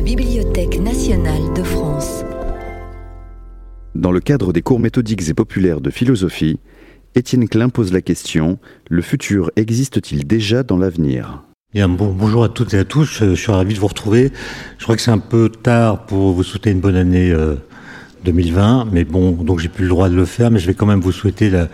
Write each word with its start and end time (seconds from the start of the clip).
la 0.00 0.06
Bibliothèque 0.06 0.80
nationale 0.80 1.52
de 1.54 1.62
France. 1.62 2.24
Dans 3.94 4.12
le 4.12 4.20
cadre 4.20 4.50
des 4.54 4.62
cours 4.62 4.80
méthodiques 4.80 5.28
et 5.28 5.34
populaires 5.34 5.82
de 5.82 5.90
philosophie, 5.90 6.58
Étienne 7.14 7.46
Klein 7.46 7.68
pose 7.68 7.92
la 7.92 8.00
question 8.00 8.58
Le 8.88 9.02
futur 9.02 9.50
existe-t-il 9.56 10.26
déjà 10.26 10.62
dans 10.62 10.78
l'avenir? 10.78 11.42
Bien, 11.74 11.90
bon, 11.90 12.14
bonjour 12.14 12.44
à 12.44 12.48
toutes 12.48 12.72
et 12.72 12.78
à 12.78 12.84
tous. 12.86 13.22
Je, 13.22 13.34
suis 13.34 13.52
ravi 13.52 13.74
de 13.74 13.78
vous 13.78 13.88
retrouver. 13.88 14.32
Je 14.78 14.84
crois 14.84 14.96
que 14.96 15.02
c'est 15.02 15.10
un 15.10 15.18
peu 15.18 15.50
tard 15.50 16.06
pour 16.06 16.32
vous 16.32 16.44
souhaiter 16.44 16.70
une 16.70 16.80
bonne 16.80 16.96
année 16.96 17.34
2020, 18.24 18.80
euh, 18.80 18.84
mais 18.90 19.04
bon, 19.04 19.32
donc 19.32 19.58
j'ai 19.58 19.68
plus 19.68 19.84
le 19.84 19.90
droit 19.90 20.08
de 20.08 20.16
le 20.16 20.24
faire, 20.24 20.50
mais 20.50 20.60
je 20.60 20.66
vais 20.66 20.74
quand 20.74 20.86
même 20.86 21.00
vous 21.00 21.12
souhaiter 21.12 21.50
la, 21.50 21.68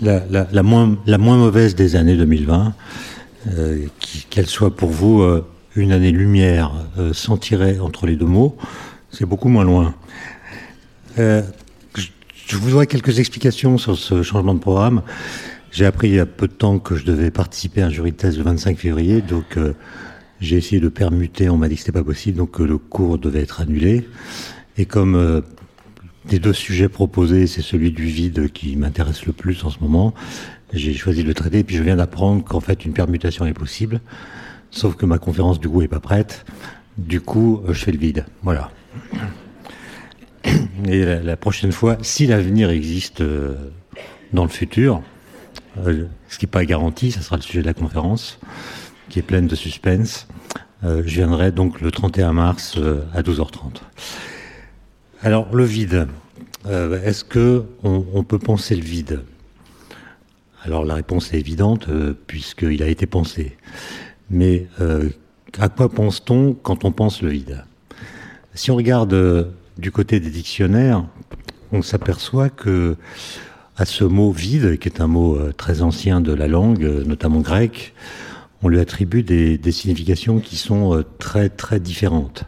la, 0.00 0.22
la, 0.30 0.62
moins, 0.62 0.96
la 1.04 1.18
moins 1.18 1.36
mauvaise 1.36 1.74
des 1.74 1.94
années 1.94 2.16
2020, 2.16 2.72
euh, 3.48 3.84
qu'elle 4.30 4.46
soit 4.46 4.74
pour 4.74 4.88
vous 4.88 5.20
euh, 5.20 5.44
une 5.76 5.92
année 5.92 6.12
lumière 6.12 6.72
euh, 6.98 7.12
sans 7.12 7.36
tirer 7.36 7.78
entre 7.78 8.06
les 8.06 8.16
deux 8.16 8.26
mots, 8.26 8.56
c'est 9.10 9.26
beaucoup 9.26 9.48
moins 9.48 9.64
loin. 9.64 9.94
je, 11.16 11.42
je 12.46 12.56
vous 12.56 12.70
donnerai 12.70 12.86
quelques 12.86 13.18
explications 13.18 13.78
sur 13.78 13.96
ce 13.96 14.22
changement 14.22 14.54
de 14.54 14.60
programme. 14.60 15.02
J'ai 15.70 15.86
appris 15.86 16.08
il 16.08 16.14
y 16.14 16.18
a 16.18 16.26
peu 16.26 16.48
de 16.48 16.52
temps 16.52 16.80
que 16.80 16.96
je 16.96 17.04
devais 17.04 17.30
participer 17.30 17.82
à 17.82 17.86
un 17.86 17.90
jury 17.90 18.10
de 18.10 18.16
thèse 18.16 18.36
le 18.36 18.42
25 18.42 18.76
février, 18.76 19.22
donc 19.22 19.56
euh, 19.56 19.74
j'ai 20.40 20.56
essayé 20.56 20.80
de 20.80 20.88
permuter, 20.88 21.48
on 21.48 21.56
m'a 21.56 21.68
dit 21.68 21.76
que 21.76 21.80
c'était 21.80 21.92
pas 21.92 22.02
possible, 22.02 22.38
donc 22.38 22.58
le 22.58 22.76
cours 22.76 23.18
devait 23.18 23.42
être 23.42 23.60
annulé. 23.60 24.08
Et 24.76 24.84
comme 24.84 25.14
euh, 25.14 25.42
des 26.24 26.40
deux 26.40 26.52
sujets 26.52 26.88
proposés, 26.88 27.46
c'est 27.46 27.62
celui 27.62 27.92
du 27.92 28.06
vide 28.06 28.50
qui 28.50 28.74
m'intéresse 28.74 29.26
le 29.26 29.32
plus 29.32 29.62
en 29.64 29.70
ce 29.70 29.78
moment, 29.78 30.12
j'ai 30.72 30.92
choisi 30.94 31.22
de 31.22 31.28
le 31.28 31.34
traiter, 31.34 31.60
et 31.60 31.64
puis 31.64 31.76
je 31.76 31.84
viens 31.84 31.96
d'apprendre 31.96 32.42
qu'en 32.44 32.60
fait 32.60 32.84
une 32.84 32.92
permutation 32.92 33.46
est 33.46 33.52
possible, 33.52 34.00
sauf 34.70 34.96
que 34.96 35.06
ma 35.06 35.18
conférence 35.18 35.60
du 35.60 35.68
coup 35.68 35.82
est 35.82 35.88
pas 35.88 36.00
prête, 36.00 36.44
du 36.98 37.20
coup 37.20 37.62
euh, 37.68 37.72
je 37.72 37.84
fais 37.84 37.92
le 37.92 37.98
vide, 37.98 38.26
voilà. 38.42 38.70
Et 40.86 41.04
la, 41.04 41.36
prochaine 41.36 41.70
fois, 41.70 41.98
si 42.00 42.26
l'avenir 42.26 42.70
existe 42.70 43.22
dans 44.32 44.42
le 44.42 44.48
futur, 44.48 45.02
euh, 45.78 46.06
ce 46.28 46.38
qui 46.38 46.46
n'est 46.46 46.50
pas 46.50 46.64
garanti, 46.64 47.12
ça 47.12 47.20
sera 47.20 47.36
le 47.36 47.42
sujet 47.42 47.60
de 47.60 47.66
la 47.66 47.74
conférence, 47.74 48.38
qui 49.08 49.18
est 49.18 49.22
pleine 49.22 49.46
de 49.46 49.54
suspense. 49.54 50.26
Euh, 50.84 51.02
je 51.04 51.14
viendrai 51.14 51.52
donc 51.52 51.80
le 51.80 51.90
31 51.90 52.32
mars 52.32 52.76
euh, 52.78 53.02
à 53.14 53.22
12h30. 53.22 53.80
Alors, 55.22 55.54
le 55.54 55.64
vide. 55.64 56.08
Est-ce 56.68 57.24
que 57.24 57.64
on, 57.82 58.22
peut 58.22 58.38
penser 58.38 58.76
le 58.76 58.82
vide? 58.82 59.22
Alors, 60.62 60.84
la 60.84 60.94
réponse 60.94 61.32
est 61.32 61.38
évidente, 61.38 61.88
puisqu'il 62.26 62.82
a 62.82 62.86
été 62.86 63.06
pensé. 63.06 63.56
Mais 64.30 64.66
à 65.58 65.68
quoi 65.68 65.88
pense-t-on 65.88 66.54
quand 66.54 66.84
on 66.84 66.92
pense 66.92 67.22
le 67.22 67.30
vide 67.30 67.64
Si 68.54 68.70
on 68.70 68.76
regarde 68.76 69.52
du 69.78 69.90
côté 69.90 70.20
des 70.20 70.30
dictionnaires, 70.30 71.04
on 71.72 71.82
s'aperçoit 71.82 72.50
que 72.50 72.96
à 73.76 73.86
ce 73.86 74.04
mot 74.04 74.30
vide, 74.30 74.78
qui 74.78 74.88
est 74.88 75.00
un 75.00 75.06
mot 75.06 75.36
euh, 75.36 75.52
très 75.56 75.80
ancien 75.80 76.20
de 76.20 76.34
la 76.34 76.48
langue, 76.48 76.84
euh, 76.84 77.02
notamment 77.04 77.40
grec, 77.40 77.94
on 78.62 78.68
lui 78.68 78.78
attribue 78.78 79.22
des, 79.22 79.72
significations 79.72 80.38
qui 80.38 80.56
sont 80.56 80.94
euh, 80.94 81.02
très 81.18 81.48
très 81.48 81.80
différentes. 81.80 82.44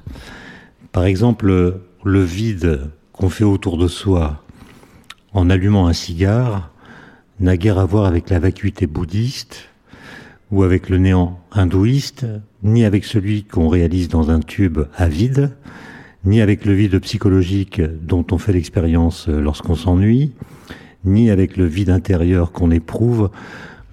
Par 0.93 1.05
exemple, 1.05 1.81
le 2.05 2.23
vide 2.23 2.91
qu'on 3.13 3.31
fait 3.31 3.45
autour 3.45 3.79
de 3.79 3.89
soi 3.89 4.45
en 5.33 5.49
allumant 5.49 5.87
un 5.87 5.95
cigare 5.95 6.71
n'a 7.41 7.57
guère 7.57 7.79
à 7.79 7.87
voir 7.87 8.05
avec 8.05 8.29
la 8.29 8.39
vacuité 8.39 8.87
bouddhiste 8.87 9.71
ou 10.53 10.63
avec 10.63 10.91
le 10.91 10.99
néant 10.99 11.41
hindouiste, 11.51 12.27
ni 12.63 12.85
avec 12.85 13.05
celui 13.05 13.43
qu'on 13.43 13.69
réalise 13.69 14.09
dans 14.09 14.31
un 14.31 14.41
tube 14.41 14.81
à 14.95 15.09
vide, 15.09 15.51
ni 16.25 16.43
avec 16.43 16.67
le 16.67 16.75
vide 16.75 17.01
psychologique 17.01 17.81
dont 17.81 18.25
on 18.31 18.39
fait 18.39 18.53
l'expérience 18.53 19.29
lorsqu'on 19.29 19.75
s'ennuie, 19.75 20.33
ni 21.05 21.31
avec 21.31 21.57
le 21.57 21.65
vide 21.65 21.91
intérieur 21.91 22.53
qu'on 22.53 22.71
éprouve 22.71 23.31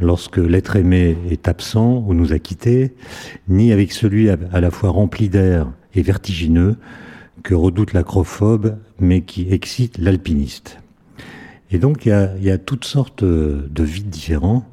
lorsque 0.01 0.37
l'être 0.37 0.75
aimé 0.75 1.17
est 1.31 1.47
absent 1.47 2.03
ou 2.05 2.13
nous 2.13 2.33
a 2.33 2.39
quittés, 2.39 2.93
ni 3.47 3.71
avec 3.71 3.93
celui 3.93 4.29
à 4.29 4.61
la 4.61 4.69
fois 4.69 4.89
rempli 4.89 5.29
d'air 5.29 5.71
et 5.95 6.01
vertigineux 6.01 6.75
que 7.41 7.55
redoute 7.55 7.93
l'acrophobe, 7.93 8.77
mais 8.99 9.21
qui 9.21 9.47
excite 9.49 9.97
l'alpiniste. 9.97 10.77
Et 11.71 11.79
donc 11.79 12.05
il 12.05 12.09
y, 12.09 12.11
a, 12.11 12.37
y 12.37 12.51
a, 12.51 12.57
toutes 12.57 12.85
sortes 12.85 13.23
de 13.23 13.83
vides 13.83 14.09
différents, 14.09 14.65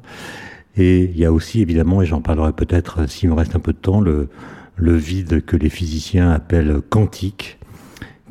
et 0.77 1.03
il 1.03 1.17
y 1.17 1.25
a 1.25 1.31
aussi 1.31 1.61
évidemment, 1.61 2.01
et 2.01 2.05
j'en 2.05 2.21
parlerai 2.21 2.53
peut-être 2.53 3.09
s'il 3.09 3.29
me 3.29 3.33
reste 3.33 3.55
un 3.55 3.59
peu 3.59 3.73
de 3.73 3.77
temps, 3.77 4.01
le, 4.01 4.29
vide 4.77 5.43
que 5.43 5.57
les 5.57 5.69
physiciens 5.69 6.31
appellent 6.31 6.81
quantique, 6.89 7.57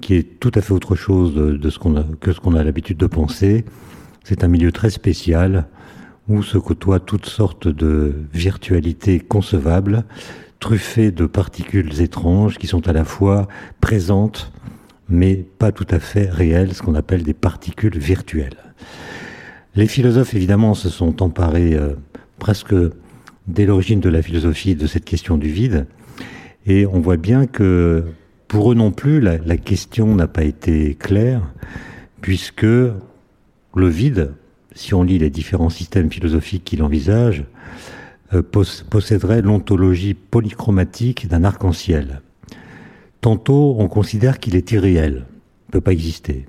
qui 0.00 0.14
est 0.14 0.38
tout 0.40 0.52
à 0.54 0.60
fait 0.60 0.72
autre 0.72 0.94
chose 0.94 1.34
de, 1.34 1.70
ce 1.70 1.78
que 2.20 2.32
ce 2.32 2.40
qu'on 2.40 2.54
a 2.54 2.62
l'habitude 2.62 2.98
de 2.98 3.06
penser, 3.06 3.64
c'est 4.24 4.44
un 4.44 4.48
milieu 4.48 4.72
très 4.72 4.90
spécial 4.90 5.66
où 6.28 6.42
se 6.42 6.58
côtoient 6.58 7.00
toutes 7.00 7.26
sortes 7.26 7.68
de 7.68 8.14
virtualités 8.32 9.20
concevables, 9.20 10.04
truffées 10.60 11.10
de 11.10 11.26
particules 11.26 12.00
étranges 12.00 12.58
qui 12.58 12.66
sont 12.66 12.88
à 12.88 12.92
la 12.92 13.04
fois 13.04 13.48
présentes 13.80 14.52
mais 15.08 15.36
pas 15.36 15.72
tout 15.72 15.86
à 15.90 15.98
fait 15.98 16.28
réelles, 16.28 16.74
ce 16.74 16.82
qu'on 16.82 16.94
appelle 16.94 17.22
des 17.22 17.34
particules 17.34 17.98
virtuelles. 17.98 18.56
Les 19.74 19.86
philosophes, 19.86 20.34
évidemment, 20.34 20.74
se 20.74 20.88
sont 20.88 21.22
emparés 21.22 21.74
euh, 21.74 21.94
presque 22.38 22.74
dès 23.46 23.66
l'origine 23.66 24.00
de 24.00 24.08
la 24.08 24.22
philosophie 24.22 24.74
de 24.74 24.86
cette 24.86 25.04
question 25.04 25.38
du 25.38 25.48
vide, 25.48 25.86
et 26.66 26.86
on 26.86 27.00
voit 27.00 27.16
bien 27.16 27.46
que 27.46 28.04
pour 28.48 28.72
eux 28.72 28.74
non 28.74 28.92
plus, 28.92 29.20
la, 29.20 29.56
question 29.56 30.14
n'a 30.14 30.28
pas 30.28 30.44
été 30.44 30.94
claire, 30.94 31.42
puisque 32.20 32.62
le 32.62 32.94
vide, 33.74 34.34
si 34.74 34.94
on 34.94 35.02
lit 35.02 35.18
les 35.18 35.30
différents 35.30 35.70
systèmes 35.70 36.10
philosophiques 36.10 36.64
qu'il 36.64 36.82
envisage, 36.82 37.44
euh, 38.32 38.42
posséderait 38.42 39.42
l'ontologie 39.42 40.14
polychromatique 40.14 41.28
d'un 41.28 41.44
arc-en-ciel. 41.44 42.22
Tantôt, 43.20 43.76
on 43.78 43.88
considère 43.88 44.38
qu'il 44.38 44.56
est 44.56 44.72
irréel, 44.72 45.26
ne 45.68 45.72
peut 45.72 45.80
pas 45.80 45.92
exister. 45.92 46.46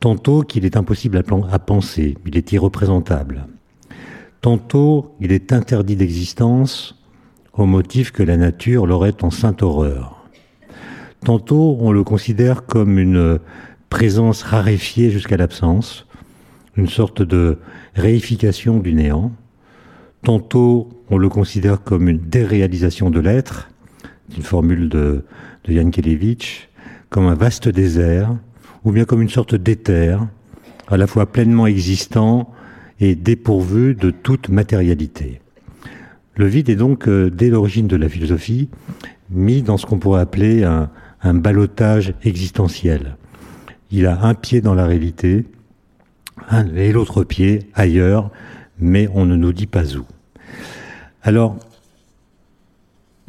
Tantôt, 0.00 0.42
qu'il 0.42 0.64
est 0.64 0.76
impossible 0.76 1.22
à, 1.50 1.58
penser, 1.58 2.16
il 2.26 2.36
est 2.36 2.52
irreprésentable. 2.52 3.46
Tantôt, 4.44 5.16
il 5.20 5.32
est 5.32 5.54
interdit 5.54 5.96
d'existence 5.96 7.02
au 7.54 7.64
motif 7.64 8.12
que 8.12 8.22
la 8.22 8.36
nature 8.36 8.86
l'aurait 8.86 9.24
en 9.24 9.30
sainte 9.30 9.62
horreur. 9.62 10.28
Tantôt, 11.24 11.78
on 11.80 11.92
le 11.92 12.04
considère 12.04 12.66
comme 12.66 12.98
une 12.98 13.38
présence 13.88 14.42
raréfiée 14.42 15.08
jusqu'à 15.08 15.38
l'absence, 15.38 16.06
une 16.76 16.90
sorte 16.90 17.22
de 17.22 17.56
réification 17.94 18.80
du 18.80 18.92
néant. 18.92 19.32
Tantôt, 20.22 20.90
on 21.08 21.16
le 21.16 21.30
considère 21.30 21.82
comme 21.82 22.10
une 22.10 22.18
déréalisation 22.20 23.08
de 23.08 23.20
l'être, 23.20 23.70
une 24.36 24.42
formule 24.42 24.90
de, 24.90 25.24
de 25.64 25.72
Jan 25.72 25.88
Kelevich, 25.88 26.68
comme 27.08 27.28
un 27.28 27.34
vaste 27.34 27.70
désert, 27.70 28.36
ou 28.84 28.92
bien 28.92 29.06
comme 29.06 29.22
une 29.22 29.30
sorte 29.30 29.54
d'éther, 29.54 30.18
à 30.88 30.98
la 30.98 31.06
fois 31.06 31.24
pleinement 31.24 31.66
existant 31.66 32.52
et 33.00 33.14
dépourvu 33.14 33.94
de 33.94 34.10
toute 34.10 34.48
matérialité. 34.48 35.40
Le 36.36 36.46
vide 36.46 36.68
est 36.68 36.76
donc, 36.76 37.08
euh, 37.08 37.30
dès 37.30 37.48
l'origine 37.48 37.86
de 37.86 37.96
la 37.96 38.08
philosophie, 38.08 38.68
mis 39.30 39.62
dans 39.62 39.76
ce 39.76 39.86
qu'on 39.86 39.98
pourrait 39.98 40.20
appeler 40.20 40.64
un, 40.64 40.90
un 41.22 41.34
balotage 41.34 42.14
existentiel. 42.22 43.16
Il 43.90 44.06
a 44.06 44.24
un 44.24 44.34
pied 44.34 44.60
dans 44.60 44.74
la 44.74 44.86
réalité, 44.86 45.46
et 46.76 46.92
l'autre 46.92 47.24
pied 47.24 47.60
ailleurs, 47.74 48.30
mais 48.78 49.08
on 49.14 49.24
ne 49.24 49.36
nous 49.36 49.52
dit 49.52 49.66
pas 49.66 49.96
où. 49.96 50.04
Alors, 51.22 51.56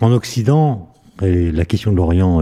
en 0.02 0.12
Occident, 0.12 0.92
et 1.22 1.52
la 1.52 1.66
question 1.66 1.92
de 1.92 1.98
l'Orient 1.98 2.42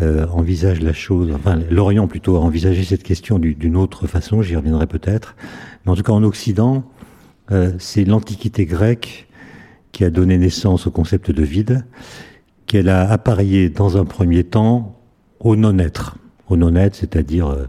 euh, 0.00 0.26
envisage 0.28 0.80
la 0.80 0.92
chose, 0.92 1.32
enfin 1.34 1.58
l'Orient 1.70 2.06
plutôt 2.06 2.36
a 2.36 2.40
envisagé 2.40 2.84
cette 2.84 3.02
question 3.02 3.40
d'une 3.40 3.76
autre 3.76 4.06
façon, 4.06 4.42
j'y 4.42 4.54
reviendrai 4.54 4.86
peut-être, 4.86 5.34
mais 5.84 5.90
en 5.90 5.96
tout 5.96 6.04
cas 6.04 6.12
en 6.12 6.22
Occident, 6.22 6.84
euh, 7.50 7.72
c'est 7.78 8.04
l'Antiquité 8.04 8.64
grecque 8.64 9.26
qui 9.90 10.04
a 10.04 10.10
donné 10.10 10.38
naissance 10.38 10.86
au 10.86 10.92
concept 10.92 11.32
de 11.32 11.42
vide, 11.42 11.84
qu'elle 12.66 12.88
a 12.88 13.10
appareillé 13.10 13.70
dans 13.70 13.96
un 13.96 14.04
premier 14.04 14.44
temps 14.44 15.00
au 15.40 15.56
non-être, 15.56 16.16
au 16.48 16.56
non-être, 16.56 16.94
c'est-à-dire 16.94 17.48
euh, 17.48 17.64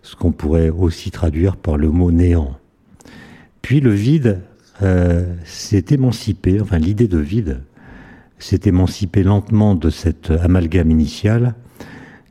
ce 0.00 0.16
qu'on 0.16 0.32
pourrait 0.32 0.70
aussi 0.70 1.10
traduire 1.10 1.56
par 1.56 1.76
le 1.76 1.90
mot 1.90 2.10
néant. 2.10 2.56
Puis 3.60 3.80
le 3.80 3.92
vide 3.92 4.40
s'est 5.44 5.84
émancipé, 5.90 6.58
enfin 6.58 6.78
l'idée 6.78 7.06
de 7.06 7.18
vide 7.18 7.60
s'est 8.44 8.60
émancipée 8.64 9.22
lentement 9.22 9.74
de 9.74 9.90
cet 9.90 10.30
amalgame 10.30 10.90
initial 10.90 11.54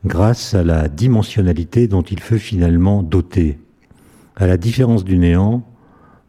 grâce 0.04 0.54
à 0.54 0.62
la 0.62 0.88
dimensionnalité 0.88 1.88
dont 1.88 2.02
il 2.02 2.20
fut 2.20 2.38
finalement 2.38 3.02
doté. 3.02 3.58
À 4.36 4.46
la 4.46 4.56
différence 4.56 5.04
du 5.04 5.18
néant, 5.18 5.62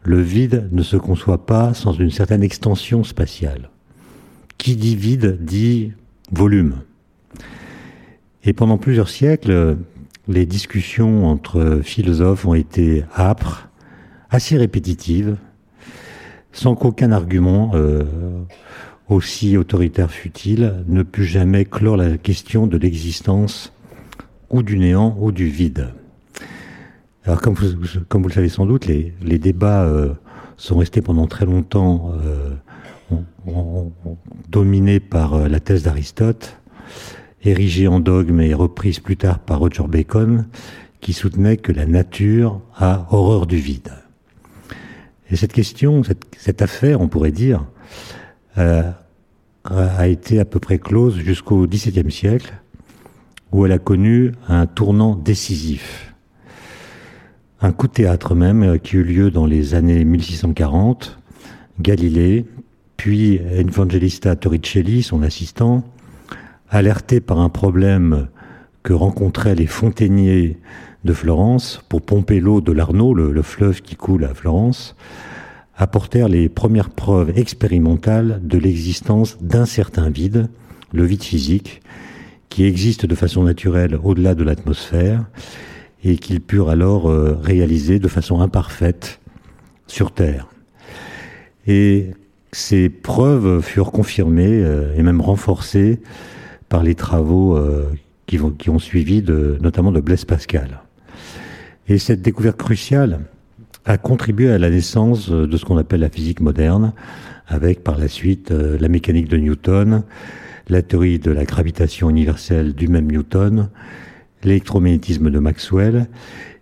le 0.04 0.22
vide 0.22 0.70
ne 0.72 0.84
se 0.84 0.98
conçoit 0.98 1.46
pas 1.46 1.74
sans 1.74 1.94
une 1.94 2.10
certaine 2.10 2.44
extension 2.44 3.04
spatiale. 3.04 3.70
Qui 4.58 4.76
dit 4.76 4.96
vide 4.96 5.38
dit 5.42 5.94
volume, 6.32 6.82
Et 8.44 8.54
pendant 8.54 8.78
plusieurs 8.78 9.10
siècles, 9.10 9.78
les 10.28 10.46
discussions 10.46 11.28
entre 11.28 11.82
philosophes 11.84 12.46
ont 12.46 12.54
été 12.54 13.04
âpres, 13.18 13.70
assez 14.30 14.58
répétitives, 14.58 15.38
sans 16.52 16.76
qu'aucun 16.76 17.12
argument, 17.12 17.72
euh, 17.74 18.04
aussi 19.10 19.58
autoritaire 19.58 20.12
fut-il, 20.12 20.84
ne 20.88 21.04
put 21.04 21.26
jamais 21.26 21.66
clore 21.66 21.98
la 21.98 22.18
question 22.18 22.68
de 22.68 22.78
l'existence 22.78 23.74
ou 24.50 24.64
du 24.64 24.78
néant 24.78 25.18
ou 25.20 25.32
du 25.32 25.48
vide. 25.48 25.90
Alors 27.26 27.42
comme 27.42 27.54
vous, 27.54 28.28
le 28.28 28.34
savez 28.34 28.50
sans 28.50 28.66
doute, 28.66 28.86
les, 28.86 29.40
débats 29.40 29.84
euh, 29.84 30.14
sont 30.58 30.78
restés 30.78 31.02
pendant 31.02 31.28
très 31.28 31.46
longtemps 31.46 32.14
euh, 32.24 32.56
dominés 34.50 35.00
par 35.00 35.34
euh, 35.34 35.48
la 35.48 35.60
thèse 35.60 35.84
d'Aristote, 35.84 36.58
érigée 37.44 37.88
en 37.88 38.00
dogme 38.00 38.42
et 38.42 38.54
reprise 38.54 39.00
plus 39.00 39.18
tard 39.18 39.40
par 39.40 39.60
Roger 39.60 39.84
Bacon, 39.88 40.48
qui 41.00 41.14
soutenait 41.14 41.58
que 41.58 41.72
la 41.72 41.86
nature 41.86 42.62
a 42.76 43.08
horreur 43.12 43.48
du 43.48 43.58
vide. 43.58 43.92
Et 45.32 45.36
cette 45.36 45.54
question, 45.54 46.04
cette, 46.38 46.62
affaire, 46.62 47.02
on 47.02 47.08
pourrait 47.08 47.32
dire, 47.32 47.66
a 48.56 50.08
été 50.08 50.40
à 50.40 50.46
peu 50.46 50.60
près 50.60 50.80
close 50.80 51.18
jusqu'au 51.18 51.68
XVIIe 51.68 52.12
siècle, 52.12 52.54
où 53.52 53.66
elle 53.66 53.72
a 53.72 53.80
connu 53.80 54.32
un 54.48 54.66
tournant 54.66 55.16
décisif. 55.16 56.14
Un 57.62 57.72
coup 57.74 57.88
de 57.88 57.94
théâtre 57.94 58.34
même 58.34 58.64
euh, 58.64 58.78
qui 58.78 58.96
eut 58.96 59.04
lieu 59.04 59.30
dans 59.30 59.46
les 59.46 59.76
années 59.76 60.04
1640. 60.04 61.20
Galilée, 61.80 62.46
puis 62.98 63.36
Evangelista 63.36 64.36
Torricelli, 64.36 65.04
son 65.04 65.24
assistant, 65.24 65.84
alerté 66.70 67.20
par 67.20 67.40
un 67.40 67.50
problème 67.50 68.28
que 68.84 68.94
rencontraient 68.94 69.56
les 69.56 69.68
fontainiers 69.68 70.58
de 71.04 71.14
Florence 71.14 71.84
pour 71.90 72.02
pomper 72.02 72.40
l'eau 72.40 72.62
de 72.62 72.72
l'Arno, 72.72 73.14
le, 73.14 73.42
fleuve 73.42 73.82
qui 73.82 73.96
coule 73.96 74.26
à 74.26 74.34
Florence, 74.34 74.96
apportèrent 75.82 76.30
les 76.30 76.48
premières 76.48 76.92
preuves 76.92 77.36
expérimentales 77.36 78.40
de 78.44 78.60
l'existence 78.60 79.40
d'un 79.42 79.66
certain 79.66 80.12
vide, 80.12 80.48
le 80.94 81.04
vide 81.06 81.24
physique, 81.24 81.82
qui 82.50 82.66
existe 82.66 83.08
de 83.08 83.16
façon 83.16 83.44
naturelle 83.44 83.98
au-delà 84.04 84.36
de 84.36 84.44
l'atmosphère 84.44 85.26
et 86.04 86.18
qu'ils 86.18 86.40
purent 86.40 86.70
alors 86.70 87.10
euh, 87.10 87.36
réaliser 87.42 87.98
de 87.98 88.08
façon 88.08 88.42
imparfaite 88.42 89.20
sur 89.88 90.12
Terre. 90.12 90.50
Et 91.66 92.12
ces 92.52 92.90
preuves 92.90 93.62
furent 93.62 93.92
confirmées 93.92 94.64
euh, 94.64 94.94
et 94.96 95.02
même 95.02 95.20
renforcées 95.20 96.00
par 96.70 96.84
les 96.84 96.94
travaux 96.94 97.58
euh, 97.58 97.90
qui, 98.28 98.70
ont 98.70 98.80
suivi, 98.80 99.24
notamment 99.60 99.92
de 99.92 100.00
Blaise 100.00 100.26
Pascal. 100.26 100.82
Et 101.88 101.98
cette 101.98 102.22
découverte 102.22 102.58
cruciale 102.58 103.22
a 103.86 103.98
contribué 103.98 104.52
à 104.52 104.58
la 104.58 104.70
naissance 104.70 105.30
de 105.30 105.58
ce 105.58 105.66
qu'on 105.66 105.78
appelle 105.78 106.02
la 106.02 106.10
physique 106.10 106.40
moderne, 106.40 106.94
avec 107.48 107.84
par 107.84 107.98
la 107.98 108.08
suite 108.08 108.52
euh, 108.52 108.78
la 108.80 108.88
mécanique 108.88 109.28
de 109.28 109.38
Newton, 109.38 110.04
la 110.70 110.82
théorie 110.82 111.20
de 111.20 111.32
la 111.32 111.44
gravitation 111.44 112.10
universelle 112.10 112.74
du 112.74 112.88
même 112.88 113.12
Newton, 113.12 113.70
l'électromagnétisme 114.44 115.30
de 115.30 115.40
Maxwell. 115.40 116.08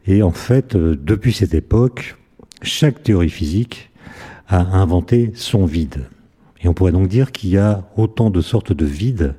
Et 0.08 0.24
en 0.24 0.32
fait, 0.32 0.76
euh, 0.76 0.98
depuis 1.00 1.34
cette 1.34 1.54
époque, 1.54 2.18
chaque 2.64 3.04
théorie 3.04 3.30
physique 3.30 3.92
a 4.48 4.78
inventé 4.78 5.32
son 5.36 5.66
vide. 5.66 6.06
Et 6.62 6.68
on 6.68 6.74
pourrait 6.74 6.92
donc 6.92 7.08
dire 7.08 7.32
qu'il 7.32 7.52
y 7.52 7.58
a 7.58 7.88
autant 7.96 8.32
de 8.32 8.42
sortes 8.42 8.74
de 8.74 8.86
vides 8.86 9.36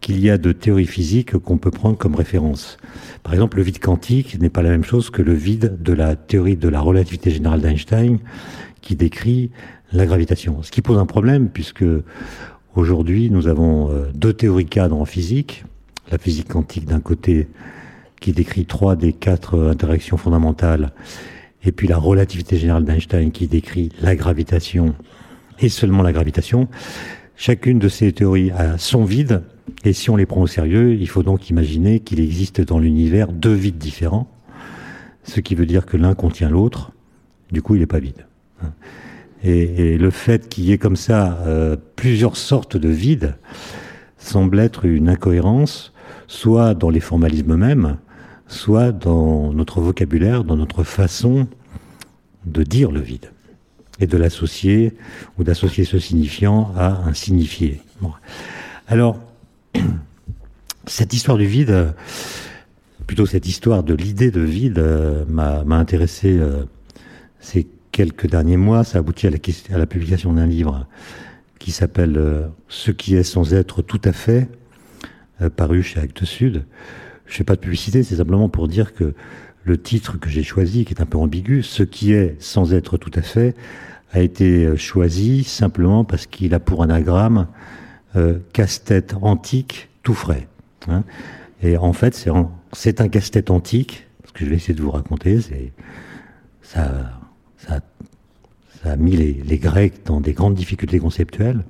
qu'il 0.00 0.20
y 0.20 0.30
a 0.30 0.38
de 0.38 0.52
théories 0.52 0.86
physiques 0.86 1.36
qu'on 1.38 1.58
peut 1.58 1.70
prendre 1.70 1.96
comme 1.96 2.14
référence. 2.14 2.78
Par 3.22 3.34
exemple, 3.34 3.58
le 3.58 3.62
vide 3.62 3.78
quantique 3.78 4.40
n'est 4.40 4.48
pas 4.48 4.62
la 4.62 4.70
même 4.70 4.84
chose 4.84 5.10
que 5.10 5.22
le 5.22 5.34
vide 5.34 5.78
de 5.82 5.92
la 5.92 6.16
théorie 6.16 6.56
de 6.56 6.68
la 6.68 6.80
relativité 6.80 7.30
générale 7.30 7.60
d'Einstein 7.60 8.18
qui 8.80 8.96
décrit 8.96 9.50
la 9.92 10.06
gravitation. 10.06 10.62
Ce 10.62 10.70
qui 10.70 10.82
pose 10.82 10.98
un 10.98 11.06
problème 11.06 11.48
puisque 11.48 11.84
aujourd'hui 12.74 13.30
nous 13.30 13.46
avons 13.46 13.90
euh, 13.90 14.10
deux 14.14 14.32
théories 14.32 14.66
cadres 14.66 14.96
en 14.96 15.04
physique. 15.04 15.64
La 16.10 16.18
physique 16.18 16.48
quantique 16.48 16.86
d'un 16.86 17.00
côté 17.00 17.48
qui 18.20 18.32
décrit 18.32 18.66
trois 18.66 18.96
des 18.96 19.12
quatre 19.12 19.70
interactions 19.70 20.16
fondamentales 20.16 20.92
et 21.62 21.72
puis 21.72 21.88
la 21.88 21.98
relativité 21.98 22.56
générale 22.56 22.84
d'Einstein 22.84 23.32
qui 23.32 23.46
décrit 23.46 23.90
la 24.00 24.16
gravitation 24.16 24.94
et 25.58 25.68
seulement 25.68 26.02
la 26.02 26.12
gravitation. 26.12 26.68
Chacune 27.36 27.78
de 27.78 27.88
ces 27.88 28.12
théories 28.12 28.50
a 28.50 28.78
son 28.78 29.04
vide 29.04 29.42
et 29.84 29.92
si 29.92 30.10
on 30.10 30.16
les 30.16 30.26
prend 30.26 30.42
au 30.42 30.46
sérieux, 30.46 30.94
il 30.94 31.08
faut 31.08 31.22
donc 31.22 31.50
imaginer 31.50 32.00
qu'il 32.00 32.20
existe 32.20 32.60
dans 32.60 32.78
l'univers 32.78 33.32
deux 33.32 33.52
vides 33.52 33.78
différents, 33.78 34.30
ce 35.24 35.40
qui 35.40 35.54
veut 35.54 35.66
dire 35.66 35.86
que 35.86 35.96
l'un 35.96 36.14
contient 36.14 36.50
l'autre, 36.50 36.92
du 37.50 37.62
coup 37.62 37.74
il 37.74 37.80
n'est 37.80 37.86
pas 37.86 38.00
vide. 38.00 38.26
Et, 39.42 39.96
le 39.96 40.10
fait 40.10 40.48
qu'il 40.48 40.64
y 40.64 40.72
ait 40.72 40.78
comme 40.78 40.96
ça 40.96 41.38
euh, 41.46 41.76
plusieurs 41.96 42.36
sortes 42.36 42.76
de 42.76 42.90
vides 42.90 43.36
semble 44.18 44.58
être 44.58 44.84
une 44.84 45.08
incohérence, 45.08 45.94
soit 46.26 46.74
dans 46.74 46.90
les 46.90 47.00
formalismes 47.00 47.56
mêmes, 47.56 47.96
soit 48.48 48.92
dans 48.92 49.52
notre 49.52 49.80
vocabulaire, 49.80 50.44
dans 50.44 50.56
notre 50.56 50.82
façon 50.82 51.46
de 52.44 52.62
dire 52.62 52.90
le 52.90 53.00
vide, 53.00 53.32
et 53.98 54.06
de 54.06 54.16
l'associer, 54.16 54.94
ou 55.38 55.44
d'associer 55.44 55.84
ce 55.84 55.98
signifiant 55.98 56.72
à 56.76 57.02
un 57.06 57.14
signifié. 57.14 57.80
Alors, 58.88 59.18
cette 60.86 61.12
histoire 61.12 61.38
du 61.38 61.46
vide, 61.46 61.94
plutôt 63.06 63.26
cette 63.26 63.46
histoire 63.46 63.82
de 63.82 63.94
l'idée 63.94 64.30
de 64.30 64.40
vide, 64.40 64.78
euh, 64.78 65.24
m'a 65.28 65.76
intéressé 65.76 66.38
euh, 66.38 66.64
ces 67.40 67.66
quelques 67.92 68.26
derniers 68.26 68.56
mois. 68.56 68.84
Ça 68.84 68.98
a 68.98 69.00
abouti 69.00 69.26
à 69.26 69.30
la, 69.30 69.38
à 69.72 69.78
la 69.78 69.86
publication 69.86 70.32
d'un 70.32 70.46
livre 70.46 70.86
qui 71.58 71.72
s'appelle 71.72 72.16
euh, 72.16 72.46
Ce 72.68 72.90
qui 72.90 73.16
est 73.16 73.22
sans 73.22 73.54
être 73.54 73.82
tout 73.82 74.00
à 74.04 74.12
fait, 74.12 74.48
paru 75.56 75.82
chez 75.82 76.00
Actes 76.00 76.24
Sud. 76.24 76.64
Je 77.26 77.34
fais 77.34 77.44
pas 77.44 77.54
de 77.54 77.60
publicité, 77.60 78.02
c'est 78.02 78.16
simplement 78.16 78.48
pour 78.48 78.68
dire 78.68 78.92
que 78.92 79.14
le 79.64 79.80
titre 79.80 80.18
que 80.18 80.28
j'ai 80.28 80.42
choisi, 80.42 80.84
qui 80.84 80.92
est 80.92 81.00
un 81.00 81.06
peu 81.06 81.16
ambigu, 81.16 81.62
Ce 81.62 81.82
qui 81.82 82.12
est 82.12 82.36
sans 82.40 82.74
être 82.74 82.98
tout 82.98 83.12
à 83.14 83.22
fait, 83.22 83.54
a 84.12 84.20
été 84.20 84.76
choisi 84.76 85.44
simplement 85.44 86.04
parce 86.04 86.26
qu'il 86.26 86.52
a 86.52 86.60
pour 86.60 86.82
anagramme 86.82 87.46
euh, 88.16 88.38
casse-tête 88.52 89.14
antique 89.22 89.88
tout 90.02 90.14
frais. 90.14 90.48
Hein. 90.88 91.04
Et 91.62 91.76
en 91.76 91.92
fait, 91.92 92.14
c'est 92.72 93.00
un 93.00 93.08
casse-tête 93.08 93.50
antique, 93.50 94.06
ce 94.26 94.32
que 94.32 94.44
je 94.44 94.50
vais 94.50 94.56
essayer 94.56 94.74
de 94.74 94.82
vous 94.82 94.90
raconter, 94.90 95.40
c'est 95.40 95.72
ça, 96.62 97.20
ça, 97.58 97.80
ça, 98.82 98.92
a 98.92 98.96
mis 98.96 99.16
les, 99.16 99.34
les, 99.34 99.58
Grecs 99.58 100.04
dans 100.06 100.20
des 100.20 100.32
grandes 100.32 100.54
difficultés 100.54 100.98
conceptuelles. 100.98 101.64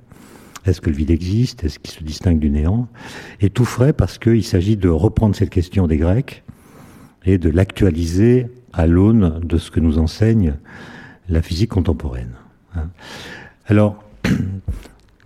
Est-ce 0.66 0.80
que 0.80 0.90
le 0.90 0.96
vide 0.96 1.10
existe? 1.10 1.64
Est-ce 1.64 1.78
qu'il 1.78 1.90
se 1.90 2.04
distingue 2.04 2.38
du 2.38 2.50
néant? 2.50 2.86
Et 3.40 3.50
tout 3.50 3.64
frais 3.64 3.92
parce 3.92 4.18
qu'il 4.18 4.44
s'agit 4.44 4.76
de 4.76 4.88
reprendre 4.88 5.34
cette 5.34 5.50
question 5.50 5.86
des 5.86 5.96
Grecs 5.96 6.44
et 7.24 7.38
de 7.38 7.50
l'actualiser 7.50 8.46
à 8.72 8.86
l'aune 8.86 9.40
de 9.40 9.58
ce 9.58 9.70
que 9.70 9.80
nous 9.80 9.98
enseigne 9.98 10.54
la 11.28 11.42
physique 11.42 11.70
contemporaine. 11.70 12.34
Hein. 12.76 12.88
Alors, 13.66 14.04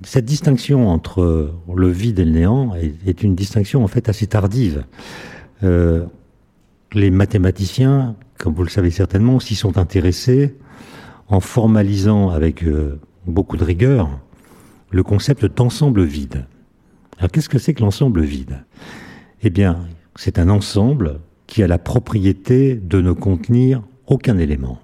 cette 0.04 0.24
distinction 0.24 0.88
entre 0.88 1.54
le 1.74 1.88
vide 1.88 2.18
et 2.18 2.24
le 2.24 2.30
néant 2.30 2.74
est, 2.74 3.22
une 3.22 3.34
distinction 3.34 3.82
en 3.82 3.88
fait 3.88 4.08
assez 4.08 4.26
tardive. 4.26 4.84
Euh, 5.62 6.04
les 6.92 7.10
mathématiciens, 7.10 8.16
comme 8.38 8.54
vous 8.54 8.62
le 8.62 8.68
savez 8.68 8.90
certainement, 8.90 9.40
s'y 9.40 9.54
sont 9.54 9.78
intéressés 9.78 10.56
en 11.28 11.40
formalisant 11.40 12.30
avec 12.30 12.64
euh, 12.64 13.00
beaucoup 13.26 13.56
de 13.56 13.64
rigueur 13.64 14.10
le 14.90 15.02
concept 15.02 15.46
d'ensemble 15.46 16.04
vide. 16.04 16.46
Alors 17.18 17.30
qu'est-ce 17.30 17.48
que 17.48 17.58
c'est 17.58 17.74
que 17.74 17.82
l'ensemble 17.82 18.22
vide? 18.22 18.64
Eh 19.42 19.50
bien, 19.50 19.88
c'est 20.16 20.38
un 20.38 20.48
ensemble 20.48 21.20
qui 21.46 21.62
a 21.62 21.66
la 21.66 21.78
propriété 21.78 22.76
de 22.76 23.00
ne 23.00 23.12
contenir 23.12 23.82
aucun 24.06 24.38
élément. 24.38 24.78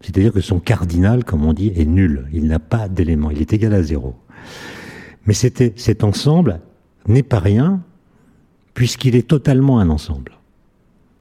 C'est-à-dire 0.00 0.32
que 0.32 0.40
son 0.40 0.60
cardinal, 0.60 1.24
comme 1.24 1.44
on 1.44 1.52
dit, 1.52 1.72
est 1.76 1.84
nul. 1.84 2.26
Il 2.32 2.46
n'a 2.46 2.58
pas 2.58 2.88
d'élément. 2.88 3.30
Il 3.30 3.40
est 3.40 3.52
égal 3.52 3.74
à 3.74 3.82
zéro. 3.82 4.14
Mais 5.26 5.34
cet 5.34 6.04
ensemble 6.04 6.60
n'est 7.06 7.22
pas 7.22 7.40
rien, 7.40 7.80
puisqu'il 8.74 9.16
est 9.16 9.26
totalement 9.26 9.80
un 9.80 9.90
ensemble. 9.90 10.32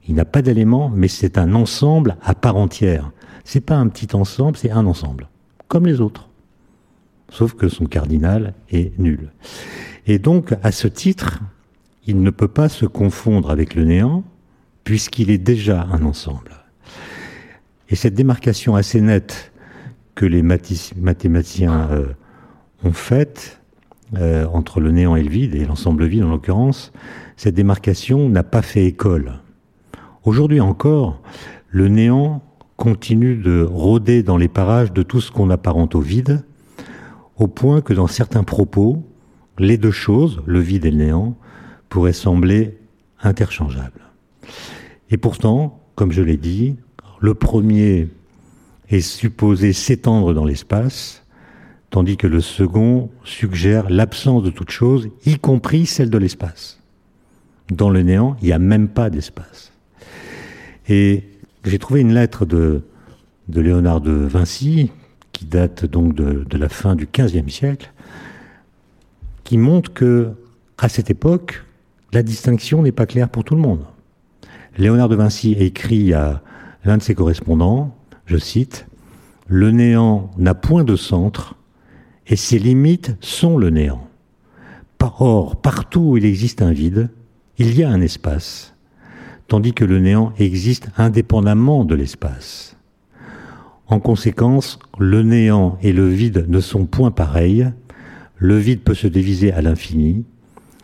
Il 0.08 0.16
n'a 0.16 0.26
pas 0.26 0.42
d'éléments, 0.42 0.92
mais 0.94 1.08
c'est 1.08 1.38
un 1.38 1.56
ensemble 1.56 2.18
à 2.22 2.36
part 2.36 2.58
entière. 2.58 3.12
C'est 3.44 3.62
pas 3.62 3.76
un 3.76 3.88
petit 3.88 4.16
ensemble, 4.16 4.58
c'est 4.58 4.72
un 4.72 4.86
ensemble, 4.86 5.30
comme 5.68 5.86
les 5.86 6.02
autres. 6.02 6.30
Sauf 7.30 7.54
que 7.54 7.70
son 7.70 7.86
cardinal 7.86 8.54
est 8.70 8.98
nul. 9.00 9.32
Et 10.06 10.20
donc, 10.20 10.54
à 10.62 10.72
ce 10.72 10.88
titre, 10.88 11.40
il 12.06 12.22
ne 12.22 12.30
peut 12.30 12.48
pas 12.48 12.70
se 12.70 12.86
confondre 12.86 13.50
avec 13.50 13.74
le 13.74 13.84
néant, 13.84 14.24
puisqu'il 14.84 15.32
est 15.32 15.40
déjà 15.40 15.88
un 15.92 16.04
ensemble. 16.06 16.52
Et 17.90 17.96
cette 17.96 18.14
démarcation 18.14 18.76
assez 18.76 19.02
nette 19.02 19.52
que 20.14 20.26
les 20.26 20.44
mathématiciens 20.44 21.90
euh, 21.92 22.06
ont 22.84 22.94
faite 22.94 23.62
euh, 24.18 24.46
entre 24.48 24.80
le 24.80 24.92
néant 24.92 25.16
et 25.16 25.24
le 25.24 25.30
vide, 25.30 25.56
et 25.56 25.66
l'ensemble 25.66 26.06
vide 26.06 26.24
en 26.24 26.30
l'occurrence, 26.30 26.92
cette 27.38 27.56
démarcation 27.56 28.30
n'a 28.30 28.44
pas 28.44 28.62
fait 28.62 28.86
école. 28.86 29.40
Aujourd'hui 30.24 30.62
encore, 30.62 31.22
le 31.70 31.88
néant 31.88 32.42
continue 32.78 33.36
de 33.36 33.62
rôder 33.62 34.24
dans 34.24 34.38
les 34.38 34.48
parages 34.48 34.94
de 34.94 35.04
tout 35.04 35.22
ce 35.22 35.32
qu'on 35.32 35.50
apparente 35.50 35.96
au 35.96 36.02
vide, 36.02 36.44
au 37.38 37.48
point 37.48 37.82
que 37.82 37.94
dans 37.94 38.08
certains 38.08 38.44
propos, 38.44 39.04
les 39.58 39.78
deux 39.78 39.92
choses, 39.92 40.42
le 40.46 40.60
vide 40.60 40.86
et 40.86 40.92
le 40.92 40.98
néant, 40.98 41.36
pourraient 41.90 42.14
sembler 42.14 42.78
interchangeables. 43.22 44.12
Et 45.10 45.18
pourtant, 45.18 45.80
comme 45.96 46.12
je 46.12 46.22
l'ai 46.22 46.38
dit, 46.38 46.76
le 47.20 47.34
premier 47.34 48.10
est 48.90 49.02
supposé 49.02 49.74
s'étendre 49.74 50.34
dans 50.34 50.46
l'espace, 50.46 51.25
tandis 51.96 52.18
que 52.18 52.28
le 52.28 52.42
second 52.42 53.10
suggère 53.24 53.90
l'absence 53.90 54.44
de 54.44 54.50
toute 54.50 54.70
chose, 54.70 55.08
y 55.26 55.38
compris 55.38 55.86
celle 55.86 56.10
de 56.10 56.18
l'espace. 56.18 56.82
Dans 57.72 57.90
le 57.90 58.02
néant, 58.02 58.36
il 58.42 58.48
n'y 58.48 58.52
a 58.52 58.60
même 58.60 58.90
pas 58.90 59.10
d'espace. 59.10 59.72
Et 60.90 61.24
j'ai 61.64 61.80
trouvé 61.80 62.02
une 62.02 62.14
lettre 62.14 62.46
de, 62.46 62.82
Léonard 63.48 64.02
de 64.02 64.12
Vinci, 64.12 64.92
qui 65.32 65.46
date 65.46 65.86
donc 65.86 66.14
de, 66.16 66.44
de 66.44 66.58
la 66.58 66.68
fin 66.68 66.98
du 66.98 67.08
XVe 67.08 67.48
siècle, 67.48 67.94
qui 69.46 69.58
montre 69.58 69.94
que, 69.94 70.32
à 70.78 70.90
cette 70.90 71.10
époque, 71.10 71.64
la 72.12 72.24
distinction 72.24 72.82
n'est 72.82 72.92
pas 72.92 73.06
claire 73.06 73.30
pour 73.30 73.46
tout 73.46 73.56
le 73.56 73.62
monde. 73.62 73.86
Léonard 74.78 75.08
de 75.08 75.16
Vinci 75.16 75.54
écrit 75.54 76.12
à 76.12 76.44
l'un 76.84 76.98
de 76.98 77.02
ses 77.02 77.16
correspondants, 77.16 77.96
je 78.26 78.36
cite, 78.36 78.86
Le 79.48 79.72
néant 79.72 80.30
n'a 80.38 80.56
point 80.56 80.84
de 80.84 80.98
centre, 80.98 81.56
et 82.28 82.36
ses 82.36 82.60
limites 82.60 83.16
sont 83.20 83.58
le 83.58 83.70
néant. 83.70 84.08
Or, 85.20 85.56
partout 85.56 86.02
où 86.02 86.18
il 86.18 86.26
existe 86.26 86.62
un 86.62 86.72
vide, 86.72 87.10
il 87.58 87.78
y 87.78 87.84
a 87.84 87.90
un 87.90 88.02
espace, 88.02 88.76
tandis 89.48 89.74
que 89.74 89.86
le 89.86 90.00
néant 90.00 90.34
existe 90.40 90.90
indépendamment 90.98 91.86
de 91.86 91.96
l'espace. 91.96 92.76
En 93.88 94.00
conséquence, 94.00 94.80
le 94.98 95.22
néant 95.22 95.78
et 95.82 95.94
le 95.94 96.10
vide 96.10 96.46
ne 96.50 96.60
sont 96.60 96.86
point 96.86 97.12
pareils, 97.12 97.72
le 98.38 98.58
vide 98.58 98.82
peut 98.82 98.96
se 98.96 99.08
diviser 99.08 99.54
à 99.54 99.62
l'infini, 99.62 100.26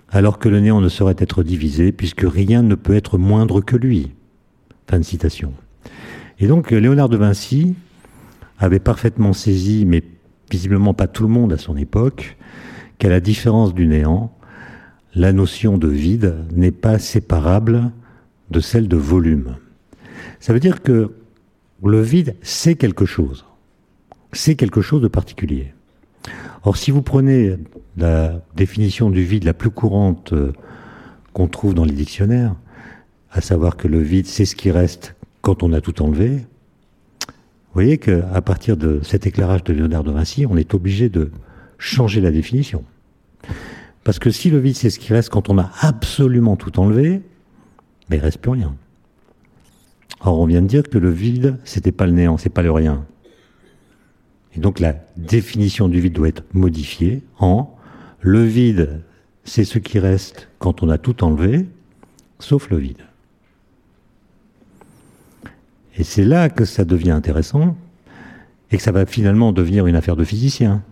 alors 0.09 0.39
que 0.39 0.49
le 0.49 0.59
néant 0.59 0.81
ne 0.81 0.89
saurait 0.89 1.15
être 1.17 1.43
divisé, 1.43 1.91
puisque 1.91 2.25
rien 2.25 2.61
ne 2.61 2.75
peut 2.75 2.95
être 2.95 3.17
moindre 3.17 3.59
que 3.59 3.75
lui. 3.75 4.11
Fin 4.87 4.99
de 4.99 5.03
citation. 5.03 5.53
Et 6.39 6.47
donc, 6.47 6.71
Léonard 6.71 7.09
de 7.09 7.17
Vinci 7.17 7.73
avait 8.59 8.79
parfaitement 8.79 9.33
saisi, 9.33 9.85
mais 9.85 10.03
visiblement 10.51 10.93
pas 10.93 11.07
tout 11.07 11.23
le 11.23 11.29
monde 11.29 11.53
à 11.53 11.57
son 11.57 11.77
époque, 11.77 12.37
qu'à 12.97 13.09
la 13.09 13.19
différence 13.19 13.73
du 13.73 13.87
néant, 13.87 14.35
la 15.15 15.33
notion 15.33 15.77
de 15.77 15.87
vide 15.87 16.35
n'est 16.53 16.71
pas 16.71 16.99
séparable 16.99 17.91
de 18.49 18.59
celle 18.59 18.87
de 18.87 18.97
volume. 18.97 19.55
Ça 20.39 20.53
veut 20.53 20.59
dire 20.59 20.81
que 20.81 21.13
le 21.83 22.01
vide, 22.01 22.35
c'est 22.41 22.75
quelque 22.75 23.05
chose. 23.05 23.45
C'est 24.33 24.55
quelque 24.55 24.81
chose 24.81 25.01
de 25.01 25.07
particulier. 25.07 25.73
Or, 26.63 26.77
si 26.77 26.91
vous 26.91 27.01
prenez 27.01 27.57
la 27.97 28.41
définition 28.55 29.09
du 29.09 29.23
vide 29.23 29.45
la 29.45 29.53
plus 29.53 29.71
courante 29.71 30.33
euh, 30.33 30.53
qu'on 31.33 31.47
trouve 31.47 31.73
dans 31.73 31.85
les 31.85 31.93
dictionnaires, 31.93 32.55
à 33.31 33.41
savoir 33.41 33.77
que 33.77 33.87
le 33.87 33.99
vide, 33.99 34.27
c'est 34.27 34.45
ce 34.45 34.55
qui 34.55 34.69
reste 34.69 35.15
quand 35.41 35.63
on 35.63 35.73
a 35.73 35.81
tout 35.81 36.01
enlevé, 36.01 36.45
vous 37.71 37.75
voyez 37.75 37.97
qu'à 37.97 38.41
partir 38.41 38.75
de 38.75 38.99
cet 39.01 39.25
éclairage 39.25 39.63
de 39.63 39.71
Léonard 39.71 40.03
de 40.03 40.11
Vinci, 40.11 40.45
on 40.45 40.57
est 40.57 40.73
obligé 40.73 41.07
de 41.07 41.31
changer 41.77 42.19
la 42.19 42.29
définition. 42.29 42.83
Parce 44.03 44.19
que 44.19 44.29
si 44.29 44.49
le 44.49 44.59
vide, 44.59 44.75
c'est 44.75 44.89
ce 44.89 44.99
qui 44.99 45.13
reste 45.13 45.29
quand 45.29 45.49
on 45.49 45.57
a 45.57 45.71
absolument 45.79 46.57
tout 46.57 46.79
enlevé, 46.81 47.21
il 48.09 48.19
reste 48.19 48.39
plus 48.39 48.51
rien. 48.51 48.75
Or, 50.19 50.37
on 50.37 50.45
vient 50.45 50.61
de 50.61 50.67
dire 50.67 50.83
que 50.83 50.97
le 50.97 51.09
vide, 51.09 51.59
c'était 51.63 51.93
pas 51.93 52.05
le 52.05 52.11
néant, 52.11 52.37
c'est 52.37 52.49
pas 52.49 52.61
le 52.61 52.71
rien. 52.71 53.05
Et 54.53 54.59
donc, 54.59 54.81
la 54.81 54.95
définition 55.15 55.87
du 55.87 56.01
vide 56.01 56.13
doit 56.13 56.27
être 56.27 56.43
modifiée 56.53 57.23
en 57.39 57.73
le 58.19 58.43
vide, 58.43 59.01
c'est 59.45 59.63
ce 59.63 59.79
qui 59.79 59.97
reste 59.97 60.49
quand 60.59 60.83
on 60.83 60.89
a 60.89 60.97
tout 60.97 61.23
enlevé, 61.23 61.67
sauf 62.39 62.69
le 62.69 62.77
vide. 62.77 63.01
Et 65.97 66.03
c'est 66.03 66.23
là 66.23 66.49
que 66.49 66.65
ça 66.65 66.85
devient 66.85 67.11
intéressant 67.11 67.75
et 68.71 68.77
que 68.77 68.83
ça 68.83 68.91
va 68.91 69.05
finalement 69.05 69.51
devenir 69.51 69.87
une 69.87 69.95
affaire 69.95 70.15
de 70.15 70.23
physicien. 70.23 70.83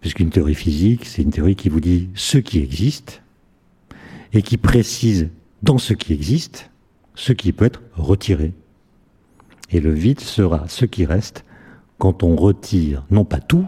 Puisqu'une 0.00 0.30
théorie 0.30 0.54
physique, 0.54 1.04
c'est 1.04 1.22
une 1.22 1.30
théorie 1.30 1.56
qui 1.56 1.68
vous 1.68 1.80
dit 1.80 2.08
ce 2.14 2.38
qui 2.38 2.58
existe 2.58 3.22
et 4.32 4.42
qui 4.42 4.56
précise 4.56 5.28
dans 5.62 5.78
ce 5.78 5.92
qui 5.92 6.14
existe 6.14 6.70
ce 7.14 7.32
qui 7.32 7.52
peut 7.52 7.66
être 7.66 7.82
retiré. 7.96 8.54
Et 9.70 9.80
le 9.80 9.92
vide 9.92 10.20
sera 10.20 10.66
ce 10.68 10.86
qui 10.86 11.04
reste 11.04 11.44
quand 11.98 12.22
on 12.22 12.34
retire 12.34 13.04
non 13.10 13.26
pas 13.26 13.40
tout, 13.40 13.66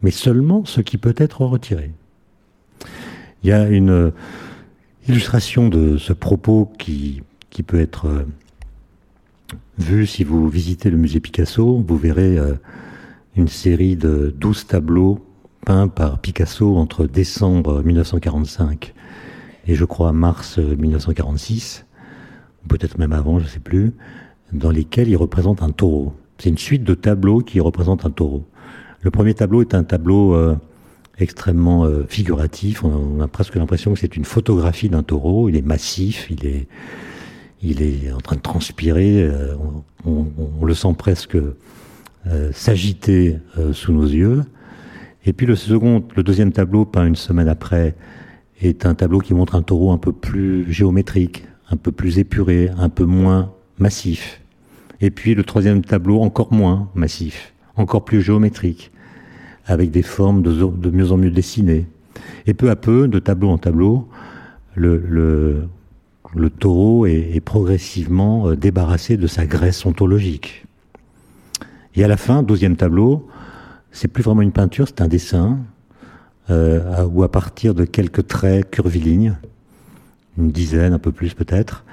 mais 0.00 0.10
seulement 0.10 0.64
ce 0.64 0.80
qui 0.80 0.96
peut 0.96 1.14
être 1.18 1.42
retiré. 1.42 1.92
Il 3.42 3.50
y 3.50 3.52
a 3.52 3.68
une 3.68 4.12
illustration 5.08 5.68
de 5.68 5.98
ce 5.98 6.14
propos 6.14 6.72
qui, 6.78 7.22
qui 7.50 7.62
peut 7.62 7.80
être 7.80 8.06
euh, 8.06 8.24
vu 9.78 10.06
si 10.06 10.24
vous 10.24 10.48
visitez 10.48 10.90
le 10.90 10.96
musée 10.96 11.20
Picasso. 11.20 11.84
Vous 11.86 11.96
verrez 11.96 12.38
euh, 12.38 12.54
une 13.36 13.48
série 13.48 13.96
de 13.96 14.34
douze 14.36 14.66
tableaux 14.66 15.24
peints 15.64 15.88
par 15.88 16.20
Picasso 16.20 16.76
entre 16.76 17.06
décembre 17.06 17.82
1945 17.82 18.94
et 19.66 19.74
je 19.74 19.84
crois 19.84 20.12
mars 20.12 20.58
1946, 20.58 21.86
ou 22.64 22.68
peut-être 22.68 22.98
même 22.98 23.12
avant, 23.12 23.38
je 23.38 23.44
ne 23.44 23.48
sais 23.48 23.58
plus, 23.58 23.92
dans 24.52 24.70
lesquels 24.70 25.08
il 25.08 25.16
représente 25.16 25.62
un 25.62 25.70
taureau. 25.70 26.14
C'est 26.38 26.50
une 26.50 26.58
suite 26.58 26.84
de 26.84 26.94
tableaux 26.94 27.40
qui 27.40 27.60
représentent 27.60 28.06
un 28.06 28.10
taureau. 28.10 28.44
Le 29.00 29.10
premier 29.10 29.34
tableau 29.34 29.62
est 29.62 29.74
un 29.74 29.84
tableau 29.84 30.34
euh, 30.34 30.56
extrêmement 31.18 31.84
euh, 31.84 32.04
figuratif. 32.08 32.84
On 32.84 33.20
a, 33.20 33.28
presque 33.28 33.56
l'impression 33.56 33.94
que 33.94 33.98
c'est 33.98 34.16
une 34.16 34.24
photographie 34.24 34.88
d'un 34.88 35.02
taureau. 35.02 35.48
Il 35.48 35.56
est 35.56 35.62
massif, 35.62 36.28
il 36.30 36.46
est, 36.46 36.68
il 37.70 37.82
est 37.82 38.12
en 38.12 38.20
train 38.20 38.36
de 38.36 38.40
transpirer. 38.40 39.22
Euh, 39.22 39.54
on, 40.04 40.64
le 40.64 40.74
sent 40.74 40.94
presque 40.96 41.36
s'agiter 42.52 43.38
sous 43.72 43.92
nos 43.92 44.06
yeux. 44.06 44.42
Et 45.26 45.32
puis 45.32 45.46
le 45.46 46.22
deuxième 46.22 46.50
tableau, 46.50 46.84
peint 46.84 47.06
une 47.06 47.14
semaine 47.14 47.48
après, 47.48 47.94
est 48.60 48.86
un 48.86 48.94
tableau 48.94 49.18
qui 49.18 49.34
montre 49.34 49.54
un 49.54 49.62
taureau 49.62 49.92
un 49.92 49.98
peu 49.98 50.12
plus 50.12 50.72
géométrique, 50.72 51.44
un 51.70 51.76
peu 51.76 51.92
plus 51.92 52.18
épuré, 52.18 52.70
un 52.78 52.88
peu 52.88 53.04
moins 53.04 53.52
massif. 53.78 54.40
Et 55.00 55.10
puis 55.10 55.34
le 55.34 55.44
troisième 55.44 55.82
tableau 55.84 56.20
encore 56.20 56.52
moins 56.52 56.88
massif, 56.94 57.52
encore 57.76 58.04
plus 58.04 58.22
géométrique, 58.22 58.90
avec 59.66 59.90
des 59.90 60.02
formes 60.02 60.42
de, 60.42 60.90
mieux 60.90 61.12
en 61.12 61.16
mieux 61.16 61.30
dessinées. 61.30 61.86
Et 62.46 62.54
peu 62.54 62.70
à 62.70 62.76
peu, 62.76 63.08
de 63.08 63.18
tableau 63.18 63.50
en 63.50 63.58
tableau, 63.58 64.08
le, 64.74 65.02
le, 65.08 65.68
taureau 66.50 67.06
est, 67.06 67.40
progressivement 67.40 68.48
euh, 68.48 68.56
débarrassé 68.56 69.16
de 69.16 69.26
sa 69.26 69.46
graisse 69.46 69.84
ontologique. 69.86 70.66
Et 71.94 72.04
à 72.04 72.08
la 72.08 72.16
fin, 72.16 72.42
douzième 72.42 72.76
tableau, 72.76 73.28
c'est 73.90 74.08
plus 74.08 74.22
vraiment 74.22 74.42
une 74.42 74.52
peinture, 74.52 74.86
c'est 74.86 75.00
un 75.00 75.08
dessin, 75.08 75.58
euh, 76.50 77.06
où 77.06 77.22
à 77.22 77.30
partir 77.30 77.74
de 77.74 77.84
quelques 77.84 78.26
traits 78.26 78.70
curvilignes, 78.70 79.36
une 80.38 80.50
dizaine, 80.50 80.92
un 80.92 80.98
peu 80.98 81.12
plus 81.12 81.34
peut-être, 81.34 81.84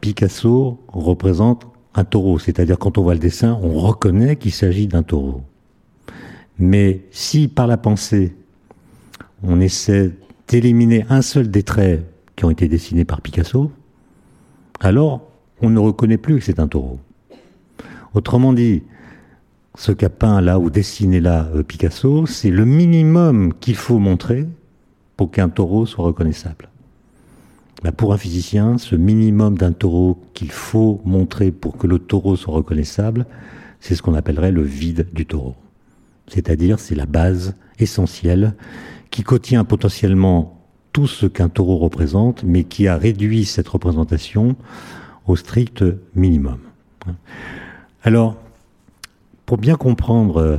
Picasso 0.00 0.80
représente 0.88 1.66
un 1.94 2.04
taureau, 2.04 2.38
c'est-à-dire 2.38 2.78
quand 2.78 2.96
on 2.98 3.02
voit 3.02 3.14
le 3.14 3.20
dessin, 3.20 3.58
on 3.62 3.78
reconnaît 3.78 4.36
qu'il 4.36 4.52
s'agit 4.52 4.86
d'un 4.86 5.02
taureau. 5.02 5.42
Mais 6.58 7.02
si 7.10 7.48
par 7.48 7.66
la 7.66 7.76
pensée, 7.76 8.34
on 9.42 9.60
essaie 9.60 10.12
d'éliminer 10.48 11.04
un 11.08 11.22
seul 11.22 11.50
des 11.50 11.62
traits 11.62 12.04
qui 12.36 12.44
ont 12.44 12.50
été 12.50 12.68
dessinés 12.68 13.04
par 13.04 13.20
Picasso, 13.20 13.70
alors 14.80 15.22
on 15.62 15.70
ne 15.70 15.78
reconnaît 15.78 16.18
plus 16.18 16.38
que 16.38 16.44
c'est 16.44 16.58
un 16.58 16.68
taureau. 16.68 16.98
Autrement 18.14 18.52
dit, 18.52 18.82
ce 19.76 19.92
qu'a 19.92 20.08
peint 20.10 20.40
là 20.40 20.58
ou 20.58 20.70
dessiné 20.70 21.20
là 21.20 21.48
euh, 21.54 21.62
Picasso, 21.62 22.26
c'est 22.26 22.50
le 22.50 22.64
minimum 22.64 23.54
qu'il 23.60 23.76
faut 23.76 23.98
montrer 23.98 24.46
pour 25.16 25.30
qu'un 25.30 25.48
taureau 25.48 25.86
soit 25.86 26.04
reconnaissable. 26.04 26.68
Bah, 27.82 27.92
pour 27.92 28.12
un 28.12 28.18
physicien, 28.18 28.78
ce 28.78 28.96
minimum 28.96 29.56
d'un 29.56 29.72
taureau 29.72 30.20
qu'il 30.34 30.50
faut 30.50 31.00
montrer 31.04 31.50
pour 31.50 31.78
que 31.78 31.86
le 31.86 31.98
taureau 31.98 32.36
soit 32.36 32.54
reconnaissable, 32.54 33.26
c'est 33.80 33.94
ce 33.94 34.02
qu'on 34.02 34.14
appellerait 34.14 34.52
le 34.52 34.62
vide 34.62 35.06
du 35.12 35.24
taureau. 35.24 35.54
C'est-à-dire, 36.26 36.78
c'est 36.78 36.94
la 36.94 37.06
base 37.06 37.54
essentielle 37.78 38.54
qui 39.10 39.22
contient 39.22 39.64
potentiellement 39.64 40.59
tout 40.92 41.06
ce 41.06 41.26
qu'un 41.26 41.48
taureau 41.48 41.78
représente, 41.78 42.42
mais 42.44 42.64
qui 42.64 42.88
a 42.88 42.96
réduit 42.96 43.44
cette 43.44 43.68
représentation 43.68 44.56
au 45.26 45.36
strict 45.36 45.84
minimum. 46.14 46.58
Alors, 48.02 48.36
pour 49.46 49.58
bien 49.58 49.76
comprendre 49.76 50.36
euh, 50.38 50.56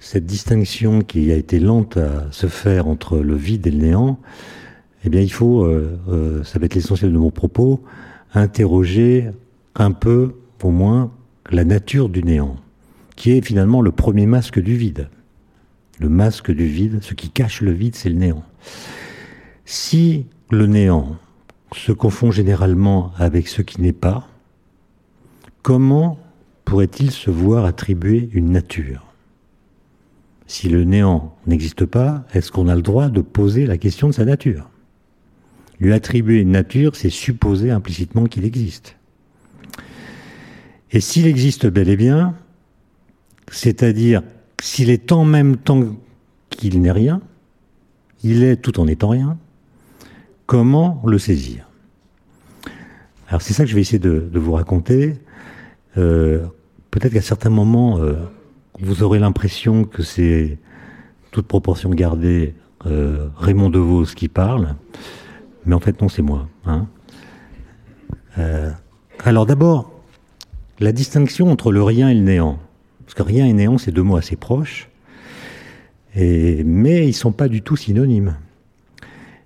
cette 0.00 0.26
distinction 0.26 1.02
qui 1.02 1.30
a 1.30 1.36
été 1.36 1.60
lente 1.60 1.96
à 1.96 2.30
se 2.30 2.46
faire 2.46 2.88
entre 2.88 3.18
le 3.18 3.36
vide 3.36 3.66
et 3.66 3.70
le 3.70 3.78
néant, 3.78 4.18
eh 5.04 5.08
bien, 5.08 5.20
il 5.20 5.32
faut, 5.32 5.64
euh, 5.64 5.98
euh, 6.08 6.44
ça 6.44 6.58
va 6.58 6.66
être 6.66 6.74
l'essentiel 6.74 7.12
de 7.12 7.18
mon 7.18 7.30
propos, 7.30 7.82
interroger 8.34 9.30
un 9.74 9.92
peu, 9.92 10.34
au 10.62 10.70
moins, 10.70 11.10
la 11.50 11.64
nature 11.64 12.08
du 12.08 12.22
néant, 12.22 12.56
qui 13.16 13.32
est 13.32 13.44
finalement 13.44 13.80
le 13.80 13.90
premier 13.90 14.26
masque 14.26 14.60
du 14.60 14.76
vide. 14.76 15.08
Le 15.98 16.08
masque 16.08 16.50
du 16.50 16.66
vide, 16.66 16.98
ce 17.02 17.14
qui 17.14 17.30
cache 17.30 17.60
le 17.60 17.72
vide, 17.72 17.96
c'est 17.96 18.08
le 18.08 18.16
néant. 18.16 18.44
Si 19.64 20.26
le 20.50 20.66
néant 20.66 21.16
se 21.74 21.92
confond 21.92 22.30
généralement 22.30 23.12
avec 23.16 23.48
ce 23.48 23.62
qui 23.62 23.80
n'est 23.80 23.92
pas, 23.92 24.28
comment 25.62 26.18
pourrait-il 26.64 27.10
se 27.10 27.30
voir 27.30 27.64
attribuer 27.64 28.28
une 28.32 28.50
nature? 28.50 29.06
Si 30.46 30.68
le 30.68 30.84
néant 30.84 31.34
n'existe 31.46 31.86
pas, 31.86 32.24
est-ce 32.34 32.52
qu'on 32.52 32.68
a 32.68 32.74
le 32.74 32.82
droit 32.82 33.08
de 33.08 33.22
poser 33.22 33.66
la 33.66 33.78
question 33.78 34.08
de 34.08 34.12
sa 34.12 34.24
nature? 34.24 34.68
Lui 35.80 35.92
attribuer 35.92 36.40
une 36.40 36.50
nature, 36.50 36.94
c'est 36.94 37.10
supposer 37.10 37.70
implicitement 37.70 38.26
qu'il 38.26 38.44
existe. 38.44 38.96
Et 40.90 41.00
s'il 41.00 41.26
existe 41.26 41.66
bel 41.66 41.88
et 41.88 41.96
bien, 41.96 42.34
c'est-à-dire 43.50 44.22
s'il 44.60 44.90
est 44.90 45.10
en 45.10 45.24
même 45.24 45.56
temps 45.56 45.96
qu'il 46.50 46.80
n'est 46.82 46.92
rien, 46.92 47.22
il 48.22 48.42
est 48.42 48.56
tout 48.56 48.78
en 48.78 48.86
étant 48.86 49.08
rien, 49.08 49.38
comment 50.46 51.02
le 51.06 51.18
saisir 51.18 51.68
Alors 53.28 53.42
c'est 53.42 53.52
ça 53.52 53.64
que 53.64 53.70
je 53.70 53.74
vais 53.74 53.80
essayer 53.80 53.98
de, 53.98 54.28
vous 54.34 54.52
raconter. 54.52 55.14
Euh, 55.96 56.46
peut-être 56.90 57.12
qu'à 57.12 57.22
certains 57.22 57.50
moments, 57.50 57.98
euh, 57.98 58.14
vous 58.80 59.02
aurez 59.02 59.18
l'impression 59.18 59.84
que 59.84 60.02
c'est 60.02 60.58
toute 61.30 61.46
proportion 61.46 61.90
gardée 61.90 62.54
euh, 62.86 63.28
Raymond 63.36 63.70
DeVos 63.70 64.06
qui 64.16 64.28
parle, 64.28 64.74
mais 65.64 65.74
en 65.74 65.80
fait 65.80 66.00
non, 66.00 66.08
c'est 66.08 66.22
moi. 66.22 66.48
Hein. 66.66 66.86
Alors 69.24 69.46
d'abord, 69.46 69.92
la 70.80 70.92
distinction 70.92 71.50
entre 71.50 71.70
le 71.70 71.82
rien 71.82 72.08
et 72.08 72.14
le 72.14 72.22
néant, 72.22 72.58
parce 73.04 73.14
que 73.14 73.22
rien 73.22 73.46
et 73.46 73.52
néant, 73.52 73.78
c'est 73.78 73.92
deux 73.92 74.02
mots 74.02 74.16
assez 74.16 74.36
proches, 74.36 74.88
mais 76.16 77.04
ils 77.04 77.08
ne 77.08 77.12
sont 77.12 77.32
pas 77.32 77.48
du 77.48 77.62
tout 77.62 77.76
synonymes. 77.76 78.36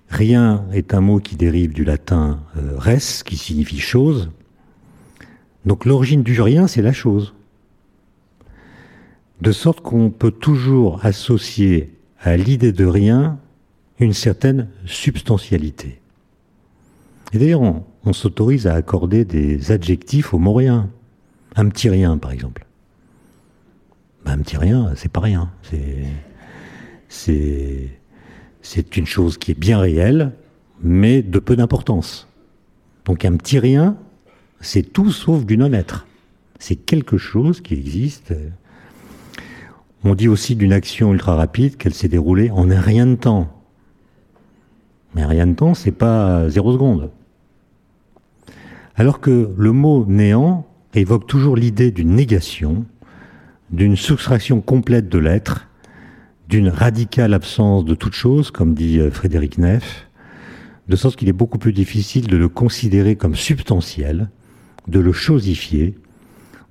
Rien 0.09 0.65
est 0.73 0.95
un 0.95 1.01
mot 1.01 1.19
qui 1.19 1.37
dérive 1.37 1.73
du 1.73 1.85
latin 1.85 2.41
euh, 2.57 2.79
res, 2.79 3.23
qui 3.25 3.37
signifie 3.37 3.81
chose. 3.81 4.31
Donc 5.65 5.85
l'origine 5.85 6.23
du 6.23 6.41
rien, 6.41 6.67
c'est 6.67 6.83
la 6.83 6.93
chose 6.93 7.35
de 9.41 9.53
sorte 9.53 9.81
qu'on 9.81 10.11
peut 10.11 10.31
toujours 10.31 11.05
associer 11.05 11.93
à 12.21 12.37
l'idée 12.37 12.73
de 12.73 12.87
rien 12.87 13.39
une 13.99 14.13
certaine 14.13 14.69
substantialité. 14.85 16.01
Et 17.33 17.39
d'ailleurs, 17.39 17.63
on, 18.05 18.13
s'autorise 18.13 18.67
à 18.67 18.75
accorder 18.75 19.25
des 19.25 19.73
adjectifs 19.73 20.33
au 20.33 20.39
mot 20.39 20.55
rien. 20.55 20.89
Un 21.57 21.69
petit 21.69 21.89
rien, 21.89 22.19
par 22.19 22.31
exemple. 22.31 22.65
Ben, 24.25 24.33
un 24.33 24.39
petit 24.39 24.57
rien, 24.57 24.93
c'est 24.95 25.11
pas 25.11 25.21
rien. 25.21 25.51
C'est, 25.63 26.05
c'est 27.09 27.91
une 28.97 29.07
chose 29.07 29.39
qui 29.39 29.53
est 29.53 29.59
bien 29.59 29.79
réelle, 29.79 30.33
mais 30.83 31.23
de 31.23 31.39
peu 31.39 31.57
d'importance. 31.57 32.29
Donc 33.05 33.25
un 33.25 33.37
petit 33.37 33.59
rien, 33.59 33.97
c'est 34.61 34.83
tout 34.83 35.11
sauf 35.11 35.45
du 35.45 35.57
non-être. 35.57 36.07
C'est 36.59 36.77
quelque 36.77 37.19
chose 37.19 37.61
qui 37.61 37.75
existe, 37.75 38.35
on 40.05 40.15
dit 40.15 40.29
aussi 40.29 40.55
d'une 40.55 40.73
action 40.73 41.13
ultra 41.13 41.35
rapide 41.35 41.77
qu'elle 41.77 41.95
s'est 41.95 42.09
déroulée 42.09 42.51
en 42.51 42.71
un 42.71 42.81
rien 42.81 43.07
de 43.07 43.17
temps. 43.17 43.49
Mais 45.15 45.25
rien 45.25 45.47
de 45.47 45.55
temps, 45.55 45.75
c'est 45.75 45.91
pas 45.91 46.49
zéro 46.49 46.73
seconde. 46.73 47.11
Alors 48.95 49.21
que 49.21 49.51
le 49.57 49.73
mot 49.73 50.05
néant 50.07 50.67
évoque 50.95 51.27
toujours 51.27 51.57
l'idée 51.57 51.91
d'une 51.91 52.15
négation, 52.15 52.85
d'une 53.71 53.97
soustraction 53.97 54.61
complète 54.61 55.09
de 55.09 55.19
l'être, 55.19 55.66
d'une 56.49 56.69
radicale 56.69 57.35
absence 57.35 57.85
de 57.85 57.95
toute 57.95 58.15
chose, 58.15 58.51
comme 58.51 58.75
dit 58.75 59.01
euh, 59.01 59.11
Frédéric 59.11 59.59
Neff, 59.59 60.07
de 60.89 60.97
sorte 60.97 61.17
qu'il 61.17 61.29
est 61.29 61.33
beaucoup 61.33 61.59
plus 61.59 61.73
difficile 61.73 62.29
de 62.29 62.37
le 62.37 62.49
considérer 62.49 63.17
comme 63.17 63.35
substantiel, 63.35 64.31
de 64.87 65.01
le 65.01 65.13
chosifier, 65.13 65.97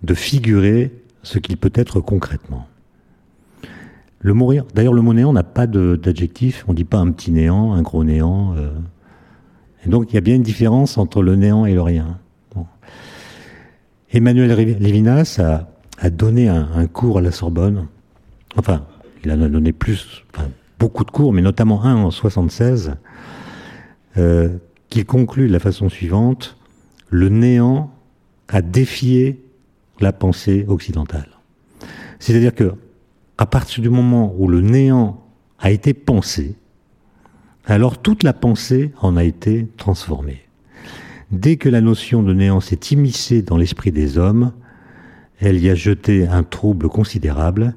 de 0.03 0.13
figurer 0.13 0.91
ce 1.23 1.39
qu'il 1.39 1.57
peut 1.57 1.73
être 1.73 1.99
concrètement. 1.99 2.67
Le 4.19 4.33
mourir. 4.33 4.65
D'ailleurs, 4.73 4.93
le 4.93 5.01
mot 5.01 5.13
néant 5.13 5.33
n'a 5.33 5.43
pas 5.43 5.67
d'adjectif. 5.67 6.63
On 6.67 6.71
ne 6.71 6.77
dit 6.77 6.83
pas 6.83 6.97
un 6.97 7.11
petit 7.11 7.31
néant, 7.31 7.73
un 7.73 7.81
gros 7.81 8.03
néant. 8.03 8.55
Euh. 8.55 8.71
Et 9.85 9.89
donc, 9.89 10.11
il 10.11 10.15
y 10.15 10.17
a 10.17 10.21
bien 10.21 10.35
une 10.35 10.43
différence 10.43 10.97
entre 10.97 11.21
le 11.21 11.35
néant 11.35 11.65
et 11.65 11.73
le 11.73 11.81
rien. 11.81 12.19
Emmanuel 14.11 14.77
Lévinas 14.79 15.39
a, 15.99 16.09
donné 16.09 16.47
un, 16.47 16.87
cours 16.87 17.17
à 17.17 17.21
la 17.21 17.31
Sorbonne. 17.31 17.87
Enfin, 18.55 18.85
il 19.25 19.31
en 19.31 19.41
a 19.41 19.49
donné 19.49 19.73
plus, 19.73 20.23
beaucoup 20.79 21.03
de 21.03 21.11
cours, 21.11 21.33
mais 21.33 21.41
notamment 21.41 21.83
un 21.83 21.95
en 21.95 22.11
76, 22.11 22.95
euh, 24.17 24.49
qui 24.89 25.03
conclut 25.03 25.47
de 25.47 25.53
la 25.53 25.59
façon 25.59 25.89
suivante 25.89 26.57
le 27.09 27.29
néant 27.29 27.91
a 28.47 28.61
défié 28.61 29.43
la 29.99 30.13
pensée 30.13 30.65
occidentale. 30.67 31.29
C'est-à-dire 32.19 32.53
que 32.53 32.73
à 33.37 33.45
partir 33.45 33.81
du 33.81 33.89
moment 33.89 34.33
où 34.37 34.47
le 34.47 34.61
néant 34.61 35.23
a 35.59 35.71
été 35.71 35.93
pensé, 35.93 36.55
alors 37.65 38.01
toute 38.01 38.23
la 38.23 38.33
pensée 38.33 38.91
en 39.01 39.17
a 39.17 39.23
été 39.23 39.67
transformée. 39.77 40.43
Dès 41.31 41.57
que 41.57 41.67
la 41.67 41.81
notion 41.81 42.21
de 42.21 42.33
néant 42.33 42.59
s'est 42.59 42.79
immiscée 42.91 43.41
dans 43.41 43.57
l'esprit 43.57 43.91
des 43.91 44.17
hommes, 44.17 44.53
elle 45.39 45.59
y 45.59 45.69
a 45.69 45.75
jeté 45.75 46.27
un 46.27 46.43
trouble 46.43 46.87
considérable, 46.87 47.75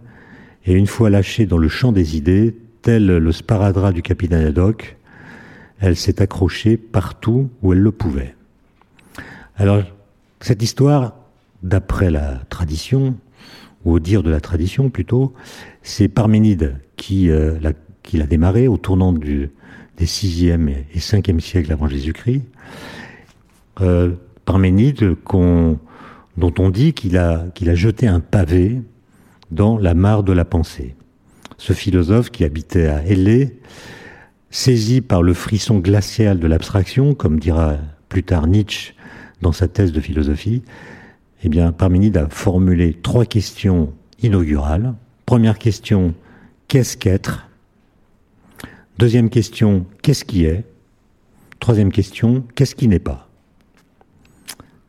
et 0.66 0.72
une 0.72 0.86
fois 0.86 1.10
lâchée 1.10 1.46
dans 1.46 1.58
le 1.58 1.68
champ 1.68 1.92
des 1.92 2.16
idées, 2.16 2.54
tel 2.82 3.06
le 3.06 3.32
sparadrap 3.32 3.92
du 3.92 4.02
capitaine 4.02 4.46
Haddock, 4.46 4.96
elle 5.80 5.96
s'est 5.96 6.20
accrochée 6.20 6.76
partout 6.76 7.50
où 7.62 7.72
elle 7.72 7.80
le 7.80 7.92
pouvait. 7.92 8.34
Alors, 9.56 9.82
cette 10.40 10.62
histoire, 10.62 11.14
d'après 11.62 12.10
la 12.10 12.40
tradition, 12.48 13.16
ou 13.84 13.92
au 13.92 13.98
dire 13.98 14.22
de 14.22 14.30
la 14.30 14.40
tradition 14.40 14.90
plutôt, 14.90 15.34
c'est 15.82 16.08
Parménide 16.08 16.76
qui, 16.96 17.30
euh, 17.30 17.58
l'a, 17.60 18.26
démarré 18.26 18.68
au 18.68 18.76
tournant 18.76 19.12
du, 19.12 19.50
des 19.96 20.06
6e 20.06 20.68
et 20.68 20.98
5e 20.98 21.40
siècles 21.40 21.72
avant 21.72 21.88
Jésus-Christ. 21.88 22.42
Euh, 23.80 24.12
Parménide 24.44 25.16
dont 26.36 26.54
on 26.58 26.70
dit 26.70 26.94
qu'il 26.94 27.16
a 27.18 27.74
jeté 27.74 28.06
un 28.06 28.20
pavé 28.20 28.80
dans 29.50 29.78
la 29.78 29.94
mare 29.94 30.22
de 30.22 30.32
la 30.32 30.44
pensée. 30.44 30.94
Ce 31.56 31.72
philosophe 31.72 32.30
qui 32.30 32.44
habitait 32.44 32.86
à 32.86 33.04
Hélé, 33.04 33.58
saisi 34.50 35.00
par 35.00 35.22
le 35.22 35.34
frisson 35.34 35.78
glacial 35.78 36.38
de 36.38 36.46
l'abstraction, 36.46 37.14
comme 37.14 37.38
dira 37.38 37.76
plus 38.08 38.22
tard 38.22 38.46
Nietzsche 38.46 38.94
dans 39.42 39.52
sa 39.52 39.68
thèse 39.68 39.92
de 39.92 40.00
philosophie, 40.00 40.62
eh 41.42 41.48
bien, 41.48 41.72
Parménide 41.72 42.16
a 42.16 42.28
formulé 42.28 42.94
trois 42.94 43.24
questions 43.24 43.92
inaugurales. 44.22 44.94
Première 45.26 45.58
question, 45.58 46.14
qu'est-ce 46.66 46.96
qu'être? 46.96 47.48
Deuxième 48.98 49.30
question, 49.30 49.86
qu'est-ce 50.02 50.24
qui 50.24 50.44
est? 50.44 50.64
Troisième 51.60 51.92
question, 51.92 52.44
qu'est-ce 52.54 52.74
qui 52.74 52.88
n'est 52.88 52.98
pas? 52.98 53.28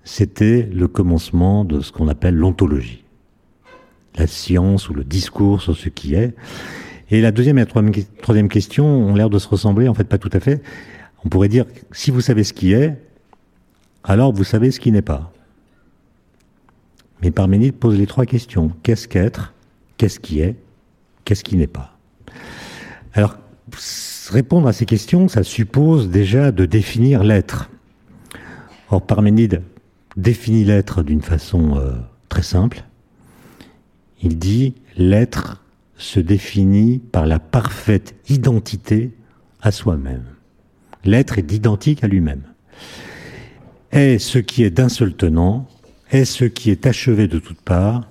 C'était 0.04 0.64
le 0.74 0.88
commencement 0.88 1.66
de 1.66 1.82
ce 1.82 1.92
qu'on 1.92 2.08
appelle 2.08 2.36
l'ontologie, 2.36 3.04
la 4.16 4.28
science 4.28 4.90
ou 4.90 4.94
le 4.94 5.04
discours 5.04 5.62
sur 5.62 5.76
ce 5.76 5.90
qui 5.90 6.16
est. 6.16 6.36
Et 7.12 7.22
la 7.22 7.32
deuxième 7.32 7.58
et 7.58 7.66
la 7.66 7.68
troisième 8.22 8.50
question 8.50 8.86
ont 8.86 9.16
l'air 9.16 9.30
de 9.30 9.40
se 9.40 9.48
ressembler, 9.48 9.88
en 9.88 9.94
fait 9.94 10.04
pas 10.04 10.18
tout 10.18 10.30
à 10.34 10.40
fait. 10.40 10.62
On 11.26 11.30
pourrait 11.30 11.50
dire, 11.50 11.66
si 11.92 12.12
vous 12.12 12.22
savez 12.22 12.44
ce 12.44 12.54
qui 12.54 12.74
est, 12.74 12.96
alors 14.04 14.32
vous 14.32 14.44
savez 14.44 14.72
ce 14.72 14.80
qui 14.80 14.92
n'est 14.92 15.02
pas. 15.02 15.32
Mais 17.22 17.32
Parménide 17.32 17.76
pose 17.76 17.98
les 17.98 18.08
trois 18.08 18.26
questions. 18.26 18.72
Qu'est-ce 18.84 19.08
qu'être? 19.08 19.54
Qu'est-ce 19.98 20.20
qui 20.20 20.40
est? 20.40 20.56
Qu'est-ce 21.26 21.44
qui 21.44 21.58
n'est 21.58 21.68
pas? 21.68 21.98
Alors, 23.14 23.38
répondre 24.30 24.68
à 24.68 24.74
ces 24.74 24.86
questions, 24.86 25.28
ça 25.28 25.44
suppose 25.44 26.10
déjà 26.10 26.52
de 26.52 26.66
définir 26.66 27.24
l'être. 27.24 27.70
Or, 28.90 29.06
Parménide 29.06 29.62
définit 30.16 30.64
l'être 30.64 31.04
d'une 31.04 31.22
façon 31.22 31.78
euh, 31.78 31.92
très 32.30 32.44
simple. 32.44 32.84
Il 34.22 34.38
dit 34.38 34.74
l'être 34.98 35.64
se 35.98 36.20
définit 36.20 37.00
par 37.00 37.26
la 37.26 37.40
parfaite 37.40 38.16
identité 38.30 39.12
à 39.62 39.72
soi-même. 39.72 40.26
L'être 41.06 41.38
est 41.38 41.52
identique 41.52 42.04
à 42.04 42.08
lui-même. 42.08 42.44
Est 43.92 44.20
ce 44.20 44.40
qui 44.40 44.64
est 44.64 44.70
d'un 44.70 44.90
seul 44.90 45.14
tenant, 45.14 45.68
est 46.12 46.26
ce 46.26 46.46
qui 46.46 46.72
est 46.72 46.86
achevé 46.86 47.28
de 47.28 47.40
toutes 47.40 47.62
parts, 47.62 48.08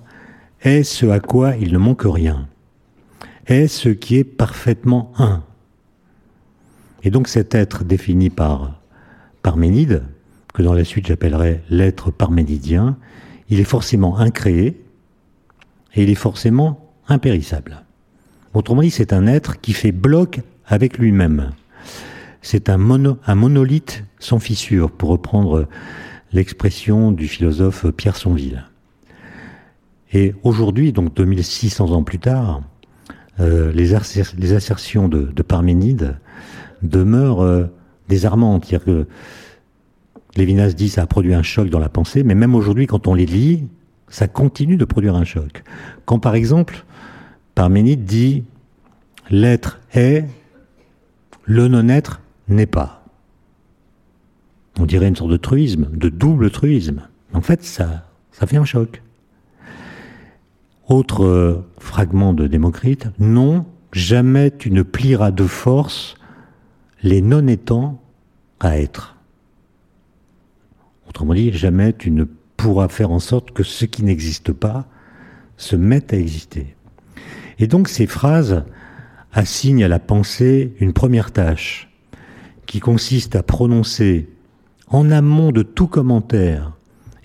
est 0.61 0.83
ce 0.83 1.05
à 1.05 1.19
quoi 1.19 1.55
il 1.55 1.71
ne 1.73 1.77
manque 1.77 2.03
rien. 2.05 2.47
est 3.45 3.67
ce 3.67 3.89
qui 3.89 4.17
est 4.17 4.23
parfaitement 4.23 5.11
un. 5.17 5.43
Et 7.03 7.09
donc 7.09 7.27
cet 7.27 7.55
être 7.55 7.83
défini 7.83 8.29
par 8.29 8.79
Parménide, 9.41 10.03
que 10.53 10.61
dans 10.61 10.73
la 10.73 10.83
suite 10.83 11.07
j'appellerai 11.07 11.61
l'être 11.69 12.11
parménidien, 12.11 12.97
il 13.49 13.59
est 13.59 13.63
forcément 13.63 14.17
incréé 14.17 14.79
et 15.93 16.03
il 16.03 16.09
est 16.09 16.15
forcément 16.15 16.93
impérissable. 17.07 17.83
Autrement 18.53 18.81
dit, 18.81 18.91
c'est 18.91 19.13
un 19.13 19.27
être 19.27 19.61
qui 19.61 19.73
fait 19.73 19.91
bloc 19.91 20.41
avec 20.65 20.97
lui-même. 20.97 21.51
C'est 22.41 22.69
un, 22.69 22.77
monolithe 22.77 24.03
sans 24.19 24.39
fissure, 24.39 24.91
pour 24.91 25.09
reprendre 25.09 25.67
l'expression 26.31 27.11
du 27.11 27.27
philosophe 27.27 27.87
Pierre 27.91 28.15
Sonville. 28.15 28.65
Et 30.13 30.33
aujourd'hui, 30.43 30.93
donc 30.93 31.13
2600 31.15 31.91
ans 31.91 32.03
plus 32.03 32.19
tard, 32.19 32.61
euh, 33.39 33.71
les, 33.73 33.93
assertions 33.93 35.07
de, 35.07 35.41
Parménide 35.43 36.17
demeurent 36.81 37.41
euh, 37.41 37.65
désarmantes. 38.07 38.65
C'est-à-dire 38.65 38.85
que 38.85 39.07
Lévinas 40.35 40.73
dit 40.73 40.89
ça 40.89 41.03
a 41.03 41.07
produit 41.07 41.33
un 41.33 41.43
choc 41.43 41.69
dans 41.69 41.79
la 41.79 41.89
pensée, 41.89 42.23
mais 42.23 42.35
même 42.35 42.55
aujourd'hui, 42.55 42.87
quand 42.87 43.07
on 43.07 43.13
les 43.13 43.25
lit, 43.25 43.67
ça 44.09 44.27
continue 44.27 44.77
de 44.77 44.85
produire 44.85 45.15
un 45.15 45.23
choc. 45.23 45.63
Quand 46.05 46.19
par 46.19 46.35
exemple, 46.35 46.85
Parménide 47.55 48.05
dit 48.05 48.43
l'être 49.29 49.79
est, 49.93 50.25
le 51.43 51.67
non-être 51.67 52.21
n'est 52.47 52.65
pas. 52.65 53.03
On 54.79 54.85
dirait 54.85 55.07
une 55.07 55.15
sorte 55.15 55.31
de 55.31 55.37
truisme, 55.37 55.89
de 55.91 56.09
double 56.09 56.51
truisme. 56.51 57.01
En 57.33 57.41
fait, 57.41 57.63
ça, 57.63 58.07
ça 58.31 58.47
fait 58.47 58.57
un 58.57 58.65
choc. 58.65 59.01
Autre 60.87 61.23
euh, 61.23 61.65
fragment 61.79 62.33
de 62.33 62.47
Démocrite, 62.47 63.09
non, 63.19 63.65
jamais 63.91 64.51
tu 64.51 64.71
ne 64.71 64.81
plieras 64.81 65.31
de 65.31 65.45
force 65.45 66.15
les 67.03 67.21
non-étant 67.21 68.01
à 68.59 68.79
être. 68.79 69.17
Autrement 71.07 71.33
dit, 71.33 71.51
jamais 71.51 71.93
tu 71.93 72.11
ne 72.11 72.25
pourras 72.59 72.89
faire 72.89 73.11
en 73.11 73.19
sorte 73.19 73.51
que 73.51 73.63
ce 73.63 73.85
qui 73.85 74.03
n'existe 74.03 74.51
pas 74.51 74.85
se 75.55 75.77
mette 75.77 76.11
à 76.13 76.17
exister. 76.17 76.75
Et 77.57 77.67
donc 77.67 77.87
ces 77.87 78.05
phrases 78.05 78.65
assignent 79.31 79.83
à 79.83 79.87
la 79.87 79.99
pensée 79.99 80.73
une 80.79 80.91
première 80.91 81.31
tâche, 81.31 81.89
qui 82.65 82.79
consiste 82.79 83.35
à 83.35 83.43
prononcer 83.43 84.29
en 84.87 85.09
amont 85.09 85.51
de 85.51 85.63
tout 85.63 85.87
commentaire 85.87 86.73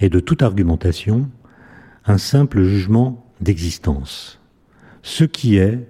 et 0.01 0.09
de 0.09 0.21
toute 0.21 0.43
argumentation 0.43 1.29
un 2.07 2.19
simple 2.19 2.63
jugement 2.63 3.27
d'existence. 3.41 4.41
Ce 5.03 5.25
qui 5.25 5.57
est 5.57 5.89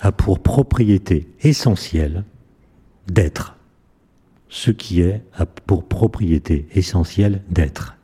a 0.00 0.12
pour 0.12 0.40
propriété 0.40 1.28
essentielle 1.42 2.24
d'être. 3.06 3.56
Ce 4.48 4.70
qui 4.70 5.02
est 5.02 5.22
a 5.34 5.44
pour 5.46 5.86
propriété 5.86 6.66
essentielle 6.74 7.42
d'être. 7.50 7.96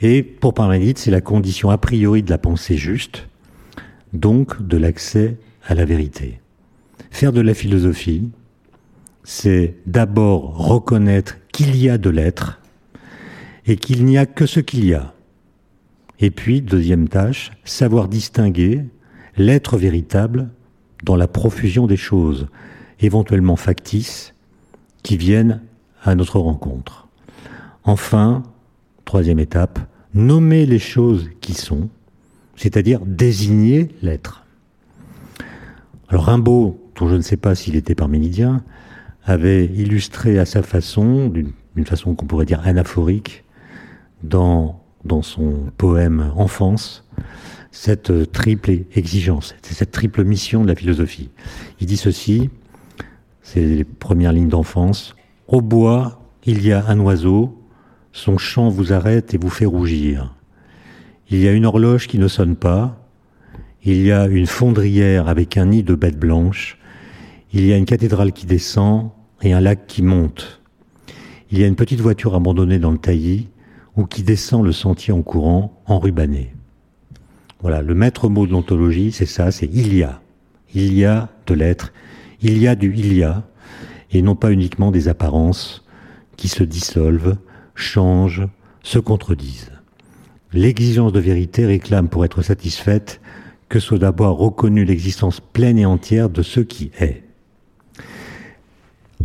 Et 0.00 0.22
pour 0.22 0.54
Parménide, 0.54 0.98
c'est 0.98 1.10
la 1.10 1.20
condition 1.20 1.70
a 1.70 1.78
priori 1.78 2.22
de 2.22 2.30
la 2.30 2.38
pensée 2.38 2.76
juste, 2.76 3.28
donc 4.12 4.62
de 4.62 4.76
l'accès 4.76 5.36
à 5.66 5.74
la 5.74 5.84
vérité. 5.84 6.40
Faire 7.10 7.32
de 7.32 7.40
la 7.40 7.54
philosophie, 7.54 8.30
c'est 9.24 9.74
d'abord 9.86 10.56
reconnaître 10.56 11.36
qu'il 11.52 11.76
y 11.76 11.88
a 11.88 11.98
de 11.98 12.10
l'être 12.10 12.60
et 13.66 13.76
qu'il 13.76 14.04
n'y 14.04 14.16
a 14.18 14.26
que 14.26 14.46
ce 14.46 14.60
qu'il 14.60 14.84
y 14.84 14.94
a. 14.94 15.14
Et 16.20 16.30
puis, 16.30 16.62
deuxième 16.62 17.08
tâche, 17.08 17.50
savoir 17.64 18.08
distinguer 18.08 18.84
l'être 19.36 19.76
véritable 19.76 20.48
dans 21.04 21.16
la 21.16 21.28
profusion 21.28 21.86
des 21.86 21.96
choses, 21.96 22.48
éventuellement 23.00 23.56
factices, 23.56 24.34
qui 25.02 25.16
viennent 25.16 25.60
à 26.02 26.14
notre 26.14 26.38
rencontre. 26.40 27.08
Enfin, 27.84 28.42
troisième 29.08 29.38
étape, 29.38 29.78
nommer 30.12 30.66
les 30.66 30.78
choses 30.78 31.30
qui 31.40 31.54
sont, 31.54 31.88
c'est-à-dire 32.56 33.00
désigner 33.06 33.88
l'être. 34.02 34.44
Alors 36.10 36.26
Rimbaud, 36.26 36.78
dont 36.94 37.08
je 37.08 37.14
ne 37.14 37.22
sais 37.22 37.38
pas 37.38 37.54
s'il 37.54 37.74
était 37.74 37.94
parménidien, 37.94 38.62
avait 39.24 39.64
illustré 39.64 40.38
à 40.38 40.44
sa 40.44 40.62
façon, 40.62 41.28
d'une 41.28 41.86
façon 41.86 42.14
qu'on 42.14 42.26
pourrait 42.26 42.44
dire 42.44 42.60
anaphorique, 42.66 43.44
dans 44.22 44.82
dans 45.04 45.22
son 45.22 45.70
poème 45.78 46.30
Enfance 46.36 47.08
cette 47.70 48.30
triple 48.32 48.72
exigence, 48.94 49.54
cette 49.62 49.90
triple 49.90 50.22
mission 50.22 50.62
de 50.62 50.68
la 50.68 50.74
philosophie. 50.74 51.30
Il 51.80 51.86
dit 51.86 51.96
ceci, 51.96 52.50
c'est 53.40 53.64
les 53.64 53.84
premières 53.84 54.32
lignes 54.32 54.48
d'enfance. 54.48 55.14
Au 55.46 55.62
bois, 55.62 56.20
il 56.44 56.66
y 56.66 56.72
a 56.72 56.84
un 56.88 56.98
oiseau, 57.00 57.57
son 58.12 58.38
chant 58.38 58.68
vous 58.68 58.92
arrête 58.92 59.34
et 59.34 59.38
vous 59.38 59.50
fait 59.50 59.66
rougir. 59.66 60.34
Il 61.30 61.40
y 61.40 61.48
a 61.48 61.52
une 61.52 61.66
horloge 61.66 62.06
qui 62.06 62.18
ne 62.18 62.28
sonne 62.28 62.56
pas, 62.56 63.04
il 63.84 64.02
y 64.02 64.12
a 64.12 64.26
une 64.26 64.46
fondrière 64.46 65.28
avec 65.28 65.56
un 65.56 65.66
nid 65.66 65.82
de 65.82 65.94
bêtes 65.94 66.18
blanches, 66.18 66.78
il 67.52 67.66
y 67.66 67.72
a 67.72 67.76
une 67.76 67.84
cathédrale 67.84 68.32
qui 68.32 68.46
descend 68.46 69.10
et 69.42 69.52
un 69.52 69.60
lac 69.60 69.86
qui 69.86 70.02
monte. 70.02 70.60
Il 71.50 71.58
y 71.58 71.64
a 71.64 71.66
une 71.66 71.76
petite 71.76 72.00
voiture 72.00 72.34
abandonnée 72.34 72.78
dans 72.78 72.90
le 72.90 72.98
taillis, 72.98 73.48
ou 73.96 74.04
qui 74.04 74.22
descend 74.22 74.64
le 74.64 74.72
sentier 74.72 75.12
en 75.12 75.22
courant 75.22 75.82
enrubanné. 75.86 76.54
Voilà, 77.60 77.82
le 77.82 77.94
maître 77.94 78.28
mot 78.28 78.46
de 78.46 78.52
l'ontologie, 78.52 79.10
c'est 79.10 79.26
ça, 79.26 79.50
c'est 79.50 79.68
il 79.72 79.94
y 79.94 80.02
a. 80.04 80.20
Il 80.74 80.94
y 80.94 81.04
a 81.04 81.28
de 81.46 81.54
l'être, 81.54 81.92
il 82.40 82.58
y 82.58 82.68
a 82.68 82.76
du 82.76 82.94
il 82.94 83.12
y 83.14 83.24
a, 83.24 83.42
et 84.12 84.22
non 84.22 84.36
pas 84.36 84.52
uniquement 84.52 84.90
des 84.92 85.08
apparences 85.08 85.84
qui 86.36 86.46
se 86.48 86.62
dissolvent, 86.62 87.38
changent, 87.78 88.46
se 88.82 88.98
contredisent. 88.98 89.72
L'exigence 90.52 91.12
de 91.12 91.20
vérité 91.20 91.66
réclame 91.66 92.08
pour 92.08 92.24
être 92.24 92.42
satisfaite 92.42 93.20
que 93.68 93.80
soit 93.80 93.98
d'abord 93.98 94.38
reconnue 94.38 94.84
l'existence 94.84 95.40
pleine 95.40 95.78
et 95.78 95.86
entière 95.86 96.30
de 96.30 96.42
ce 96.42 96.60
qui 96.60 96.90
est. 96.98 97.22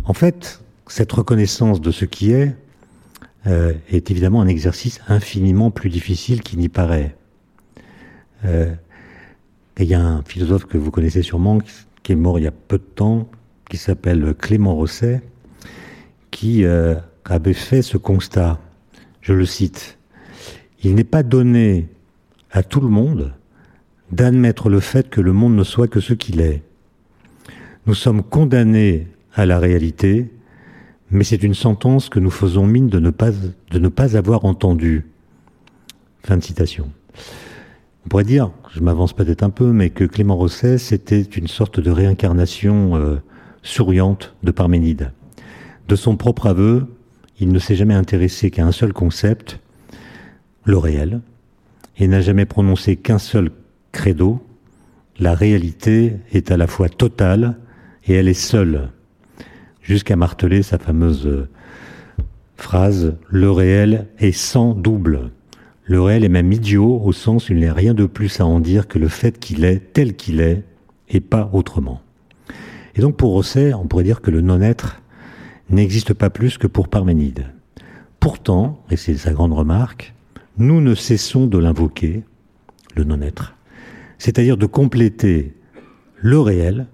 En 0.04 0.12
fait, 0.12 0.62
cette 0.86 1.12
reconnaissance 1.12 1.80
de 1.80 1.90
ce 1.90 2.04
qui 2.04 2.32
est, 2.32 2.54
euh, 3.46 3.72
est 3.90 4.10
évidemment 4.10 4.42
un 4.42 4.48
exercice 4.48 5.00
infiniment 5.08 5.70
plus 5.70 5.90
difficile 5.90 6.42
qu'il 6.42 6.58
n'y 6.58 6.68
paraît. 6.68 7.16
Euh, 8.44 8.74
il 9.78 9.86
y 9.86 9.94
a 9.94 10.00
un 10.00 10.22
philosophe 10.22 10.66
que 10.66 10.78
vous 10.78 10.90
connaissez 10.90 11.22
sûrement, 11.22 11.58
qui 12.02 12.12
est 12.12 12.16
mort 12.16 12.38
il 12.38 12.42
y 12.42 12.46
a 12.46 12.52
peu 12.52 12.78
de 12.78 12.84
temps, 12.84 13.28
qui 13.70 13.78
s'appelle 13.78 14.34
Clément 14.34 14.74
Rosset, 14.74 15.22
qui 16.30 16.64
euh, 16.64 16.94
avait 17.24 17.52
fait 17.52 17.82
ce 17.82 17.96
constat. 17.96 18.60
Je 19.20 19.32
le 19.32 19.46
cite. 19.46 19.98
Il 20.82 20.94
n'est 20.94 21.04
pas 21.04 21.22
donné 21.22 21.88
à 22.50 22.62
tout 22.62 22.80
le 22.80 22.88
monde 22.88 23.32
d'admettre 24.12 24.68
le 24.68 24.80
fait 24.80 25.08
que 25.08 25.20
le 25.20 25.32
monde 25.32 25.56
ne 25.56 25.64
soit 25.64 25.88
que 25.88 26.00
ce 26.00 26.12
qu'il 26.12 26.40
est. 26.40 26.62
Nous 27.86 27.94
sommes 27.94 28.22
condamnés 28.22 29.08
à 29.34 29.46
la 29.46 29.58
réalité 29.58 30.30
mais 31.14 31.22
c'est 31.24 31.42
une 31.42 31.54
sentence 31.54 32.08
que 32.08 32.18
nous 32.18 32.30
faisons 32.30 32.66
mine 32.66 32.88
de 32.88 32.98
ne 32.98 33.10
pas, 33.88 34.16
avoir 34.16 34.44
entendue. 34.44 35.06
Fin 36.24 36.36
de 36.36 36.42
citation. 36.42 36.90
On 38.04 38.08
pourrait 38.08 38.24
dire, 38.24 38.50
je 38.72 38.80
m'avance 38.80 39.12
peut-être 39.12 39.44
un 39.44 39.50
peu, 39.50 39.72
mais 39.72 39.90
que 39.90 40.04
Clément 40.04 40.36
Rosset, 40.36 40.76
c'était 40.78 41.22
une 41.22 41.46
sorte 41.46 41.78
de 41.78 41.90
réincarnation 41.90 42.96
euh, 42.96 43.16
souriante 43.62 44.34
de 44.42 44.50
Parménide. 44.50 45.12
De 45.86 45.96
son 45.96 46.16
propre 46.16 46.46
aveu, 46.46 46.86
il 47.40 47.50
ne 47.50 47.58
s'est 47.58 47.76
jamais 47.76 47.94
intéressé 47.94 48.50
qu'à 48.50 48.64
un 48.64 48.72
seul 48.72 48.92
concept, 48.92 49.60
le 50.64 50.78
réel, 50.78 51.20
et 51.96 52.08
n'a 52.08 52.20
jamais 52.20 52.46
prononcé 52.46 52.96
qu'un 52.96 53.18
seul 53.18 53.50
credo, 53.92 54.44
la 55.18 55.34
réalité 55.34 56.16
est 56.32 56.50
à 56.50 56.56
la 56.56 56.66
fois 56.66 56.88
totale 56.88 57.56
et 58.06 58.14
elle 58.14 58.28
est 58.28 58.34
seule 58.34 58.90
jusqu'à 59.80 60.16
marteler 60.16 60.62
sa 60.62 60.78
fameuse 60.78 61.26
euh, 61.26 61.48
phrase 62.56 63.16
Le 63.28 63.50
réel 63.50 64.08
est 64.18 64.32
sans 64.32 64.74
double. 64.74 65.30
Le 65.84 66.00
réel 66.00 66.24
est 66.24 66.30
même 66.30 66.52
idiot 66.52 67.00
au 67.04 67.12
sens 67.12 67.48
où 67.48 67.52
il 67.52 67.58
n'y 67.58 67.66
a 67.66 67.74
rien 67.74 67.94
de 67.94 68.06
plus 68.06 68.40
à 68.40 68.46
en 68.46 68.58
dire 68.58 68.88
que 68.88 68.98
le 68.98 69.08
fait 69.08 69.38
qu'il 69.38 69.64
est 69.64 69.92
tel 69.92 70.16
qu'il 70.16 70.40
est 70.40 70.64
et 71.10 71.20
pas 71.20 71.50
autrement. 71.52 72.00
Et 72.96 73.00
donc 73.00 73.16
pour 73.16 73.32
Rosset, 73.32 73.74
on 73.74 73.86
pourrait 73.86 74.04
dire 74.04 74.20
que 74.20 74.30
le 74.30 74.40
non-être 74.40 75.02
n'existe 75.70 76.14
pas 76.14 76.30
plus 76.30 76.58
que 76.58 76.66
pour 76.66 76.88
Parménide. 76.88 77.46
Pourtant, 78.20 78.82
et 78.90 78.96
c'est 78.96 79.16
sa 79.16 79.32
grande 79.32 79.52
remarque, 79.52 80.14
nous 80.56 80.80
ne 80.80 80.94
cessons 80.94 81.46
de 81.46 81.58
l'invoquer, 81.58 82.22
le 82.96 83.04
non-être, 83.04 83.56
c'est-à-dire 84.18 84.56
de 84.56 84.66
compléter 84.66 85.54
le 86.16 86.38
réel 86.38 86.86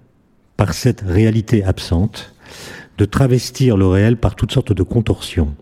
par 0.57 0.73
cette 0.73 1.01
réalité 1.01 1.63
absente 1.63 2.33
de 2.97 3.05
travestir 3.05 3.77
le 3.77 3.87
réel 3.87 4.17
par 4.17 4.35
toutes 4.35 4.51
sortes 4.51 4.73
de 4.73 4.83
contorsions. 4.83 5.55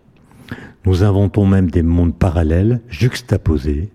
Nous 0.84 1.04
inventons 1.04 1.46
même 1.46 1.70
des 1.70 1.82
mondes 1.82 2.14
parallèles, 2.14 2.80
juxtaposés, 2.88 3.90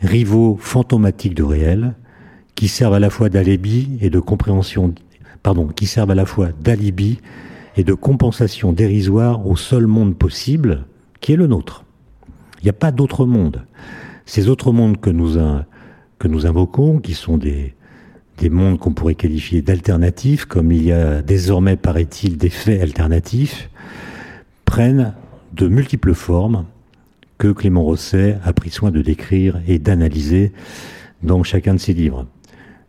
rivaux 0.00 0.58
fantomatiques 0.60 1.34
de 1.34 1.42
réel, 1.42 1.94
qui 2.54 2.68
servent 2.68 2.94
à 2.94 3.00
la 3.00 3.10
fois 3.10 3.28
d'alibi 3.28 3.98
et 4.00 4.10
de 4.10 4.18
compréhension, 4.18 4.94
pardon, 5.42 5.68
qui 5.68 5.86
servent 5.86 6.10
à 6.10 6.14
la 6.14 6.26
fois 6.26 6.48
d'alibi 6.60 7.18
et 7.76 7.84
de 7.84 7.94
compensation 7.94 8.72
dérisoire 8.72 9.46
au 9.46 9.56
seul 9.56 9.86
monde 9.86 10.16
possible, 10.16 10.84
qui 11.20 11.32
est 11.32 11.36
le 11.36 11.46
nôtre. 11.46 11.84
Il 12.60 12.64
n'y 12.64 12.70
a 12.70 12.74
pas 12.74 12.90
d'autre 12.90 13.26
monde. 13.26 13.64
Ces 14.24 14.48
autres 14.48 14.72
mondes 14.72 15.00
que 15.00 15.10
nous, 15.10 16.46
invoquons, 16.46 16.98
qui 16.98 17.14
sont 17.14 17.36
des, 17.36 17.74
des 18.38 18.50
mondes 18.50 18.78
qu'on 18.78 18.92
pourrait 18.92 19.14
qualifier 19.14 19.62
d'alternatifs, 19.62 20.46
comme 20.46 20.72
il 20.72 20.82
y 20.82 20.92
a 20.92 21.22
désormais, 21.22 21.76
paraît-il, 21.76 22.38
des 22.38 22.50
faits 22.50 22.80
alternatifs, 22.80 23.70
prennent 24.64 25.14
de 25.52 25.68
multiples 25.68 26.14
formes 26.14 26.64
que 27.38 27.48
Clément 27.48 27.84
Rosset 27.84 28.38
a 28.44 28.52
pris 28.52 28.70
soin 28.70 28.90
de 28.90 29.02
décrire 29.02 29.60
et 29.68 29.78
d'analyser 29.78 30.52
dans 31.22 31.42
chacun 31.42 31.74
de 31.74 31.78
ses 31.78 31.92
livres. 31.92 32.26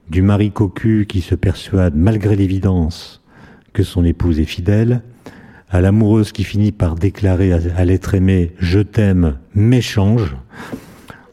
Du 0.10 0.22
mari 0.22 0.52
cocu 0.52 1.06
qui 1.08 1.22
se 1.22 1.36
persuade, 1.36 1.96
malgré 1.96 2.36
l'évidence, 2.36 3.17
son 3.84 4.04
épouse 4.04 4.40
est 4.40 4.46
fidèle, 4.46 5.02
à 5.70 5.82
l'amoureuse 5.82 6.32
qui 6.32 6.44
finit 6.44 6.72
par 6.72 6.96
déclarer 6.96 7.52
à 7.52 7.86
l'être 7.86 8.16
aimé 8.16 8.54
Je 8.58 8.80
t'aime, 8.80 9.38
mais 9.54 9.82
change, 9.82 10.36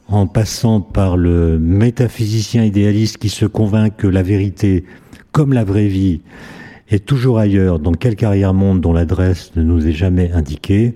en 0.08 0.26
passant 0.26 0.80
par 0.80 1.16
le 1.16 1.58
métaphysicien 1.58 2.64
idéaliste 2.64 3.18
qui 3.18 3.28
se 3.28 3.46
convainc 3.46 3.96
que 3.96 4.06
la 4.06 4.22
vérité, 4.22 4.84
comme 5.32 5.52
la 5.52 5.64
vraie 5.64 5.86
vie, 5.86 6.20
est 6.88 7.04
toujours 7.04 7.38
ailleurs 7.38 7.78
dans 7.78 7.92
quelque 7.92 8.24
arrière-monde 8.24 8.80
dont 8.80 8.92
l'adresse 8.92 9.52
ne 9.56 9.62
nous 9.62 9.86
est 9.86 9.92
jamais 9.92 10.30
indiquée, 10.32 10.94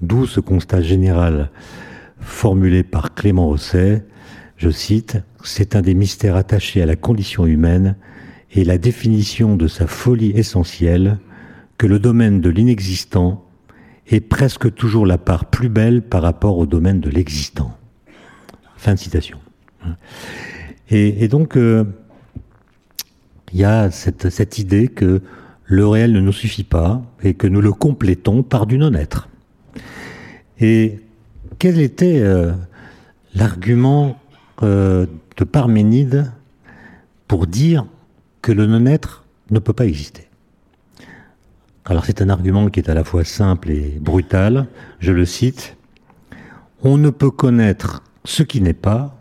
d'où 0.00 0.26
ce 0.26 0.40
constat 0.40 0.80
général 0.80 1.50
formulé 2.20 2.82
par 2.82 3.14
Clément 3.14 3.46
Rosset, 3.46 4.04
je 4.56 4.70
cite, 4.70 5.18
C'est 5.44 5.76
un 5.76 5.82
des 5.82 5.94
mystères 5.94 6.36
attachés 6.36 6.82
à 6.82 6.86
la 6.86 6.96
condition 6.96 7.46
humaine 7.46 7.96
et 8.52 8.64
la 8.64 8.78
définition 8.78 9.56
de 9.56 9.68
sa 9.68 9.86
folie 9.86 10.30
essentielle 10.30 11.18
que 11.76 11.86
le 11.86 11.98
domaine 11.98 12.40
de 12.40 12.50
l'inexistant 12.50 13.44
est 14.06 14.20
presque 14.20 14.74
toujours 14.74 15.06
la 15.06 15.18
part 15.18 15.46
plus 15.46 15.68
belle 15.68 16.02
par 16.02 16.22
rapport 16.22 16.58
au 16.58 16.66
domaine 16.66 17.00
de 17.00 17.10
l'existant. 17.10 17.76
Fin 18.76 18.94
de 18.94 18.98
citation. 18.98 19.38
Et, 20.90 21.28
donc, 21.28 21.56
euh, 21.56 21.84
il 23.52 23.60
y 23.60 23.64
a 23.64 23.90
cette, 23.90 24.58
idée 24.58 24.88
que 24.88 25.20
le 25.64 25.86
réel 25.86 26.12
ne 26.12 26.20
nous 26.20 26.32
suffit 26.32 26.64
pas 26.64 27.02
et 27.22 27.34
que 27.34 27.46
nous 27.46 27.60
le 27.60 27.72
complétons 27.72 28.42
par 28.42 28.66
du 28.66 28.78
non-être. 28.78 29.28
Et 30.60 31.00
quel 31.58 31.78
était 31.78 32.20
euh, 32.20 32.52
l'argument 33.34 34.18
euh, 34.62 35.06
de 35.36 35.44
Parménide 35.44 36.32
pour 37.26 37.46
dire 37.46 37.86
que 38.42 38.52
le 38.52 38.66
non-être 38.66 39.24
ne 39.50 39.58
peut 39.58 39.72
pas 39.72 39.86
exister 39.86 40.28
Alors 41.84 42.04
c'est 42.04 42.22
un 42.22 42.28
argument 42.28 42.68
qui 42.68 42.80
est 42.80 42.90
à 42.90 42.94
la 42.94 43.04
fois 43.04 43.24
simple 43.24 43.70
et 43.70 43.98
brutal. 44.00 44.66
Je 45.00 45.12
le 45.12 45.24
cite. 45.24 45.76
On 46.82 46.96
ne 46.96 47.10
peut 47.10 47.30
connaître 47.30 48.02
ce 48.24 48.42
qui 48.42 48.60
n'est 48.60 48.72
pas, 48.72 49.18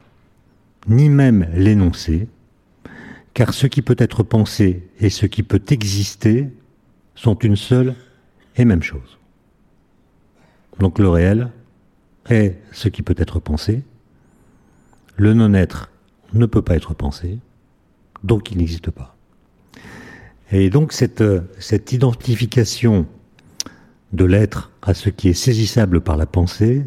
ni 0.88 1.10
même 1.10 1.48
l'énoncer, 1.54 2.28
car 3.34 3.54
ce 3.54 3.68
qui 3.68 3.82
peut 3.82 3.96
être 4.00 4.24
pensé 4.24 4.88
et 5.00 5.10
ce 5.10 5.26
qui 5.26 5.44
peut 5.44 5.62
exister 5.70 6.50
sont 7.16 7.36
une 7.36 7.56
seule 7.56 7.96
et 8.58 8.66
même 8.66 8.84
chose. 8.84 9.18
Donc 10.80 11.00
le 11.00 11.10
réel 11.10 11.50
est 12.30 12.58
ce 12.72 12.90
qui 12.90 13.02
peut 13.02 13.16
être 13.18 13.40
pensé, 13.40 13.84
le 15.16 15.34
non-être 15.34 15.90
ne 16.34 16.46
peut 16.46 16.62
pas 16.62 16.76
être 16.76 16.94
pensé, 16.94 17.40
donc 18.24 18.52
il 18.52 18.58
n'existe 18.58 18.92
pas. 18.92 19.16
Et 20.52 20.70
donc 20.70 20.94
cette, 20.94 21.24
cette 21.60 21.92
identification 21.92 23.06
de 24.14 24.26
l'être 24.26 24.72
à 24.82 24.94
ce 24.94 25.10
qui 25.10 25.30
est 25.30 25.34
saisissable 25.34 26.02
par 26.02 26.18
la 26.18 26.26
pensée 26.26 26.86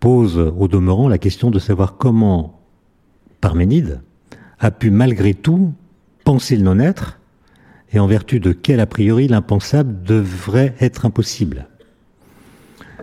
pose 0.00 0.38
au 0.38 0.68
demeurant 0.68 1.08
la 1.08 1.18
question 1.18 1.50
de 1.50 1.58
savoir 1.58 1.96
comment 1.96 2.60
Parménide 3.40 4.00
a 4.58 4.70
pu 4.70 4.90
malgré 4.90 5.34
tout 5.34 5.72
penser 6.24 6.56
le 6.56 6.62
non-être 6.62 7.18
et 7.92 7.98
en 7.98 8.06
vertu 8.06 8.40
de 8.40 8.52
quel 8.52 8.80
a 8.80 8.86
priori 8.86 9.28
l'impensable 9.28 10.02
devrait 10.02 10.74
être 10.80 11.06
impossible. 11.06 11.68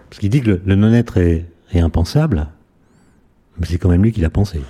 Parce 0.10 0.20
qu'il 0.20 0.30
dit 0.30 0.42
que 0.42 0.62
le, 0.64 0.76
non-être 0.76 1.18
est, 1.18 1.46
impensable, 1.74 2.48
mais 3.60 3.66
c'est 3.66 3.78
quand 3.78 3.90
même 3.90 4.04
lui 4.04 4.14
qui 4.14 4.22
l'a 4.22 4.30
pensé. 4.30 4.62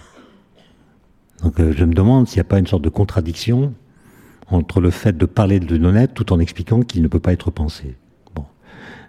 Donc 1.43 1.59
euh, 1.59 1.73
je 1.75 1.85
me 1.85 1.93
demande 1.93 2.27
s'il 2.27 2.37
n'y 2.37 2.41
a 2.41 2.49
pas 2.49 2.59
une 2.59 2.67
sorte 2.67 2.83
de 2.83 2.89
contradiction 2.89 3.73
entre 4.47 4.79
le 4.79 4.91
fait 4.91 5.17
de 5.17 5.25
parler 5.25 5.59
de 5.59 5.77
non-être 5.77 6.13
tout 6.13 6.31
en 6.31 6.39
expliquant 6.39 6.81
qu'il 6.81 7.01
ne 7.01 7.07
peut 7.07 7.19
pas 7.19 7.33
être 7.33 7.51
pensé. 7.51 7.95
Bon. 8.35 8.45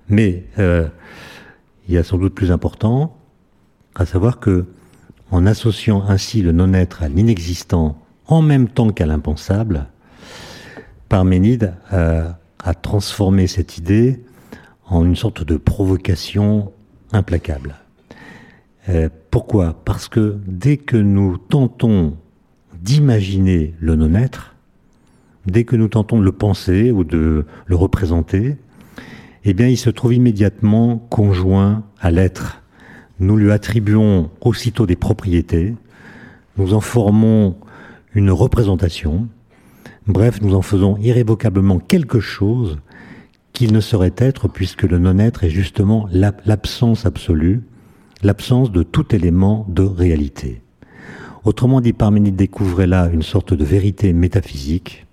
Mais 0.08 0.44
euh, 0.58 0.88
il 1.88 1.94
y 1.94 1.98
a 1.98 2.02
sans 2.02 2.18
doute 2.18 2.34
plus 2.34 2.50
important, 2.50 3.16
à 3.94 4.06
savoir 4.06 4.40
que, 4.40 4.66
en 5.30 5.46
associant 5.46 6.04
ainsi 6.08 6.42
le 6.42 6.52
non-être 6.52 7.02
à 7.02 7.08
l'inexistant 7.08 7.98
en 8.26 8.42
même 8.42 8.68
temps 8.68 8.90
qu'à 8.90 9.06
l'impensable, 9.06 9.86
Parménide 11.08 11.74
a, 11.90 12.38
transformé 12.82 13.46
cette 13.46 13.78
idée 13.78 14.24
en 14.86 15.04
une 15.04 15.14
sorte 15.14 15.44
de 15.44 15.56
provocation 15.56 16.72
implacable. 17.12 17.76
Euh, 18.88 19.08
pourquoi? 19.36 19.74
Parce 19.84 20.08
que 20.08 20.38
dès 20.46 20.78
que 20.78 20.96
nous 20.96 21.36
tentons 21.36 22.16
d'imaginer 22.80 23.74
le 23.80 23.94
non-être, 23.94 24.56
dès 25.44 25.64
que 25.64 25.76
nous 25.76 25.88
tentons 25.88 26.18
de 26.18 26.24
le 26.24 26.32
penser 26.32 26.90
ou 26.90 27.04
de 27.04 27.44
le 27.66 27.76
représenter, 27.76 28.56
eh 29.44 29.52
bien, 29.52 29.68
il 29.68 29.76
se 29.76 29.90
trouve 29.90 30.14
immédiatement 30.14 30.96
conjoint 31.10 31.84
à 32.00 32.10
l'être. 32.10 32.62
Nous 33.20 33.36
lui 33.36 33.52
attribuons 33.52 34.30
aussitôt 34.40 34.86
des 34.86 34.96
propriétés, 34.96 35.74
nous 36.56 36.72
en 36.72 36.80
formons 36.80 37.58
une 38.14 38.30
représentation, 38.30 39.28
bref, 40.06 40.40
nous 40.40 40.54
en 40.54 40.62
faisons 40.62 40.96
irrévocablement 40.96 41.78
quelque 41.78 42.20
chose 42.20 42.78
qu'il 43.52 43.74
ne 43.74 43.80
saurait 43.80 44.14
être 44.16 44.48
puisque 44.48 44.84
le 44.84 44.98
non-être 44.98 45.44
est 45.44 45.50
justement 45.50 46.08
l'absence 46.10 47.04
absolue, 47.04 47.64
l'absence 48.22 48.72
de 48.72 48.82
tout 48.82 49.14
élément 49.14 49.66
de 49.68 49.82
réalité. 49.82 50.62
Autrement 51.44 51.80
dit, 51.80 51.92
Parménide 51.92 52.36
découvrait 52.36 52.86
là 52.86 53.08
une 53.12 53.22
sorte 53.22 53.54
de 53.54 53.64
vérité 53.64 54.12
métaphysique. 54.12 55.06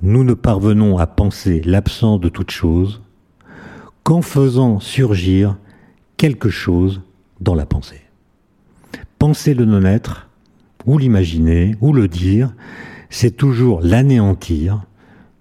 Nous 0.00 0.24
ne 0.24 0.34
parvenons 0.34 0.98
à 0.98 1.06
penser 1.06 1.60
l'absence 1.64 2.20
de 2.20 2.28
toute 2.28 2.50
chose 2.50 3.02
qu'en 4.02 4.22
faisant 4.22 4.80
surgir 4.80 5.56
quelque 6.16 6.50
chose 6.50 7.02
dans 7.40 7.54
la 7.54 7.66
pensée. 7.66 8.00
Penser 9.18 9.54
le 9.54 9.64
non-être, 9.64 10.28
ou 10.86 10.98
l'imaginer, 10.98 11.76
ou 11.80 11.92
le 11.92 12.08
dire, 12.08 12.54
c'est 13.10 13.36
toujours 13.36 13.80
l'anéantir, 13.82 14.84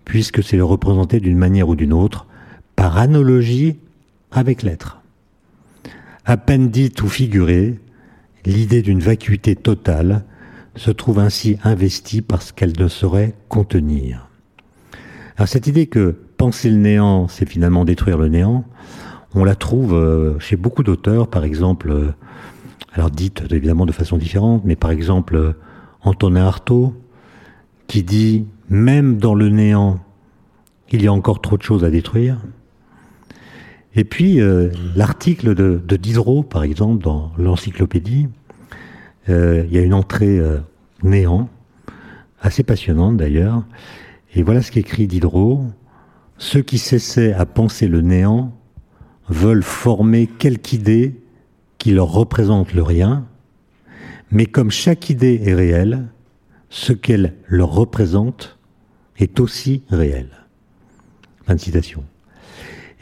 puisque 0.05 0.43
c'est 0.43 0.57
le 0.57 0.65
représenter 0.65 1.19
d'une 1.19 1.37
manière 1.37 1.69
ou 1.69 1.75
d'une 1.75 1.93
autre, 1.93 2.27
par 2.75 2.97
analogie 2.97 3.77
avec 4.31 4.61
l'être. 4.61 5.00
À 6.25 6.37
peine 6.37 6.69
dite 6.69 7.01
ou 7.01 7.07
figurée, 7.07 7.79
l'idée 8.45 8.83
d'une 8.83 8.99
vacuité 8.99 9.55
totale 9.55 10.23
se 10.75 10.91
trouve 10.91 11.19
ainsi 11.19 11.57
investie 11.63 12.21
parce 12.21 12.51
qu'elle 12.51 12.73
ne 12.79 12.87
saurait 12.87 13.33
contenir. 13.49 14.27
Alors 15.37 15.47
cette 15.47 15.65
idée 15.65 15.87
que 15.87 16.15
penser 16.37 16.69
le 16.69 16.77
néant, 16.77 17.27
c'est 17.27 17.47
finalement 17.47 17.85
détruire 17.85 18.17
le 18.17 18.27
néant. 18.27 18.65
On 19.33 19.43
la 19.43 19.55
trouve 19.55 19.93
euh, 19.93 20.37
chez 20.39 20.55
beaucoup 20.55 20.83
d'auteurs, 20.83 21.27
par 21.27 21.43
exemple, 21.43 21.89
euh, 21.89 22.13
alors 22.93 23.09
dites 23.09 23.43
évidemment 23.49 23.85
de 23.85 23.91
façon 23.91 24.17
différente, 24.17 24.63
mais 24.63 24.75
par 24.75 24.91
exemple 24.91 25.35
euh, 25.35 25.53
Antonin 26.03 26.45
Artaud, 26.45 26.93
qui 27.87 28.03
dit 28.03 28.45
même 28.69 29.17
dans 29.17 29.33
le 29.33 29.49
néant, 29.49 29.99
il 30.91 31.01
y 31.01 31.07
a 31.07 31.13
encore 31.13 31.41
trop 31.41 31.57
de 31.57 31.63
choses 31.63 31.83
à 31.83 31.89
détruire. 31.89 32.37
Et 33.95 34.03
puis 34.03 34.39
l'article 34.95 35.53
de, 35.53 35.97
Diderot, 35.97 36.43
par 36.43 36.63
exemple, 36.63 37.03
dans 37.03 37.31
l'encyclopédie, 37.37 38.27
il 39.27 39.67
y 39.69 39.77
a 39.77 39.81
une 39.81 39.93
entrée 39.93 40.41
néant, 41.03 41.49
assez 42.41 42.63
passionnante 42.63 43.17
d'ailleurs. 43.17 43.63
Et 44.33 44.43
voilà 44.43 44.61
ce 44.61 44.71
qu'écrit 44.71 45.07
Diderot. 45.07 45.65
Ceux 46.37 46.61
qui 46.61 46.77
cessaient 46.77 47.33
à 47.33 47.45
penser 47.45 47.87
le 47.87 48.01
néant 48.01 48.53
veulent 49.29 49.63
former 49.63 50.27
quelque 50.27 50.73
idée 50.73 51.21
qui 51.77 51.91
leur 51.91 52.11
représente 52.11 52.73
le 52.73 52.83
rien, 52.83 53.25
mais 54.31 54.45
comme 54.45 54.71
chaque 54.71 55.09
idée 55.09 55.41
est 55.45 55.53
réelle, 55.53 56.07
ce 56.69 56.93
qu'elle 56.93 57.35
leur 57.47 57.71
représente 57.71 58.57
est 59.17 59.39
aussi 59.39 59.83
réel. 59.89 60.29
Fin 61.45 61.55
de 61.55 61.59
citation. 61.59 62.03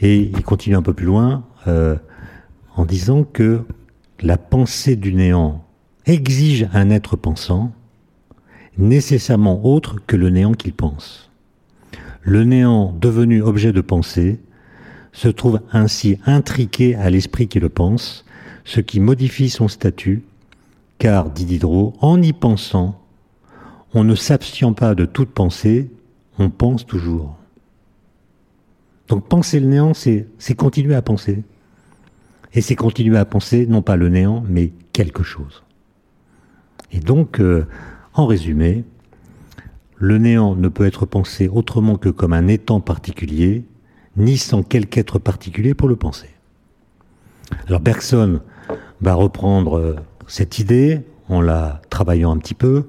Et 0.00 0.30
il 0.34 0.42
continue 0.42 0.76
un 0.76 0.82
peu 0.82 0.94
plus 0.94 1.06
loin 1.06 1.44
euh, 1.66 1.96
en 2.76 2.84
disant 2.84 3.24
que 3.24 3.62
la 4.20 4.38
pensée 4.38 4.96
du 4.96 5.14
néant 5.14 5.64
exige 6.06 6.68
un 6.72 6.90
être 6.90 7.16
pensant, 7.16 7.72
nécessairement 8.78 9.64
autre 9.64 9.96
que 10.06 10.16
le 10.16 10.30
néant 10.30 10.52
qu'il 10.52 10.72
pense. 10.72 11.30
Le 12.22 12.44
néant 12.44 12.94
devenu 13.00 13.42
objet 13.42 13.72
de 13.72 13.80
pensée 13.80 14.40
se 15.12 15.28
trouve 15.28 15.60
ainsi 15.72 16.18
intriqué 16.26 16.94
à 16.94 17.10
l'esprit 17.10 17.48
qui 17.48 17.60
le 17.60 17.68
pense, 17.68 18.24
ce 18.64 18.80
qui 18.80 19.00
modifie 19.00 19.50
son 19.50 19.68
statut, 19.68 20.22
car, 20.98 21.30
dit 21.30 21.44
Diderot, 21.44 21.94
en 22.00 22.20
y 22.20 22.32
pensant, 22.32 23.00
on 23.94 24.04
ne 24.04 24.14
s'abstient 24.14 24.74
pas 24.74 24.94
de 24.94 25.06
toute 25.06 25.30
pensée, 25.30 25.90
on 26.38 26.50
pense 26.50 26.86
toujours. 26.86 27.39
Donc 29.10 29.26
penser 29.26 29.58
le 29.58 29.66
néant, 29.66 29.92
c'est 29.92 30.54
continuer 30.56 30.94
à 30.94 31.02
penser. 31.02 31.42
Et 32.54 32.60
c'est 32.60 32.76
continuer 32.76 33.18
à 33.18 33.24
penser 33.24 33.66
non 33.66 33.82
pas 33.82 33.96
le 33.96 34.08
néant, 34.08 34.44
mais 34.48 34.72
quelque 34.92 35.24
chose. 35.24 35.64
Et 36.92 37.00
donc, 37.00 37.40
euh, 37.40 37.66
en 38.14 38.26
résumé, 38.26 38.84
le 39.96 40.18
néant 40.18 40.54
ne 40.54 40.68
peut 40.68 40.86
être 40.86 41.06
pensé 41.06 41.48
autrement 41.48 41.96
que 41.96 42.08
comme 42.08 42.32
un 42.32 42.46
étant 42.46 42.80
particulier, 42.80 43.64
ni 44.16 44.38
sans 44.38 44.62
quelque 44.62 44.98
être 44.98 45.18
particulier 45.18 45.74
pour 45.74 45.88
le 45.88 45.96
penser. 45.96 46.30
Alors 47.66 47.80
Bergson 47.80 48.40
va 49.00 49.14
reprendre 49.14 49.76
euh, 49.76 49.96
cette 50.28 50.60
idée 50.60 51.00
en 51.28 51.40
la 51.40 51.82
travaillant 51.90 52.30
un 52.30 52.38
petit 52.38 52.54
peu 52.54 52.86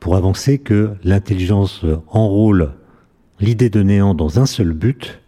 pour 0.00 0.16
avancer 0.16 0.58
que 0.58 0.90
l'intelligence 1.02 1.86
enrôle 2.08 2.72
l'idée 3.40 3.70
de 3.70 3.82
néant 3.82 4.14
dans 4.14 4.38
un 4.38 4.46
seul 4.46 4.72
but, 4.72 5.20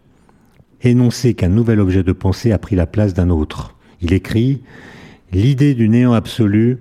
énoncer 0.83 1.33
qu'un 1.33 1.49
nouvel 1.49 1.79
objet 1.79 2.03
de 2.03 2.11
pensée 2.11 2.51
a 2.51 2.57
pris 2.57 2.75
la 2.75 2.85
place 2.85 3.13
d'un 3.13 3.29
autre. 3.29 3.75
Il 4.01 4.13
écrit 4.13 4.61
L'idée 5.31 5.73
du 5.73 5.89
néant 5.89 6.13
absolu, 6.13 6.77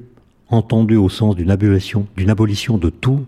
entendue 0.48 0.96
au 0.96 1.08
sens 1.08 1.36
d'une 1.36 1.50
abolition, 1.50 2.06
d'une 2.16 2.30
abolition 2.30 2.76
de 2.76 2.90
tout, 2.90 3.24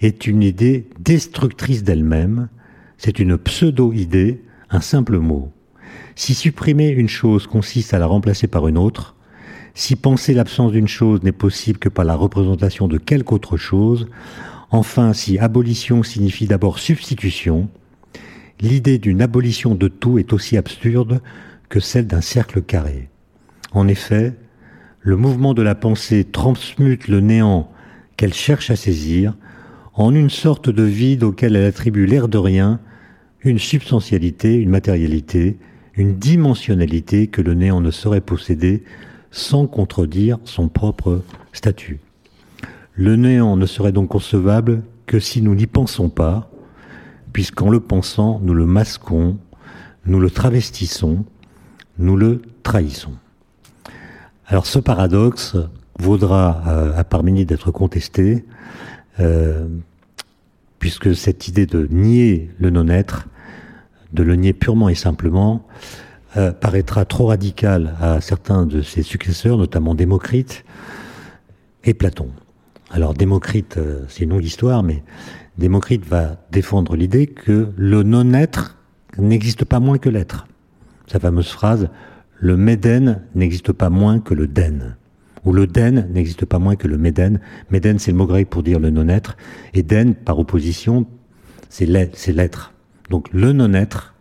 est 0.00 0.26
une 0.26 0.42
idée 0.42 0.88
destructrice 1.00 1.84
d'elle-même, 1.84 2.48
c'est 2.96 3.18
une 3.18 3.36
pseudo-idée, 3.36 4.42
un 4.70 4.80
simple 4.80 5.18
mot. 5.18 5.52
Si 6.14 6.34
supprimer 6.34 6.88
une 6.88 7.08
chose 7.08 7.46
consiste 7.46 7.94
à 7.94 7.98
la 7.98 8.06
remplacer 8.06 8.46
par 8.46 8.68
une 8.68 8.78
autre, 8.78 9.16
si 9.74 9.94
penser 9.94 10.34
l'absence 10.34 10.72
d'une 10.72 10.88
chose 10.88 11.22
n'est 11.22 11.32
possible 11.32 11.78
que 11.78 11.88
par 11.88 12.04
la 12.04 12.14
représentation 12.14 12.88
de 12.88 12.98
quelque 12.98 13.32
autre 13.32 13.56
chose, 13.56 14.08
enfin 14.70 15.12
si 15.12 15.38
abolition 15.38 16.02
signifie 16.02 16.46
d'abord 16.46 16.78
substitution, 16.78 17.68
l'idée 18.60 18.98
d'une 18.98 19.22
abolition 19.22 19.74
de 19.74 19.88
tout 19.88 20.18
est 20.18 20.32
aussi 20.32 20.56
absurde 20.56 21.20
que 21.68 21.80
celle 21.80 22.06
d'un 22.06 22.20
cercle 22.20 22.62
carré. 22.62 23.08
En 23.72 23.88
effet, 23.88 24.34
le 25.00 25.16
mouvement 25.16 25.54
de 25.54 25.62
la 25.62 25.74
pensée 25.74 26.24
transmute 26.24 27.08
le 27.08 27.20
néant 27.20 27.70
qu'elle 28.16 28.34
cherche 28.34 28.70
à 28.70 28.76
saisir 28.76 29.34
en 29.94 30.14
une 30.14 30.30
sorte 30.30 30.70
de 30.70 30.82
vide 30.82 31.22
auquel 31.22 31.56
elle 31.56 31.64
attribue 31.64 32.06
l'air 32.06 32.28
de 32.28 32.38
rien, 32.38 32.80
une 33.42 33.58
substantialité, 33.58 34.54
une 34.54 34.70
matérialité, 34.70 35.58
une 35.94 36.16
dimensionnalité 36.16 37.26
que 37.26 37.42
le 37.42 37.54
néant 37.54 37.80
ne 37.80 37.90
saurait 37.90 38.20
posséder 38.20 38.84
sans 39.30 39.66
contredire 39.66 40.38
son 40.44 40.68
propre 40.68 41.22
statut. 41.52 42.00
Le 42.94 43.16
néant 43.16 43.56
ne 43.56 43.66
serait 43.66 43.92
donc 43.92 44.08
concevable 44.08 44.82
que 45.06 45.20
si 45.20 45.42
nous 45.42 45.54
n'y 45.54 45.66
pensons 45.66 46.08
pas, 46.08 46.50
puisqu'en 47.32 47.70
le 47.70 47.80
pensant, 47.80 48.40
nous 48.42 48.54
le 48.54 48.66
masquons, 48.66 49.38
nous 50.06 50.20
le 50.20 50.30
travestissons, 50.30 51.24
nous 51.98 52.16
le 52.16 52.42
trahissons. 52.62 53.12
Alors 54.46 54.66
ce 54.66 54.78
paradoxe 54.78 55.56
vaudra 55.98 56.62
euh, 56.66 56.92
à 56.96 57.04
Parménide 57.04 57.48
d'être 57.48 57.70
contesté, 57.70 58.44
euh, 59.20 59.66
puisque 60.78 61.14
cette 61.14 61.48
idée 61.48 61.66
de 61.66 61.86
nier 61.90 62.50
le 62.58 62.70
non-être, 62.70 63.26
de 64.12 64.22
le 64.22 64.36
nier 64.36 64.52
purement 64.52 64.88
et 64.88 64.94
simplement, 64.94 65.66
euh, 66.36 66.52
paraîtra 66.52 67.04
trop 67.04 67.26
radicale 67.26 67.94
à 68.00 68.20
certains 68.20 68.64
de 68.64 68.80
ses 68.80 69.02
successeurs, 69.02 69.58
notamment 69.58 69.94
Démocrite 69.94 70.64
et 71.84 71.94
Platon. 71.94 72.28
Alors 72.90 73.12
Démocrite, 73.12 73.78
c'est 74.08 74.24
une 74.24 74.30
longue 74.30 74.44
histoire, 74.44 74.82
mais 74.82 75.02
Démocrite 75.58 76.06
va 76.06 76.36
défendre 76.52 76.94
l'idée 76.94 77.26
que 77.26 77.72
le 77.76 78.04
non-être 78.04 78.78
n'existe 79.18 79.64
pas 79.64 79.80
moins 79.80 79.98
que 79.98 80.08
l'être. 80.08 80.46
Sa 81.08 81.18
fameuse 81.18 81.48
phrase 81.48 81.88
Le 82.38 82.56
Méden 82.56 83.22
n'existe 83.34 83.72
pas 83.72 83.90
moins 83.90 84.20
que 84.20 84.34
le 84.34 84.46
den. 84.46 84.96
Ou 85.44 85.52
le 85.52 85.66
den 85.66 86.08
n'existe 86.12 86.44
pas 86.44 86.60
moins 86.60 86.76
que 86.76 86.86
le 86.86 86.96
Méden. 86.96 87.40
Méden, 87.72 87.98
c'est 87.98 88.12
le 88.12 88.16
mot 88.16 88.26
grec 88.26 88.48
pour 88.48 88.62
dire 88.62 88.78
le 88.78 88.90
non-être. 88.90 89.36
Et 89.74 89.82
den, 89.82 90.14
par 90.14 90.38
opposition, 90.38 91.06
c'est 91.68 91.86
l'être. 91.86 92.72
Donc 93.10 93.28
le 93.32 93.52
non-être 93.52 94.14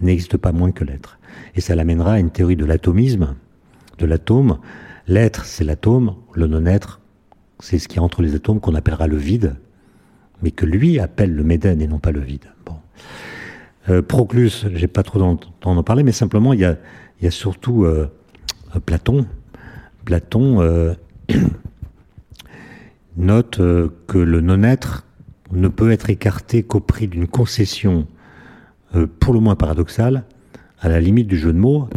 n'existe 0.00 0.38
pas 0.38 0.52
moins 0.52 0.72
que 0.72 0.84
l'être. 0.84 1.18
Et 1.54 1.60
ça 1.60 1.74
l'amènera 1.74 2.14
à 2.14 2.18
une 2.18 2.30
théorie 2.30 2.56
de 2.56 2.64
l'atomisme, 2.64 3.34
de 3.98 4.06
l'atome. 4.06 4.58
L'être, 5.06 5.44
c'est 5.44 5.64
l'atome. 5.64 6.14
Le 6.32 6.46
non-être, 6.46 7.02
c'est 7.60 7.78
ce 7.78 7.88
qui 7.88 7.98
est 7.98 8.00
entre 8.00 8.22
les 8.22 8.34
atomes 8.34 8.60
qu'on 8.60 8.74
appellera 8.74 9.06
le 9.06 9.18
vide 9.18 9.56
mais 10.42 10.50
que 10.50 10.66
lui 10.66 10.98
appelle 10.98 11.34
le 11.34 11.44
Médène 11.44 11.80
et 11.80 11.86
non 11.86 11.98
pas 11.98 12.10
le 12.10 12.20
vide. 12.20 12.46
Bon. 12.66 12.76
Euh, 13.88 14.02
Proclus, 14.02 14.66
j'ai 14.74 14.86
pas 14.86 15.02
trop 15.02 15.18
d'en 15.18 15.38
en 15.64 15.82
parler, 15.82 16.02
mais 16.02 16.12
simplement 16.12 16.52
il 16.52 16.60
y 16.60 16.64
a, 16.64 17.30
surtout 17.30 17.84
euh, 17.84 18.10
Platon. 18.84 19.26
Platon 20.04 20.60
euh, 20.60 20.94
note 23.16 23.60
euh, 23.60 23.88
que 24.06 24.18
le 24.18 24.40
non-être 24.40 25.06
ne 25.52 25.68
peut 25.68 25.90
être 25.92 26.10
écarté 26.10 26.62
qu'au 26.62 26.80
prix 26.80 27.08
d'une 27.08 27.26
concession 27.26 28.06
pour 29.20 29.32
le 29.32 29.40
moins 29.40 29.56
paradoxale, 29.56 30.24
à 30.80 30.88
la 30.90 31.00
limite 31.00 31.26
du 31.26 31.38
jeu 31.38 31.52
de 31.52 31.58
mots, 31.58 31.88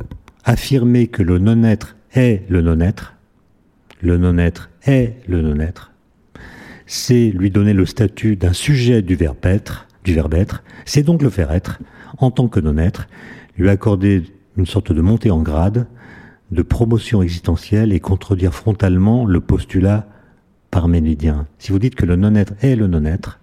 affirmer 0.45 1.07
que 1.07 1.23
le 1.23 1.39
non-être 1.39 1.97
est 2.13 2.49
le 2.49 2.61
non-être, 2.61 3.15
le 4.01 4.17
non-être 4.17 4.69
est 4.85 5.15
le 5.27 5.41
non-être, 5.41 5.91
c'est 6.85 7.31
lui 7.31 7.49
donner 7.49 7.73
le 7.73 7.85
statut 7.85 8.35
d'un 8.35 8.53
sujet 8.53 9.01
du 9.01 9.15
verbe 9.15 9.43
être, 9.43 9.87
c'est 10.85 11.03
donc 11.03 11.21
le 11.21 11.29
faire 11.29 11.51
être, 11.51 11.79
en 12.17 12.31
tant 12.31 12.47
que 12.47 12.59
non-être, 12.59 13.07
lui 13.57 13.69
accorder 13.69 14.23
une 14.57 14.65
sorte 14.65 14.91
de 14.91 15.01
montée 15.01 15.31
en 15.31 15.41
grade, 15.41 15.87
de 16.51 16.61
promotion 16.61 17.21
existentielle 17.21 17.91
et 17.91 17.99
contredire 17.99 18.53
frontalement 18.53 19.25
le 19.25 19.41
postulat 19.41 20.07
parménidien. 20.71 21.47
Si 21.57 21.71
vous 21.71 21.79
dites 21.79 21.95
que 21.95 22.05
le 22.05 22.15
non-être 22.15 22.53
est 22.61 22.75
le 22.75 22.87
non-être, 22.87 23.39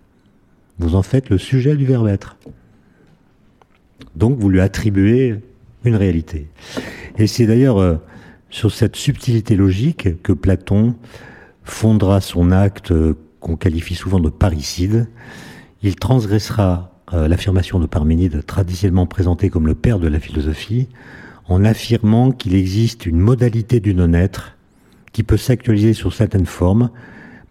vous 0.78 0.94
en 0.94 1.02
faites 1.02 1.30
le 1.30 1.38
sujet 1.38 1.76
du 1.76 1.84
verbe 1.84 2.08
être. 2.08 2.36
Donc 4.16 4.38
vous 4.38 4.48
lui 4.48 4.60
attribuez 4.60 5.40
une 5.84 5.96
réalité. 5.96 6.48
Et 7.18 7.26
c'est 7.26 7.46
d'ailleurs 7.46 7.78
euh, 7.78 7.96
sur 8.50 8.72
cette 8.72 8.96
subtilité 8.96 9.56
logique 9.56 10.22
que 10.22 10.32
Platon 10.32 10.94
fondera 11.64 12.20
son 12.20 12.50
acte 12.50 12.92
euh, 12.92 13.14
qu'on 13.42 13.56
qualifie 13.56 13.94
souvent 13.94 14.20
de 14.20 14.30
parricide. 14.30 15.08
Il 15.82 15.96
transgressera 15.96 16.92
euh, 17.12 17.28
l'affirmation 17.28 17.78
de 17.78 17.86
Parménide, 17.86 18.46
traditionnellement 18.46 19.06
présentée 19.06 19.50
comme 19.50 19.66
le 19.66 19.74
père 19.74 19.98
de 19.98 20.08
la 20.08 20.20
philosophie, 20.20 20.88
en 21.48 21.64
affirmant 21.64 22.30
qu'il 22.30 22.54
existe 22.54 23.04
une 23.04 23.18
modalité 23.18 23.80
du 23.80 23.94
non-être 23.94 24.56
qui 25.12 25.24
peut 25.24 25.36
s'actualiser 25.36 25.92
sur 25.92 26.14
certaines 26.14 26.46
formes, 26.46 26.90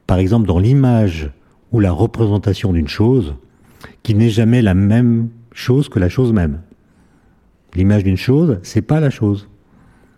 par 0.08 0.18
exemple 0.18 0.48
dans 0.48 0.58
l'image 0.58 1.30
ou 1.72 1.80
la 1.80 1.92
représentation 1.92 2.74
d'une 2.74 2.88
chose, 2.88 3.36
qui 4.02 4.16
n'est 4.16 4.30
jamais 4.30 4.62
la 4.62 4.74
même 4.74 5.30
chose 5.52 5.90
que 5.90 6.00
la 6.00 6.10
chose 6.10 6.34
même. 6.34 6.62
L'image 7.76 8.04
d'une 8.04 8.18
chose, 8.18 8.60
c'est 8.64 8.82
pas 8.82 9.00
la 9.00 9.10
chose. 9.10 9.48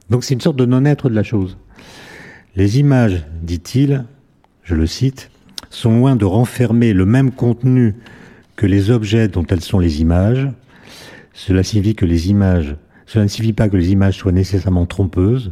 Donc 0.10 0.24
c'est 0.24 0.34
une 0.34 0.42
sorte 0.42 0.56
de 0.56 0.66
non-être 0.66 1.10
de 1.10 1.16
la 1.16 1.24
chose. 1.24 1.58
Les 2.56 2.80
images, 2.80 3.26
dit-il, 3.41 4.06
je 4.64 4.76
le 4.76 4.86
cite, 4.86 5.30
sont 5.74 5.97
loin 5.97 6.15
de 6.15 6.26
renfermer 6.26 6.93
le 6.93 7.05
même 7.05 7.32
contenu 7.32 7.95
que 8.55 8.65
les 8.65 8.91
objets 8.91 9.28
dont 9.28 9.45
elles 9.47 9.61
sont 9.61 9.80
les 9.80 10.01
images. 10.01 10.47
Cela 11.34 11.63
signifie 11.63 11.95
que 11.95 12.05
les 12.05 12.30
images, 12.30 12.76
cela 13.05 13.26
ne 13.26 13.30
signifie 13.30 13.53
pas 13.53 13.69
que 13.69 13.78
les 13.78 13.91
images 13.91 14.17
soient 14.17 14.32
nécessairement 14.32 14.86
trompeuses, 14.86 15.51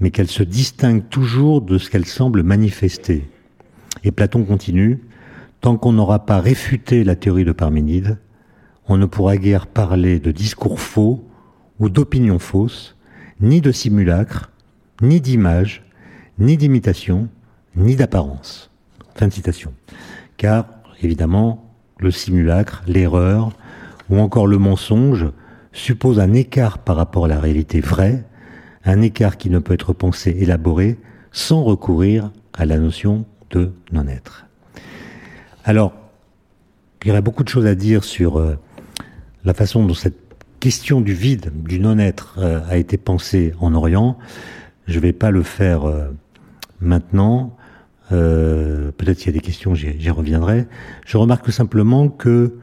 mais 0.00 0.10
qu'elles 0.10 0.28
se 0.28 0.42
distinguent 0.42 1.08
toujours 1.08 1.62
de 1.62 1.78
ce 1.78 1.88
qu'elles 1.88 2.06
semblent 2.06 2.42
manifester. 2.42 3.28
Et 4.02 4.10
Platon 4.10 4.44
continue, 4.44 4.98
tant 5.60 5.76
qu'on 5.76 5.92
n'aura 5.92 6.26
pas 6.26 6.40
réfuté 6.40 7.04
la 7.04 7.14
théorie 7.14 7.44
de 7.44 7.52
Parménide, 7.52 8.18
on 8.88 8.96
ne 8.96 9.06
pourra 9.06 9.36
guère 9.36 9.68
parler 9.68 10.18
de 10.18 10.32
discours 10.32 10.80
faux 10.80 11.24
ou 11.78 11.88
d'opinions 11.88 12.40
fausses, 12.40 12.96
ni 13.40 13.60
de 13.60 13.70
simulacre, 13.70 14.50
ni 15.00 15.20
d'image, 15.20 15.84
ni 16.38 16.56
d'imitation, 16.56 17.28
ni 17.76 17.94
d'apparence. 17.94 18.69
Fin 19.14 19.28
de 19.28 19.32
citation. 19.32 19.72
Car, 20.36 20.66
évidemment, 21.02 21.70
le 21.98 22.10
simulacre, 22.10 22.82
l'erreur 22.86 23.52
ou 24.08 24.18
encore 24.18 24.46
le 24.46 24.58
mensonge 24.58 25.26
suppose 25.72 26.18
un 26.18 26.32
écart 26.32 26.78
par 26.78 26.96
rapport 26.96 27.26
à 27.26 27.28
la 27.28 27.38
réalité 27.38 27.80
vraie, 27.80 28.24
un 28.84 29.02
écart 29.02 29.36
qui 29.36 29.50
ne 29.50 29.58
peut 29.58 29.74
être 29.74 29.92
pensé, 29.92 30.30
élaboré, 30.38 30.98
sans 31.32 31.62
recourir 31.62 32.32
à 32.54 32.64
la 32.64 32.78
notion 32.78 33.24
de 33.50 33.72
non-être. 33.92 34.46
Alors, 35.64 35.92
il 37.02 37.08
y 37.08 37.10
aurait 37.10 37.22
beaucoup 37.22 37.44
de 37.44 37.48
choses 37.48 37.66
à 37.66 37.74
dire 37.74 38.04
sur 38.04 38.38
euh, 38.38 38.56
la 39.44 39.54
façon 39.54 39.84
dont 39.84 39.94
cette 39.94 40.18
question 40.58 41.00
du 41.00 41.14
vide, 41.14 41.52
du 41.54 41.80
non-être, 41.80 42.36
euh, 42.38 42.60
a 42.68 42.76
été 42.76 42.96
pensée 42.98 43.54
en 43.60 43.74
Orient. 43.74 44.18
Je 44.86 44.96
ne 44.96 45.00
vais 45.00 45.12
pas 45.12 45.30
le 45.30 45.42
faire 45.42 45.84
euh, 45.84 46.08
maintenant. 46.80 47.56
Peut-être 48.10 49.18
qu'il 49.18 49.26
y 49.26 49.30
a 49.30 49.32
des 49.32 49.40
questions, 49.40 49.74
j'y 49.74 50.10
reviendrai. 50.10 50.66
Je 51.06 51.16
remarque 51.16 51.50
simplement 51.52 52.08
que, 52.08 52.56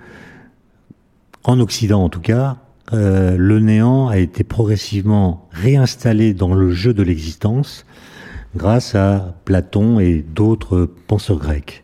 en 1.43 1.59
Occident 1.59 2.03
en 2.03 2.09
tout 2.09 2.19
cas, 2.19 2.57
le 2.91 3.59
néant 3.59 4.07
a 4.07 4.17
été 4.17 4.43
progressivement 4.43 5.47
réinstallé 5.51 6.33
dans 6.33 6.53
le 6.53 6.71
jeu 6.71 6.93
de 6.93 7.01
l'existence 7.01 7.85
grâce 8.55 8.95
à 8.95 9.35
Platon 9.45 9.99
et 9.99 10.21
d'autres 10.21 10.89
penseurs 11.07 11.39
grecs. 11.39 11.83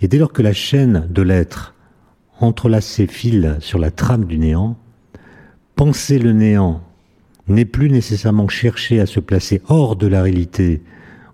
Et 0.00 0.08
dès 0.08 0.18
lors 0.18 0.32
que 0.32 0.42
la 0.42 0.52
chaîne 0.52 1.06
de 1.10 1.22
l'être 1.22 1.74
entrelace 2.40 2.86
ses 2.86 3.06
fils 3.06 3.56
sur 3.60 3.78
la 3.78 3.90
trame 3.90 4.24
du 4.24 4.38
néant, 4.38 4.76
penser 5.76 6.18
le 6.18 6.32
néant 6.32 6.82
n'est 7.48 7.64
plus 7.64 7.90
nécessairement 7.90 8.48
chercher 8.48 9.00
à 9.00 9.06
se 9.06 9.20
placer 9.20 9.60
hors 9.68 9.96
de 9.96 10.06
la 10.06 10.22
réalité 10.22 10.82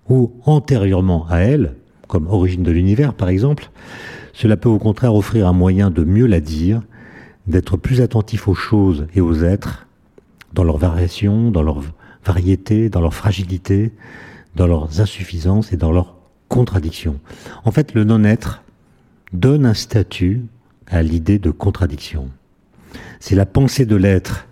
ou 0.08 0.32
antérieurement 0.44 1.26
à 1.28 1.38
elle, 1.38 1.74
comme 2.08 2.26
origine 2.28 2.62
de 2.62 2.70
l'univers 2.70 3.14
par 3.14 3.28
exemple, 3.28 3.70
cela 4.32 4.56
peut 4.56 4.68
au 4.68 4.78
contraire 4.78 5.14
offrir 5.14 5.48
un 5.48 5.52
moyen 5.52 5.90
de 5.90 6.04
mieux 6.04 6.26
la 6.26 6.40
dire, 6.40 6.82
d'être 7.46 7.76
plus 7.76 8.00
attentif 8.00 8.48
aux 8.48 8.54
choses 8.54 9.06
et 9.14 9.20
aux 9.20 9.42
êtres, 9.42 9.86
dans 10.52 10.64
leur 10.64 10.78
variation, 10.78 11.50
dans 11.50 11.62
leur 11.62 11.82
variété, 12.24 12.88
dans 12.88 13.00
leur 13.00 13.14
fragilité, 13.14 13.92
dans 14.56 14.66
leurs 14.66 15.00
insuffisances 15.00 15.72
et 15.72 15.76
dans 15.76 15.92
leurs 15.92 16.16
contradictions. 16.48 17.20
En 17.64 17.70
fait, 17.70 17.94
le 17.94 18.04
non-être 18.04 18.62
donne 19.32 19.66
un 19.66 19.74
statut 19.74 20.42
à 20.86 21.02
l'idée 21.02 21.38
de 21.38 21.50
contradiction. 21.50 22.28
C'est 23.20 23.34
la 23.34 23.46
pensée 23.46 23.86
de 23.86 23.96
l'être 23.96 24.46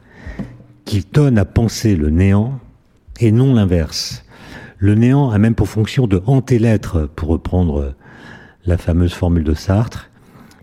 qui 0.84 1.04
donne 1.12 1.38
à 1.38 1.44
penser 1.44 1.96
le 1.96 2.10
néant 2.10 2.58
et 3.20 3.32
non 3.32 3.54
l'inverse. 3.54 4.23
Le 4.84 4.94
néant 4.94 5.30
a 5.30 5.38
même 5.38 5.54
pour 5.54 5.70
fonction 5.70 6.06
de 6.06 6.20
hanter 6.26 6.58
l'être, 6.58 7.08
pour 7.16 7.30
reprendre 7.30 7.94
la 8.66 8.76
fameuse 8.76 9.14
formule 9.14 9.42
de 9.42 9.54
Sartre. 9.54 10.10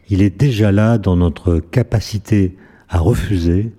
Il 0.10 0.22
est 0.22 0.30
déjà 0.30 0.72
là 0.72 1.00
dans 1.00 1.16
notre 1.16 1.58
capacité 1.58 2.56
à 2.88 3.00
refuser 3.00 3.74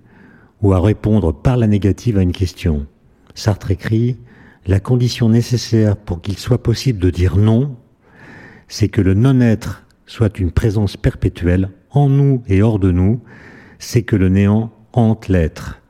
ou 0.61 0.73
à 0.73 0.81
répondre 0.81 1.33
par 1.33 1.57
la 1.57 1.69
négative 1.69 2.19
à 2.19 2.23
une 2.23 2.33
question. 2.33 2.89
Sartre 3.37 3.71
écrit 3.71 4.17
la 4.67 4.81
condition 4.81 5.29
nécessaire 5.29 5.97
pour 5.97 6.21
qu'il 6.21 6.37
soit 6.37 6.61
possible 6.61 6.99
de 6.99 7.11
dire 7.11 7.37
non, 7.37 7.77
c'est 8.67 8.89
que 8.89 9.01
le 9.01 9.15
non-être 9.15 9.85
soit 10.07 10.41
une 10.41 10.51
présence 10.51 10.97
perpétuelle 10.97 11.71
en 11.93 12.09
nous 12.09 12.43
et 12.49 12.63
hors 12.63 12.81
de 12.81 12.91
nous, 12.91 13.21
c'est 13.79 14.03
que 14.03 14.17
le 14.17 14.29
néant 14.29 14.73
hante 14.93 15.29
l'être. 15.29 15.81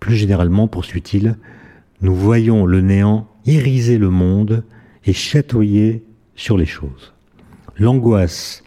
Plus 0.00 0.16
généralement, 0.16 0.66
poursuit-il, 0.66 1.36
nous 2.00 2.14
voyons 2.14 2.64
le 2.64 2.80
néant 2.80 3.27
iriser 3.48 3.96
le 3.96 4.10
monde 4.10 4.62
et 5.04 5.12
chatoyer 5.12 6.04
sur 6.36 6.58
les 6.58 6.66
choses. 6.66 7.14
L'angoisse, 7.78 8.62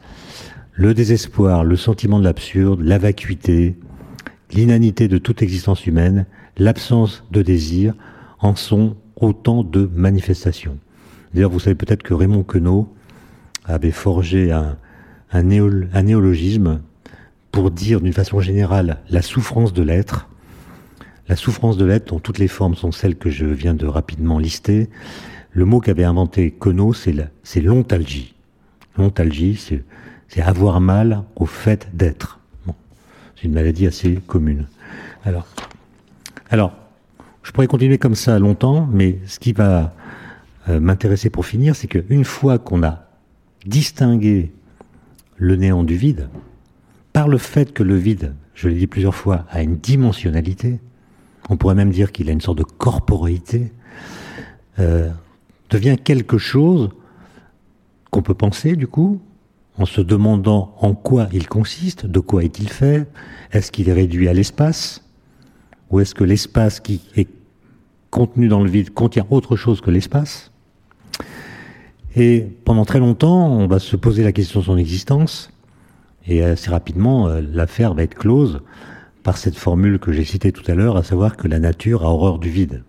le 0.73 0.93
désespoir, 0.93 1.63
le 1.63 1.75
sentiment 1.75 2.17
de 2.17 2.23
l'absurde, 2.23 2.82
la 2.82 2.97
vacuité, 2.97 3.77
l'inanité 4.51 5.07
de 5.07 5.19
toute 5.19 5.43
existence 5.43 5.86
humaine, 5.86 6.25
l'absence 6.57 7.23
de 7.32 7.43
désir 7.43 7.93
en 8.39 8.55
sont 8.55 8.97
autant 9.15 9.63
de 9.63 9.89
manifestations. 9.93 10.79
D'ailleurs, 11.34 11.51
vous 11.51 11.59
savez 11.59 11.75
peut-être 11.75 12.03
que 12.03 12.15
Raymond 12.15 12.43
Queneau 12.43 12.91
avait 13.65 13.91
forgé 13.91 14.51
un, 14.51 14.77
un, 15.32 15.43
néologisme 15.43 16.82
pour 17.51 17.69
dire 17.69 18.01
d'une 18.01 18.13
façon 18.13 18.39
générale 18.39 18.97
la 19.09 19.21
souffrance 19.21 19.73
de 19.73 19.84
l'être. 19.84 20.27
La 21.32 21.38
souffrance 21.38 21.77
de 21.77 21.86
l'être, 21.86 22.07
dont 22.07 22.19
toutes 22.19 22.39
les 22.39 22.49
formes 22.49 22.75
sont 22.75 22.91
celles 22.91 23.15
que 23.15 23.29
je 23.29 23.45
viens 23.45 23.73
de 23.73 23.86
rapidement 23.86 24.38
lister. 24.38 24.89
Le 25.53 25.63
mot 25.63 25.79
qu'avait 25.79 26.03
inventé 26.03 26.51
Queneau, 26.51 26.91
c'est 26.93 27.61
l'ontalgie. 27.61 28.36
L'ontalgie, 28.97 29.55
c'est 30.27 30.41
avoir 30.41 30.82
mal 30.82 31.23
au 31.38 31.45
fait 31.45 31.88
d'être. 31.93 32.41
c'est 33.38 33.45
une 33.45 33.53
maladie 33.53 33.88
assez 33.88 34.15
commune. 34.27 34.67
Alors, 35.23 35.47
alors, 36.49 36.73
je 37.43 37.51
pourrais 37.53 37.67
continuer 37.67 37.97
comme 37.97 38.15
ça 38.15 38.38
longtemps, 38.38 38.86
mais 38.91 39.19
ce 39.25 39.39
qui 39.39 39.53
va 39.53 39.95
euh, 40.67 40.82
m'intéresser 40.82 41.29
pour 41.29 41.45
finir, 41.45 41.77
c'est 41.77 41.88
qu'une 41.88 42.25
fois 42.25 42.59
qu'on 42.59 42.84
a 42.84 43.05
distingué 43.65 44.51
le 45.38 45.55
néant 45.55 45.86
du 45.86 45.95
vide, 45.95 46.27
par 47.13 47.29
le 47.29 47.38
fait 47.38 47.71
que 47.71 47.84
le 47.84 47.95
vide, 47.95 48.36
je 48.53 48.67
l'ai 48.67 48.75
dit 48.75 48.88
plusieurs 48.88 49.15
fois, 49.15 49.45
a 49.49 49.61
une 49.61 49.77
dimensionnalité, 49.77 50.82
on 51.50 51.58
pourrait 51.58 51.76
même 51.76 51.92
dire 51.92 52.12
qu'il 52.12 52.30
a 52.30 52.32
une 52.32 52.42
sorte 52.42 52.58
de 52.58 52.64
corporéité, 52.64 53.72
euh, 54.80 55.10
devient 55.70 55.98
quelque 56.02 56.38
chose 56.38 56.89
qu'on 58.10 58.22
peut 58.22 58.34
penser 58.34 58.76
du 58.76 58.88
coup, 58.88 59.22
en 59.78 59.86
se 59.86 60.02
demandant 60.02 60.76
en 60.80 60.94
quoi 60.94 61.28
il 61.34 61.48
consiste, 61.48 62.06
de 62.06 62.20
quoi 62.20 62.44
est-il 62.44 62.70
fait, 62.70 63.08
est-ce 63.52 63.72
qu'il 63.72 63.89
est 63.89 63.94
réduit 63.94 64.28
à 64.28 64.34
l'espace, 64.34 65.04
ou 65.89 66.00
est-ce 66.00 66.14
que 66.14 66.24
l'espace 66.24 66.80
qui 66.80 67.02
est 67.16 67.28
contenu 68.10 68.48
dans 68.48 68.62
le 68.64 68.70
vide 68.70 68.94
contient 68.94 69.26
autre 69.30 69.56
chose 69.56 69.82
que 69.82 69.89
l'espace. 69.89 70.52
Et 72.16 72.46
pendant 72.66 72.84
très 72.84 73.00
longtemps, 73.00 73.48
on 73.48 73.68
va 73.68 73.80
se 73.80 73.96
poser 73.96 74.24
la 74.24 74.34
question 74.34 74.60
de 74.60 74.66
son 74.66 74.78
existence, 74.78 75.52
et 76.28 76.44
assez 76.44 76.70
rapidement, 76.70 77.28
euh, 77.28 77.42
l'affaire 77.42 77.94
va 77.94 78.04
être 78.04 78.16
close 78.16 78.62
par 79.24 79.38
cette 79.38 79.55
formule 79.55 79.99
que 79.99 80.11
j'ai 80.11 80.26
citée 80.26 80.51
tout 80.51 80.69
à 80.69 80.76
l'heure, 80.76 80.97
à 80.97 81.03
savoir 81.03 81.38
que 81.38 81.47
la 81.47 81.59
nature 81.59 82.03
a 82.03 82.09
horreur 82.09 82.39
du 82.39 82.49
vide. 82.49 82.84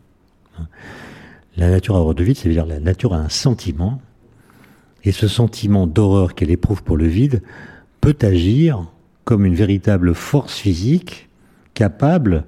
La 1.57 1.71
nature 1.71 1.97
a 1.97 2.01
horreur 2.01 2.15
du 2.15 2.25
vide, 2.25 2.37
c'est-à-dire 2.37 2.67
la 2.67 2.81
nature 2.81 3.15
a 3.15 3.19
un 3.19 3.29
sentiment, 3.29 4.01
et 5.05 5.13
ce 5.13 5.29
sentiment 5.29 5.87
d'horreur 5.87 6.35
qu'elle 6.35 6.51
éprouve 6.51 6.83
pour 6.83 6.97
le 6.97 7.07
vide 7.07 7.43
peut 8.01 8.17
agir 8.23 8.87
comme 9.25 9.45
une 9.45 9.55
véritable 9.55 10.15
force 10.15 10.57
physique 10.59 11.29
capable 11.75 12.45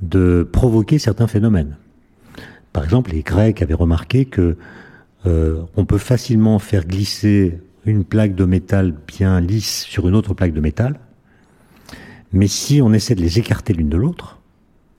de 0.00 0.48
provoquer 0.50 0.98
certains 0.98 1.26
phénomènes. 1.26 1.76
Par 2.72 2.84
exemple, 2.84 3.12
les 3.12 3.22
Grecs 3.22 3.62
avaient 3.62 3.74
remarqué 3.74 4.24
que 4.24 4.56
euh, 5.26 5.62
on 5.76 5.84
peut 5.84 5.98
facilement 5.98 6.58
faire 6.58 6.86
glisser 6.86 7.58
une 7.84 8.04
plaque 8.04 8.34
de 8.34 8.44
métal 8.44 8.94
bien 9.06 9.40
lisse 9.40 9.84
sur 9.84 10.08
une 10.08 10.14
autre 10.14 10.34
plaque 10.34 10.52
de 10.52 10.60
métal, 10.60 11.00
mais 12.32 12.46
si 12.46 12.82
on 12.82 12.92
essaie 12.92 13.14
de 13.14 13.20
les 13.20 13.38
écarter 13.38 13.72
l'une 13.72 13.88
de 13.88 13.96
l'autre, 13.96 14.38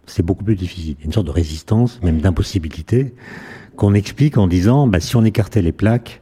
c'est 0.05 0.23
beaucoup 0.23 0.43
plus 0.43 0.55
difficile. 0.55 0.95
Il 0.99 1.01
y 1.01 1.03
a 1.03 1.05
une 1.05 1.13
sorte 1.13 1.27
de 1.27 1.31
résistance, 1.31 2.01
même 2.01 2.19
d'impossibilité, 2.19 3.13
qu'on 3.75 3.93
explique 3.93 4.37
en 4.37 4.47
disant, 4.47 4.87
bah, 4.87 4.99
si 4.99 5.15
on 5.15 5.23
écartait 5.23 5.61
les 5.61 5.71
plaques 5.71 6.21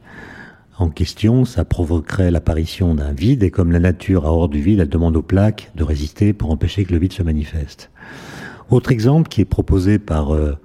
en 0.78 0.90
question, 0.90 1.44
ça 1.44 1.64
provoquerait 1.64 2.30
l'apparition 2.30 2.94
d'un 2.94 3.12
vide, 3.12 3.42
et 3.42 3.50
comme 3.50 3.72
la 3.72 3.80
nature 3.80 4.26
a 4.26 4.32
hors 4.32 4.48
du 4.48 4.60
vide, 4.60 4.78
elle 4.78 4.88
demande 4.88 5.16
aux 5.16 5.22
plaques 5.22 5.72
de 5.74 5.82
résister 5.82 6.32
pour 6.32 6.52
empêcher 6.52 6.84
que 6.84 6.92
le 6.92 7.00
vide 7.00 7.12
se 7.12 7.22
manifeste. 7.24 7.90
Autre 8.70 8.92
exemple 8.92 9.28
qui 9.28 9.40
est 9.40 9.46
proposé 9.46 9.98
par 9.98 10.32
euh, 10.32 10.56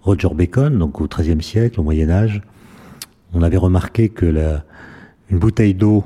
Roger 0.00 0.30
Bacon, 0.34 0.76
donc 0.76 1.00
au 1.00 1.06
XIIIe 1.06 1.42
siècle, 1.42 1.78
au 1.78 1.84
Moyen 1.84 2.10
Âge, 2.10 2.42
on 3.32 3.42
avait 3.42 3.58
remarqué 3.58 4.08
que 4.08 4.26
la, 4.26 4.64
une 5.30 5.38
bouteille 5.38 5.74
d'eau 5.74 6.04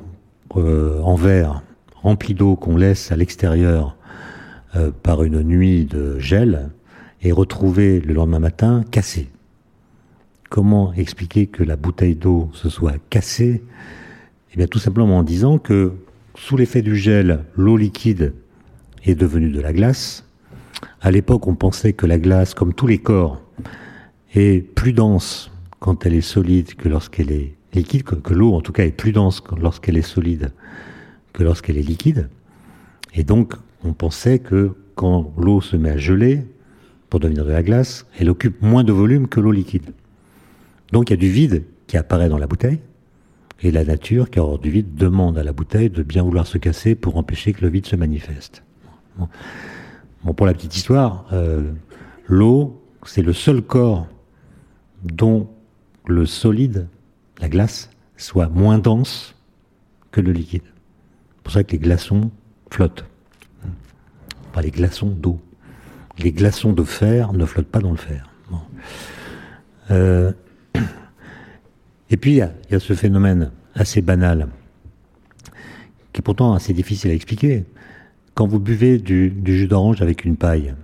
euh, 0.57 1.01
en 1.01 1.15
verre 1.15 1.63
remplie 2.05 2.35
d'eau 2.35 2.55
qu'on 2.55 2.77
laisse 2.77 3.11
à 3.11 3.17
l'extérieur 3.17 3.97
euh, 4.77 4.91
par 5.03 5.25
une 5.25 5.43
nuit 5.43 5.87
de 5.87 6.19
gel 6.19 6.71
est 7.23 7.33
retrouvée 7.33 8.01
le 8.01 8.13
lendemain 8.15 8.39
matin 8.39 8.85
cassée. 8.91 9.31
Comment 10.51 10.93
expliquer 10.93 11.47
que 11.47 11.65
la 11.65 11.77
bouteille 11.77 12.15
d'eau 12.15 12.51
se 12.53 12.69
soit 12.69 12.99
cassée? 13.09 13.65
Eh 14.53 14.57
bien 14.57 14.67
tout 14.67 14.79
simplement 14.79 15.19
en 15.19 15.23
disant 15.23 15.59
que 15.59 15.95
sous 16.37 16.57
l'effet 16.57 16.83
du 16.83 16.95
gel, 16.95 17.45
l'eau 17.57 17.79
liquide 17.79 18.35
est 19.05 19.15
devenue 19.15 19.51
de 19.51 19.61
la 19.61 19.73
glace, 19.73 20.25
à 21.01 21.11
l'époque, 21.11 21.47
on 21.47 21.55
pensait 21.55 21.93
que 21.93 22.07
la 22.07 22.19
glace, 22.19 22.55
comme 22.55 22.75
tous 22.75 22.87
les 22.87 22.99
corps, 22.99 23.41
est 24.35 24.61
plus 24.75 24.93
dense 24.93 25.51
quand 25.79 26.05
elle 26.05 26.15
est 26.15 26.21
solide 26.21 26.75
que 26.75 26.89
lorsqu'elle 26.89 27.33
est 27.33 27.55
liquide, 27.73 28.05
que, 28.05 28.35
l'eau 28.35 28.55
en 28.55 28.61
tout 28.61 28.73
cas 28.73 28.85
est 28.85 28.91
plus 28.91 29.13
dense 29.13 29.43
lorsqu'elle 29.59 29.97
est 29.97 30.03
solide 30.03 30.53
que 31.35 31.43
lorsqu'elle 31.43 31.77
est 31.77 31.83
liquide. 31.83 32.31
Et 33.13 33.25
donc, 33.25 33.53
on 33.85 33.93
pensait 33.93 34.39
que 34.39 34.73
quand 34.95 35.35
l'eau 35.37 35.61
se 35.61 35.77
met 35.77 35.91
à 35.91 35.97
geler, 35.99 36.47
pour 37.11 37.21
devenir 37.21 37.45
de 37.45 37.53
la 37.53 37.63
glace, 37.63 38.07
elle 38.19 38.31
occupe 38.31 38.61
moins 38.63 38.83
de 38.83 38.93
volume 38.93 39.29
que 39.29 39.39
l'eau 39.39 39.53
liquide. 39.53 39.93
Donc 40.91 41.11
il 41.11 41.13
y 41.13 41.15
a 41.15 41.17
du 41.17 41.31
vide 41.31 41.65
qui 41.87 41.97
apparaît 41.97 42.29
dans 42.29 42.39
la 42.39 42.47
bouteille, 42.47 42.81
et 43.63 43.71
la 43.71 43.85
nature, 43.85 44.31
qui 44.31 44.39
a 44.39 44.45
hors 44.45 44.59
du 44.59 44.71
vide, 44.71 44.95
demande 44.95 45.39
à 45.39 45.45
la 45.45 45.53
bouteille 45.53 45.91
de 45.91 46.03
bien 46.03 46.23
vouloir 46.23 46.47
se 46.47 46.59
casser 46.59 46.95
pour 46.95 47.17
empêcher 47.17 47.53
que 47.53 47.63
le 47.63 47.69
vide 47.69 47.87
se 47.87 47.97
manifeste. 47.97 48.63
Bon, 49.17 50.35
pour 50.35 50.45
la 50.45 50.55
petite 50.55 50.75
histoire, 50.75 51.27
euh, 51.33 51.73
l'eau, 52.27 52.83
c'est 53.07 53.23
le 53.23 53.33
seul 53.33 53.63
corps 53.63 54.09
dont 55.05 55.49
le 56.07 56.27
solide, 56.27 56.89
la 57.41 57.49
glace, 57.49 57.91
soit 58.17 58.49
moins 58.49 58.79
dense 58.79 59.35
que 60.11 60.21
le 60.21 60.33
liquide. 60.33 60.63
Pour 61.45 61.53
ça 61.53 61.63
que 61.63 61.73
les 61.73 61.79
glaçons 61.79 62.33
flottent. 62.71 63.05
Pas 64.53 64.63
les 64.63 64.71
glaçons 64.71 65.11
d'eau. 65.11 65.41
Les 66.19 66.33
glaçons 66.33 66.73
de 66.73 66.83
fer 66.83 67.33
ne 67.33 67.45
flottent 67.45 67.69
pas 67.69 67.81
dans 67.81 67.91
le 67.91 67.97
fer. 67.97 68.31
Euh, 69.91 70.33
et 72.11 72.17
puis, 72.17 72.33
il 72.33 72.51
y, 72.71 72.75
a 72.75 72.81
ce 72.81 72.95
phénomène 72.95 73.53
assez 73.75 74.01
banal, 74.01 74.49
qui 76.13 76.21
est 76.21 76.23
pourtant 76.23 76.55
assez 76.55 76.73
difficile 76.73 77.11
à 77.11 77.15
expliquer. 77.15 77.65
Quand 78.35 78.47
vous 78.47 78.59
buvez 78.59 78.99
du, 78.99 79.31
du 79.31 79.57
jus 79.57 79.69
d'orange 79.69 80.03
avec 80.03 80.25
une 80.25 80.37
paille, 80.37 80.75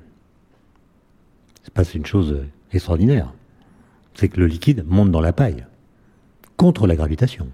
c'est 1.63 1.73
pas 1.73 1.85
une 1.85 2.07
chose 2.07 2.45
extraordinaire. 2.73 3.33
C'est 4.15 4.29
que 4.29 4.39
le 4.39 4.47
liquide 4.47 4.85
monte 4.87 5.11
dans 5.11 5.21
la 5.21 5.33
paille, 5.33 5.65
contre 6.57 6.87
la 6.87 6.97
gravitation. 6.97 7.49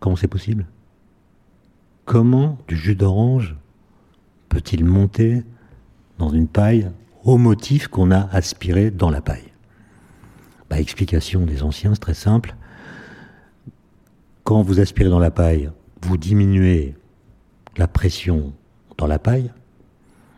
Comment 0.00 0.16
c'est 0.16 0.28
possible? 0.28 0.66
Comment 2.04 2.58
du 2.68 2.76
jus 2.76 2.94
d'orange 2.94 3.56
peut-il 4.48 4.84
monter 4.84 5.42
dans 6.18 6.30
une 6.30 6.48
paille 6.48 6.90
au 7.24 7.36
motif 7.38 7.88
qu'on 7.88 8.10
a 8.10 8.28
aspiré 8.32 8.90
dans 8.90 9.10
la 9.10 9.20
paille? 9.20 9.52
Bah, 10.70 10.80
Explication 10.80 11.46
des 11.46 11.62
anciens, 11.62 11.94
c'est 11.94 12.00
très 12.00 12.14
simple. 12.14 12.54
Quand 14.44 14.62
vous 14.62 14.80
aspirez 14.80 15.10
dans 15.10 15.18
la 15.18 15.30
paille, 15.30 15.70
vous 16.02 16.16
diminuez 16.16 16.94
la 17.76 17.88
pression 17.88 18.52
dans 18.96 19.06
la 19.06 19.18
paille, 19.18 19.50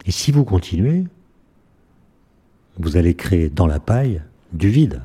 et 0.07 0.11
si 0.11 0.33
vous 0.33 0.45
continuez, 0.45 1.05
vous 2.79 2.97
allez 2.97 3.15
créer 3.15 3.51
dans 3.51 3.67
la 3.67 3.81
paille 3.81 4.23
du 4.53 4.71
vide. 4.71 5.03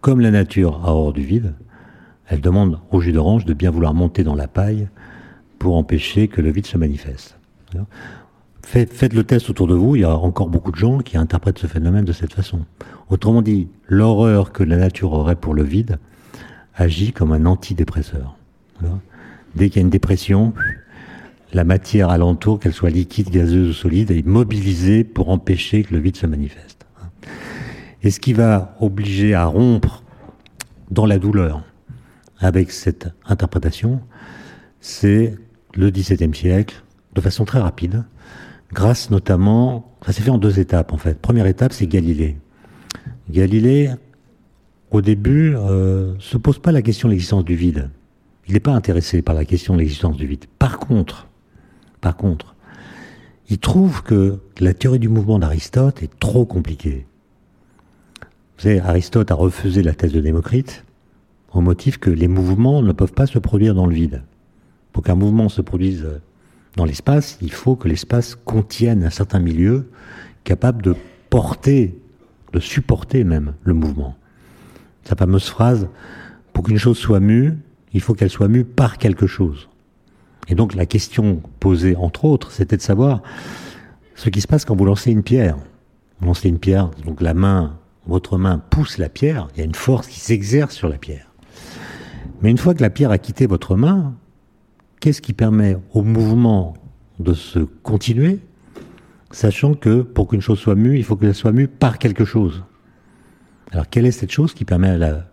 Comme 0.00 0.20
la 0.20 0.30
nature 0.30 0.84
a 0.84 0.92
horreur 0.92 1.12
du 1.12 1.22
vide, 1.22 1.54
elle 2.28 2.40
demande 2.40 2.78
au 2.90 3.00
jus 3.00 3.12
d'orange 3.12 3.44
de 3.44 3.54
bien 3.54 3.70
vouloir 3.70 3.94
monter 3.94 4.22
dans 4.22 4.34
la 4.34 4.48
paille 4.48 4.88
pour 5.58 5.76
empêcher 5.76 6.28
que 6.28 6.40
le 6.40 6.50
vide 6.50 6.66
se 6.66 6.76
manifeste. 6.76 7.36
Faites, 8.62 9.14
le 9.14 9.24
test 9.24 9.48
autour 9.48 9.66
de 9.66 9.74
vous, 9.74 9.96
il 9.96 10.02
y 10.02 10.04
a 10.04 10.14
encore 10.14 10.50
beaucoup 10.50 10.70
de 10.70 10.76
gens 10.76 10.98
qui 10.98 11.16
interprètent 11.16 11.58
ce 11.58 11.66
phénomène 11.66 12.04
de 12.04 12.12
cette 12.12 12.34
façon. 12.34 12.60
Autrement 13.08 13.40
dit, 13.40 13.68
l'horreur 13.86 14.52
que 14.52 14.62
la 14.62 14.76
nature 14.76 15.12
aurait 15.12 15.36
pour 15.36 15.54
le 15.54 15.62
vide 15.62 15.98
agit 16.74 17.12
comme 17.12 17.32
un 17.32 17.46
antidépresseur. 17.46 18.36
Dès 19.54 19.70
qu'il 19.70 19.76
y 19.76 19.78
a 19.78 19.82
une 19.82 19.90
dépression, 19.90 20.52
la 21.54 21.64
matière 21.64 22.10
alentour, 22.10 22.60
qu'elle 22.60 22.74
soit 22.74 22.90
liquide, 22.90 23.30
gazeuse 23.30 23.70
ou 23.70 23.72
solide, 23.72 24.10
est 24.10 24.24
mobilisée 24.24 25.02
pour 25.02 25.30
empêcher 25.30 25.82
que 25.82 25.94
le 25.94 26.00
vide 26.00 26.16
se 26.16 26.26
manifeste. 26.26 26.86
Et 28.02 28.10
ce 28.10 28.20
qui 28.20 28.34
va 28.34 28.76
obliger 28.80 29.34
à 29.34 29.46
rompre 29.46 30.02
dans 30.90 31.06
la 31.06 31.18
douleur 31.18 31.62
avec 32.40 32.70
cette 32.70 33.08
interprétation, 33.26 34.00
c'est 34.80 35.34
le 35.74 35.90
XVIIe 35.90 36.34
siècle, 36.34 36.82
de 37.14 37.20
façon 37.20 37.44
très 37.44 37.60
rapide, 37.60 38.04
grâce 38.72 39.10
notamment, 39.10 39.96
ça 40.04 40.12
s'est 40.12 40.22
fait 40.22 40.30
en 40.30 40.38
deux 40.38 40.60
étapes 40.60 40.92
en 40.92 40.96
fait. 40.98 41.18
Première 41.18 41.46
étape, 41.46 41.72
c'est 41.72 41.86
Galilée. 41.86 42.36
Galilée, 43.30 43.90
au 44.90 45.02
début, 45.02 45.54
euh, 45.56 46.14
se 46.18 46.36
pose 46.36 46.58
pas 46.58 46.72
la 46.72 46.82
question 46.82 47.08
de 47.08 47.12
l'existence 47.12 47.44
du 47.44 47.54
vide. 47.54 47.90
Il 48.46 48.54
n'est 48.54 48.60
pas 48.60 48.72
intéressé 48.72 49.20
par 49.20 49.34
la 49.34 49.44
question 49.44 49.74
de 49.74 49.80
l'existence 49.80 50.16
du 50.16 50.26
vide. 50.26 50.46
Par 50.58 50.78
contre, 50.78 51.28
par 52.00 52.16
contre, 52.16 52.54
il 53.50 53.58
trouve 53.58 54.02
que 54.02 54.38
la 54.60 54.74
théorie 54.74 54.98
du 54.98 55.08
mouvement 55.08 55.38
d'Aristote 55.38 56.02
est 56.02 56.18
trop 56.18 56.46
compliquée. 56.46 57.06
Vous 58.56 58.62
savez, 58.62 58.80
Aristote 58.80 59.30
a 59.30 59.34
refusé 59.34 59.82
la 59.82 59.94
thèse 59.94 60.12
de 60.12 60.20
Démocrite 60.20 60.84
au 61.52 61.60
motif 61.60 61.98
que 61.98 62.10
les 62.10 62.28
mouvements 62.28 62.82
ne 62.82 62.92
peuvent 62.92 63.12
pas 63.12 63.26
se 63.26 63.38
produire 63.38 63.74
dans 63.74 63.86
le 63.86 63.94
vide. 63.94 64.22
Pour 64.92 65.02
qu'un 65.02 65.14
mouvement 65.14 65.48
se 65.48 65.62
produise 65.62 66.06
dans 66.76 66.84
l'espace, 66.84 67.38
il 67.42 67.52
faut 67.52 67.76
que 67.76 67.88
l'espace 67.88 68.34
contienne 68.34 69.04
un 69.04 69.10
certain 69.10 69.38
milieu 69.38 69.90
capable 70.44 70.82
de 70.82 70.94
porter, 71.30 71.98
de 72.52 72.60
supporter 72.60 73.24
même 73.24 73.54
le 73.64 73.74
mouvement. 73.74 74.16
Sa 75.04 75.16
fameuse 75.16 75.48
phrase, 75.48 75.88
pour 76.52 76.64
qu'une 76.64 76.78
chose 76.78 76.98
soit 76.98 77.20
mue, 77.20 77.56
il 77.92 78.00
faut 78.00 78.14
qu'elle 78.14 78.30
soit 78.30 78.48
mue 78.48 78.64
par 78.64 78.98
quelque 78.98 79.26
chose. 79.26 79.68
Et 80.48 80.54
donc 80.54 80.74
la 80.74 80.86
question 80.86 81.42
posée, 81.60 81.96
entre 81.96 82.24
autres, 82.24 82.52
c'était 82.52 82.76
de 82.76 82.82
savoir 82.82 83.22
ce 84.14 84.30
qui 84.30 84.40
se 84.40 84.46
passe 84.46 84.64
quand 84.64 84.76
vous 84.76 84.84
lancez 84.84 85.10
une 85.10 85.22
pierre. 85.22 85.56
Vous 86.20 86.26
lancez 86.26 86.48
une 86.48 86.58
pierre, 86.58 86.90
donc 87.04 87.20
la 87.20 87.34
main, 87.34 87.78
votre 88.06 88.38
main 88.38 88.58
pousse 88.70 88.98
la 88.98 89.08
pierre, 89.08 89.48
il 89.54 89.58
y 89.58 89.62
a 89.62 89.64
une 89.64 89.74
force 89.74 90.08
qui 90.08 90.18
s'exerce 90.18 90.74
sur 90.74 90.88
la 90.88 90.96
pierre. 90.96 91.27
Mais 92.42 92.50
une 92.50 92.58
fois 92.58 92.74
que 92.74 92.82
la 92.82 92.90
pierre 92.90 93.10
a 93.10 93.18
quitté 93.18 93.46
votre 93.46 93.76
main, 93.76 94.14
qu'est-ce 95.00 95.22
qui 95.22 95.32
permet 95.32 95.76
au 95.92 96.02
mouvement 96.02 96.74
de 97.18 97.34
se 97.34 97.60
continuer, 97.60 98.38
sachant 99.30 99.74
que 99.74 100.02
pour 100.02 100.28
qu'une 100.28 100.40
chose 100.40 100.58
soit 100.58 100.74
mue, 100.74 100.98
il 100.98 101.04
faut 101.04 101.16
qu'elle 101.16 101.34
soit 101.34 101.52
mue 101.52 101.68
par 101.68 101.98
quelque 101.98 102.24
chose? 102.24 102.64
Alors 103.72 103.88
quelle 103.88 104.06
est 104.06 104.12
cette 104.12 104.30
chose 104.30 104.54
qui 104.54 104.64
permet 104.64 104.88
à 104.88 104.98
la 104.98 105.26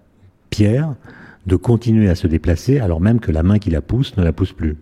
pierre 0.50 0.96
de 1.46 1.56
continuer 1.56 2.10
à 2.10 2.16
se 2.16 2.28
déplacer 2.28 2.80
alors 2.80 3.00
même 3.00 3.20
que 3.20 3.32
la 3.32 3.44
main 3.44 3.60
qui 3.60 3.70
la 3.70 3.82
pousse 3.82 4.18
ne 4.18 4.24
la 4.24 4.34
pousse 4.34 4.54
plus? 4.54 4.78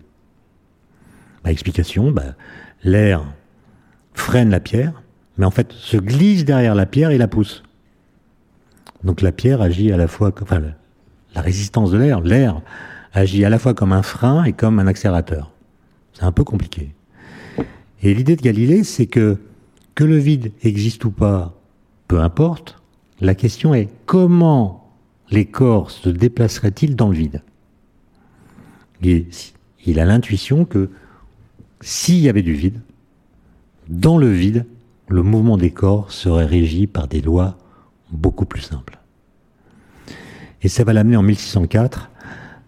Bah, 1.44 1.52
Explication, 1.52 2.10
bah, 2.10 2.34
l'air 2.82 3.24
freine 4.14 4.50
la 4.50 4.60
pierre, 4.60 5.02
mais 5.36 5.44
en 5.44 5.50
fait 5.50 5.72
se 5.72 5.96
glisse 5.96 6.44
derrière 6.44 6.74
la 6.74 6.86
pierre 6.86 7.10
et 7.10 7.18
la 7.18 7.28
pousse. 7.28 7.62
Donc 9.02 9.20
la 9.20 9.32
pierre 9.32 9.60
agit 9.60 9.92
à 9.92 9.96
la 9.96 10.08
fois, 10.08 10.32
la 11.34 11.40
résistance 11.40 11.90
de 11.90 11.98
l'air, 11.98 12.20
l'air 12.20 12.60
agit 13.12 13.44
à 13.44 13.50
la 13.50 13.58
fois 13.58 13.74
comme 13.74 13.92
un 13.92 14.02
frein 14.02 14.44
et 14.44 14.52
comme 14.52 14.78
un 14.78 14.86
accélérateur. 14.86 15.52
C'est 16.12 16.24
un 16.24 16.32
peu 16.32 16.44
compliqué. 16.44 16.94
Et 18.02 18.14
l'idée 18.14 18.36
de 18.36 18.42
Galilée, 18.42 18.84
c'est 18.84 19.06
que 19.06 19.38
que 19.94 20.04
le 20.04 20.16
vide 20.16 20.52
existe 20.62 21.04
ou 21.04 21.10
pas, 21.10 21.54
peu 22.08 22.20
importe, 22.20 22.82
la 23.20 23.34
question 23.34 23.74
est 23.74 23.88
comment 24.06 24.92
les 25.30 25.46
corps 25.46 25.90
se 25.90 26.08
déplaceraient-ils 26.08 26.96
dans 26.96 27.08
le 27.08 27.16
vide? 27.16 27.42
Il 29.02 30.00
a 30.00 30.04
l'intuition 30.04 30.64
que 30.64 30.90
s'il 31.80 32.18
y 32.18 32.28
avait 32.28 32.42
du 32.42 32.54
vide, 32.54 32.80
dans 33.88 34.18
le 34.18 34.30
vide, 34.30 34.66
le 35.08 35.22
mouvement 35.22 35.58
des 35.58 35.70
corps 35.70 36.10
serait 36.10 36.46
régi 36.46 36.86
par 36.86 37.06
des 37.06 37.20
lois 37.20 37.58
beaucoup 38.10 38.46
plus 38.46 38.62
simples. 38.62 38.98
Et 40.64 40.68
ça 40.68 40.82
va 40.82 40.94
l'amener 40.94 41.16
en 41.18 41.22
1604 41.22 42.10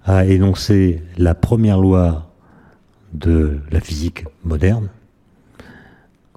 à 0.04 0.26
énoncer 0.26 1.02
la 1.16 1.34
première 1.34 1.80
loi 1.80 2.30
de 3.14 3.58
la 3.70 3.80
physique 3.80 4.26
moderne, 4.44 4.90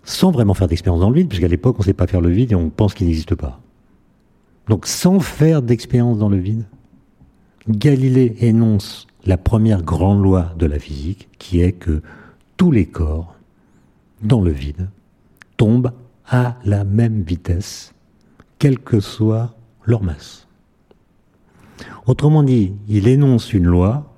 sans 0.05 0.32
vraiment 0.32 0.53
faire 0.53 0.70
d'expérience 0.70 1.01
dans 1.01 1.10
le 1.10 1.18
vide, 1.18 1.28
puisqu'à 1.28 1.49
l'époque 1.49 1.76
on 1.78 1.82
ne 1.82 1.86
sait 1.86 1.93
pas 1.93 2.07
faire 2.07 2.22
le 2.22 2.30
vide 2.30 2.53
et 2.53 2.55
on 2.55 2.70
pense 2.70 2.93
qu'il 2.93 3.07
n'existe 3.07 3.36
pas. 3.36 3.60
Donc 4.70 4.88
sans 4.88 5.20
faire 5.20 5.62
d'expérience 5.62 6.18
dans 6.18 6.30
le 6.30 6.38
vide, 6.38 6.64
Galilée 7.68 8.38
énonce 8.39 9.05
la 9.26 9.38
première 9.38 9.84
grande 9.84 10.24
loi 10.24 10.53
de 10.57 10.66
la 10.66 10.80
physique, 10.80 11.28
qui 11.39 11.60
est 11.60 11.74
que 11.74 12.01
tous 12.55 12.72
les 12.72 12.86
corps, 12.86 13.36
dans 14.24 14.41
le 14.41 14.51
vide, 14.51 14.88
tombent 15.57 15.91
à 16.26 16.55
la 16.64 16.86
même 16.86 17.22
vitesse, 17.22 17.93
quelle 18.60 18.80
que 18.80 19.01
soit 19.01 19.55
leur 19.86 20.01
masse. 20.03 20.48
Autrement 22.05 22.43
dit, 22.43 22.73
il 22.88 23.07
énonce 23.07 23.53
une 23.53 23.65
loi 23.65 24.13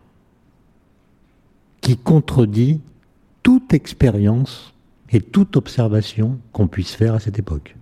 qui 1.81 1.97
contredit 1.97 2.81
toute 3.43 3.73
expérience 3.73 4.73
et 5.09 5.19
toute 5.19 5.57
observation 5.57 6.37
qu'on 6.53 6.67
puisse 6.67 6.93
faire 6.93 7.15
à 7.15 7.19
cette 7.19 7.39
époque. 7.39 7.75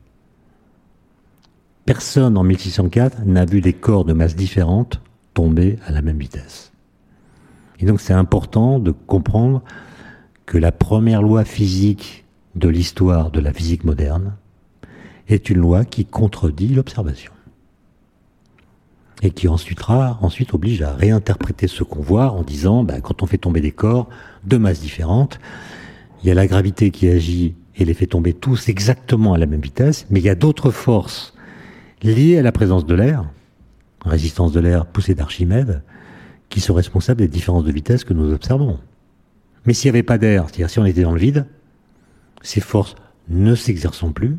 Personne 1.85 2.37
en 2.37 2.43
1604 2.43 3.25
n'a 3.25 3.45
vu 3.45 3.61
des 3.61 3.73
corps 3.73 4.05
de 4.05 4.13
masse 4.13 4.35
différentes 4.35 5.01
tomber 5.33 5.77
à 5.85 5.91
la 5.91 6.01
même 6.01 6.17
vitesse. 6.17 6.71
Et 7.79 7.85
donc 7.85 8.01
c'est 8.01 8.13
important 8.13 8.79
de 8.79 8.91
comprendre 8.91 9.63
que 10.45 10.57
la 10.57 10.71
première 10.71 11.21
loi 11.21 11.45
physique 11.45 12.25
de 12.55 12.67
l'histoire 12.67 13.31
de 13.31 13.39
la 13.39 13.53
physique 13.53 13.83
moderne 13.83 14.35
est 15.27 15.49
une 15.49 15.59
loi 15.59 15.85
qui 15.85 16.05
contredit 16.05 16.69
l'observation 16.69 17.31
et 19.21 19.31
qui 19.31 19.47
ensuite, 19.47 20.53
oblige 20.53 20.81
à 20.81 20.93
réinterpréter 20.93 21.67
ce 21.67 21.83
qu'on 21.83 22.01
voit 22.01 22.31
en 22.31 22.41
disant, 22.41 22.83
bah, 22.83 23.01
quand 23.01 23.21
on 23.21 23.25
fait 23.25 23.37
tomber 23.37 23.59
des 23.59 23.71
corps 23.71 24.09
de 24.45 24.57
masses 24.57 24.79
différentes, 24.79 25.39
il 26.23 26.29
y 26.29 26.31
a 26.31 26.35
la 26.35 26.47
gravité 26.47 26.91
qui 26.91 27.09
agit 27.09 27.55
et 27.75 27.85
les 27.85 27.93
fait 27.93 28.07
tomber 28.07 28.33
tous 28.33 28.69
exactement 28.69 29.33
à 29.33 29.37
la 29.37 29.45
même 29.45 29.61
vitesse, 29.61 30.05
mais 30.09 30.19
il 30.19 30.25
y 30.25 30.29
a 30.29 30.35
d'autres 30.35 30.71
forces 30.71 31.33
liées 32.01 32.37
à 32.37 32.41
la 32.41 32.51
présence 32.51 32.85
de 32.85 32.95
l'air, 32.95 33.29
résistance 34.05 34.51
de 34.51 34.59
l'air 34.59 34.85
poussée 34.85 35.15
d'Archimède, 35.15 35.83
qui 36.49 36.61
sont 36.61 36.73
responsables 36.73 37.19
des 37.19 37.27
différences 37.27 37.65
de 37.65 37.71
vitesse 37.71 38.03
que 38.03 38.13
nous 38.13 38.33
observons. 38.33 38.79
Mais 39.65 39.73
s'il 39.73 39.91
n'y 39.91 39.97
avait 39.97 40.03
pas 40.03 40.17
d'air, 40.17 40.45
c'est-à-dire 40.47 40.69
si 40.69 40.79
on 40.79 40.85
était 40.85 41.03
dans 41.03 41.13
le 41.13 41.19
vide, 41.19 41.45
ces 42.41 42.61
forces 42.61 42.95
ne 43.27 43.53
s'exerçant 43.53 44.11
plus, 44.11 44.37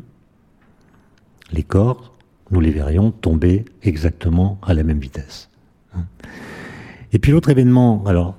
les 1.51 1.63
corps 1.63 2.13
nous 2.51 2.59
les 2.59 2.71
verrions 2.71 3.11
tomber 3.11 3.65
exactement 3.81 4.59
à 4.61 4.73
la 4.73 4.83
même 4.83 4.99
vitesse. 4.99 5.49
Et 7.13 7.19
puis 7.19 7.31
l'autre 7.31 7.49
événement, 7.49 8.03
alors, 8.05 8.35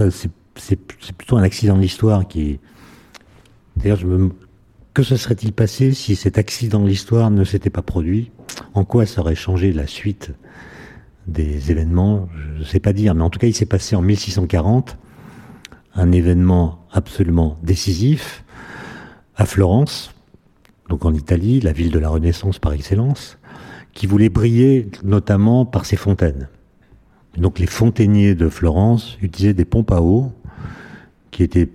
euh, 0.00 0.10
c'est 0.10 0.76
plutôt 0.76 1.36
un 1.36 1.42
accident 1.42 1.76
de 1.76 1.82
l'histoire 1.82 2.26
qui. 2.26 2.58
D'ailleurs. 3.76 4.00
Que 4.92 5.04
se 5.04 5.16
serait-il 5.16 5.52
passé 5.52 5.92
si 5.94 6.16
cet 6.16 6.36
accident 6.36 6.80
de 6.80 6.88
l'histoire 6.88 7.30
ne 7.30 7.44
s'était 7.44 7.70
pas 7.70 7.80
produit? 7.80 8.32
En 8.74 8.84
quoi 8.84 9.06
ça 9.06 9.20
aurait 9.20 9.36
changé 9.36 9.72
la 9.72 9.86
suite 9.86 10.32
des 11.28 11.70
événements? 11.70 12.28
Je 12.34 12.58
ne 12.58 12.64
sais 12.64 12.80
pas 12.80 12.92
dire, 12.92 13.14
mais 13.14 13.22
en 13.22 13.30
tout 13.30 13.38
cas, 13.38 13.46
il 13.46 13.54
s'est 13.54 13.66
passé 13.66 13.94
en 13.94 14.02
1640 14.02 14.98
un 15.94 16.10
événement 16.10 16.84
absolument 16.90 17.56
décisif 17.62 18.44
à 19.36 19.46
Florence, 19.46 20.12
donc 20.90 21.04
en 21.04 21.14
Italie, 21.14 21.60
la 21.60 21.72
ville 21.72 21.92
de 21.92 22.00
la 22.00 22.08
Renaissance 22.08 22.58
par 22.58 22.72
excellence, 22.72 23.38
qui 23.94 24.06
voulait 24.06 24.28
briller 24.28 24.88
notamment 25.04 25.64
par 25.64 25.86
ses 25.86 25.96
fontaines. 25.96 26.48
Donc 27.38 27.60
les 27.60 27.68
fontainiers 27.68 28.34
de 28.34 28.48
Florence 28.48 29.16
utilisaient 29.22 29.54
des 29.54 29.64
pompes 29.64 29.92
à 29.92 30.02
eau 30.02 30.32
qui 31.30 31.44
étaient 31.44 31.68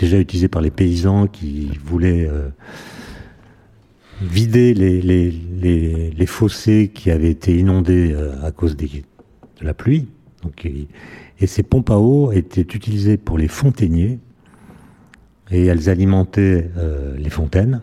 déjà 0.00 0.18
utilisées 0.18 0.48
par 0.48 0.60
les 0.60 0.72
paysans 0.72 1.28
qui 1.28 1.70
voulaient 1.84 2.28
euh, 2.28 2.48
vider 4.20 4.74
les, 4.74 6.26
fossés 6.26 6.90
qui 6.92 7.12
avaient 7.12 7.30
été 7.30 7.56
inondés 7.56 8.12
euh, 8.12 8.44
à 8.44 8.50
cause 8.50 8.76
de 8.76 8.88
la 9.60 9.72
pluie. 9.72 10.08
Et 11.40 11.46
ces 11.46 11.62
pompes 11.62 11.90
à 11.90 11.98
eau 11.98 12.32
étaient 12.32 12.62
utilisées 12.62 13.18
pour 13.18 13.38
les 13.38 13.48
fontainiers 13.48 14.18
et 15.52 15.66
elles 15.66 15.88
alimentaient 15.88 16.68
euh, 16.76 17.16
les 17.16 17.30
fontaines 17.30 17.82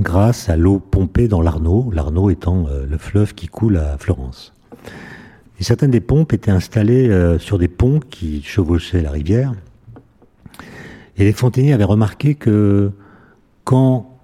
grâce 0.00 0.48
à 0.48 0.56
l'eau 0.56 0.78
pompée 0.78 1.28
dans 1.28 1.42
l'Arno, 1.42 1.90
l'Arno 1.92 2.30
étant 2.30 2.66
le 2.88 2.98
fleuve 2.98 3.34
qui 3.34 3.48
coule 3.48 3.76
à 3.76 3.98
Florence. 3.98 4.52
Et 5.62 5.64
certaines 5.64 5.92
des 5.92 6.00
pompes 6.00 6.32
étaient 6.32 6.50
installées 6.50 7.08
euh, 7.08 7.38
sur 7.38 7.56
des 7.56 7.68
ponts 7.68 8.00
qui 8.00 8.42
chevauchaient 8.42 9.00
la 9.00 9.12
rivière. 9.12 9.52
Et 11.16 11.22
les 11.22 11.32
fontainiers 11.32 11.72
avaient 11.72 11.84
remarqué 11.84 12.34
que 12.34 12.90
quand 13.62 14.18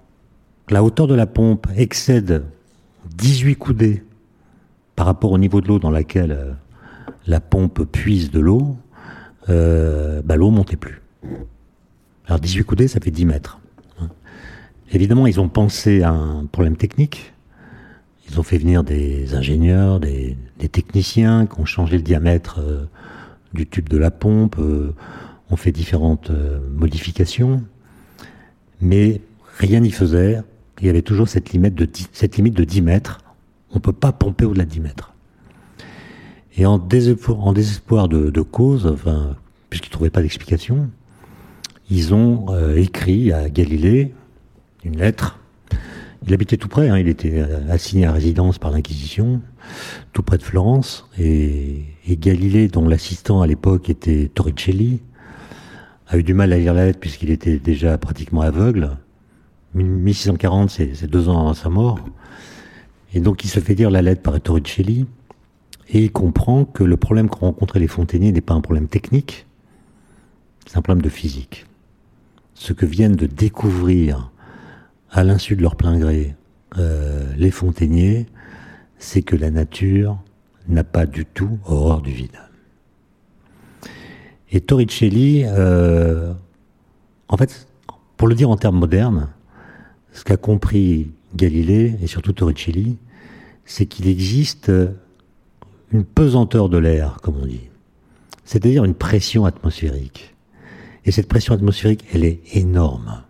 la 0.69 0.83
hauteur 0.83 1.07
de 1.07 1.15
la 1.15 1.27
pompe 1.27 1.67
excède 1.77 2.43
18 3.15 3.55
coudées 3.55 4.03
par 4.97 5.05
rapport 5.05 5.31
au 5.31 5.37
niveau 5.37 5.61
de 5.61 5.69
l'eau 5.69 5.79
dans 5.79 5.91
laquelle 5.91 6.33
euh, 6.33 6.51
la 7.25 7.39
pompe 7.39 7.85
puise 7.89 8.31
de 8.31 8.41
l'eau, 8.41 8.75
euh, 9.47 10.21
bah, 10.25 10.35
l'eau 10.35 10.49
montait 10.49 10.75
plus. 10.75 11.01
Alors 12.25 12.41
18 12.41 12.65
coudées, 12.65 12.89
ça 12.89 12.99
fait 12.99 13.11
10 13.11 13.25
mètres. 13.25 13.59
Évidemment, 14.91 15.27
ils 15.27 15.39
ont 15.39 15.49
pensé 15.49 16.01
à 16.01 16.11
un 16.11 16.45
problème 16.45 16.75
technique. 16.75 17.33
Ils 18.29 18.39
ont 18.39 18.43
fait 18.43 18.57
venir 18.57 18.83
des 18.83 19.35
ingénieurs, 19.35 19.99
des, 19.99 20.35
techniciens 20.71 21.45
qui 21.45 21.59
ont 21.59 21.65
changé 21.65 21.97
le 21.97 22.03
diamètre 22.03 22.59
euh, 22.59 22.85
du 23.53 23.67
tube 23.67 23.89
de 23.89 23.97
la 23.97 24.11
pompe, 24.11 24.57
euh, 24.59 24.93
ont 25.49 25.55
fait 25.55 25.71
différentes 25.71 26.29
euh, 26.29 26.59
modifications, 26.75 27.63
mais 28.81 29.21
rien 29.57 29.79
n'y 29.79 29.91
faisait. 29.91 30.41
Il 30.79 30.87
y 30.87 30.89
avait 30.89 31.01
toujours 31.01 31.27
cette 31.27 31.51
limite 31.51 31.75
de 31.75 31.85
10, 31.85 32.09
cette 32.11 32.37
limite 32.37 32.55
de 32.55 32.63
10 32.63 32.81
mètres. 32.81 33.19
On 33.71 33.75
ne 33.75 33.79
peut 33.79 33.93
pas 33.93 34.11
pomper 34.11 34.45
au-delà 34.45 34.65
de 34.65 34.71
10 34.71 34.79
mètres. 34.79 35.13
Et 36.57 36.65
en 36.65 36.77
désespoir, 36.77 38.09
de, 38.09 38.41
cause, 38.41 38.95
puisqu'ils 39.69 39.89
ne 39.89 39.93
trouvaient 39.93 40.09
pas 40.09 40.21
d'explication, 40.21 40.89
ils 41.89 42.13
ont 42.13 42.47
écrit 42.75 43.31
à 43.31 43.49
Galilée 43.49 44.13
une 44.83 44.97
lettre 44.97 45.39
il 46.27 46.33
habitait 46.33 46.57
tout 46.57 46.67
près, 46.67 46.89
hein, 46.89 46.97
il 46.97 47.07
était 47.07 47.41
assigné 47.69 48.05
à 48.05 48.11
résidence 48.11 48.59
par 48.59 48.71
l'Inquisition, 48.71 49.41
tout 50.13 50.21
près 50.21 50.37
de 50.37 50.43
Florence. 50.43 51.07
Et, 51.17 51.85
Galilée, 52.07 52.67
dont 52.67 52.87
l'assistant 52.87 53.41
à 53.41 53.47
l'époque 53.47 53.89
était 53.89 54.29
Torricelli, 54.33 55.01
a 56.07 56.17
eu 56.17 56.23
du 56.23 56.33
mal 56.33 56.51
à 56.53 56.57
lire 56.57 56.73
la 56.73 56.85
lettre 56.85 56.99
puisqu'il 56.99 57.29
était 57.29 57.59
déjà 57.59 57.97
pratiquement 57.97 58.41
aveugle. 58.41 58.97
1640, 59.75 60.69
c'est 60.69 61.07
deux 61.07 61.29
ans 61.29 61.39
avant 61.39 61.53
sa 61.53 61.69
mort. 61.69 61.99
Et 63.13 63.21
donc 63.21 63.43
il 63.43 63.47
se 63.47 63.59
fait 63.59 63.75
lire 63.75 63.91
la 63.91 64.01
lettre 64.01 64.21
par 64.21 64.39
Torricelli 64.41 65.05
et 65.89 66.03
il 66.03 66.11
comprend 66.11 66.65
que 66.65 66.83
le 66.83 66.97
problème 66.97 67.29
qu'ont 67.29 67.47
rencontré 67.47 67.79
les 67.79 67.87
fontainiers 67.87 68.31
n'est 68.31 68.41
pas 68.41 68.53
un 68.55 68.61
problème 68.61 68.87
technique, 68.87 69.45
c'est 70.65 70.77
un 70.77 70.81
problème 70.81 71.03
de 71.03 71.09
physique. 71.09 71.65
Ce 72.55 72.73
que 72.73 72.85
viennent 72.85 73.15
de 73.15 73.25
découvrir 73.25 74.31
à 75.11 75.23
l'insu 75.23 75.55
de 75.55 75.61
leur 75.61 75.75
plein 75.75 75.97
gré, 75.97 76.35
euh, 76.77 77.33
les 77.37 77.51
fontainiers, 77.51 78.27
c'est 78.97 79.21
que 79.21 79.35
la 79.35 79.51
nature 79.51 80.19
n'a 80.67 80.83
pas 80.83 81.05
du 81.05 81.25
tout 81.25 81.59
horreur 81.65 82.01
du 82.01 82.11
vide. 82.11 82.37
Et 84.51 84.61
Torricelli, 84.61 85.43
euh, 85.45 86.33
en 87.27 87.37
fait, 87.37 87.67
pour 88.17 88.27
le 88.27 88.35
dire 88.35 88.49
en 88.49 88.57
termes 88.57 88.77
modernes, 88.77 89.29
ce 90.11 90.23
qu'a 90.23 90.37
compris 90.37 91.11
Galilée 91.35 91.95
et 92.01 92.07
surtout 92.07 92.33
Torricelli, 92.33 92.97
c'est 93.65 93.85
qu'il 93.85 94.07
existe 94.07 94.71
une 95.91 96.03
pesanteur 96.03 96.69
de 96.69 96.77
l'air, 96.77 97.19
comme 97.21 97.37
on 97.41 97.45
dit, 97.45 97.69
c'est-à-dire 98.43 98.83
une 98.83 98.95
pression 98.95 99.45
atmosphérique. 99.45 100.35
Et 101.05 101.11
cette 101.11 101.27
pression 101.27 101.53
atmosphérique, 101.53 102.05
elle 102.13 102.23
est 102.23 102.41
énorme 102.53 103.23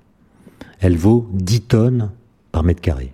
elle 0.79 0.97
vaut 0.97 1.29
10 1.33 1.61
tonnes 1.61 2.11
par 2.51 2.63
mètre 2.63 2.81
carré. 2.81 3.13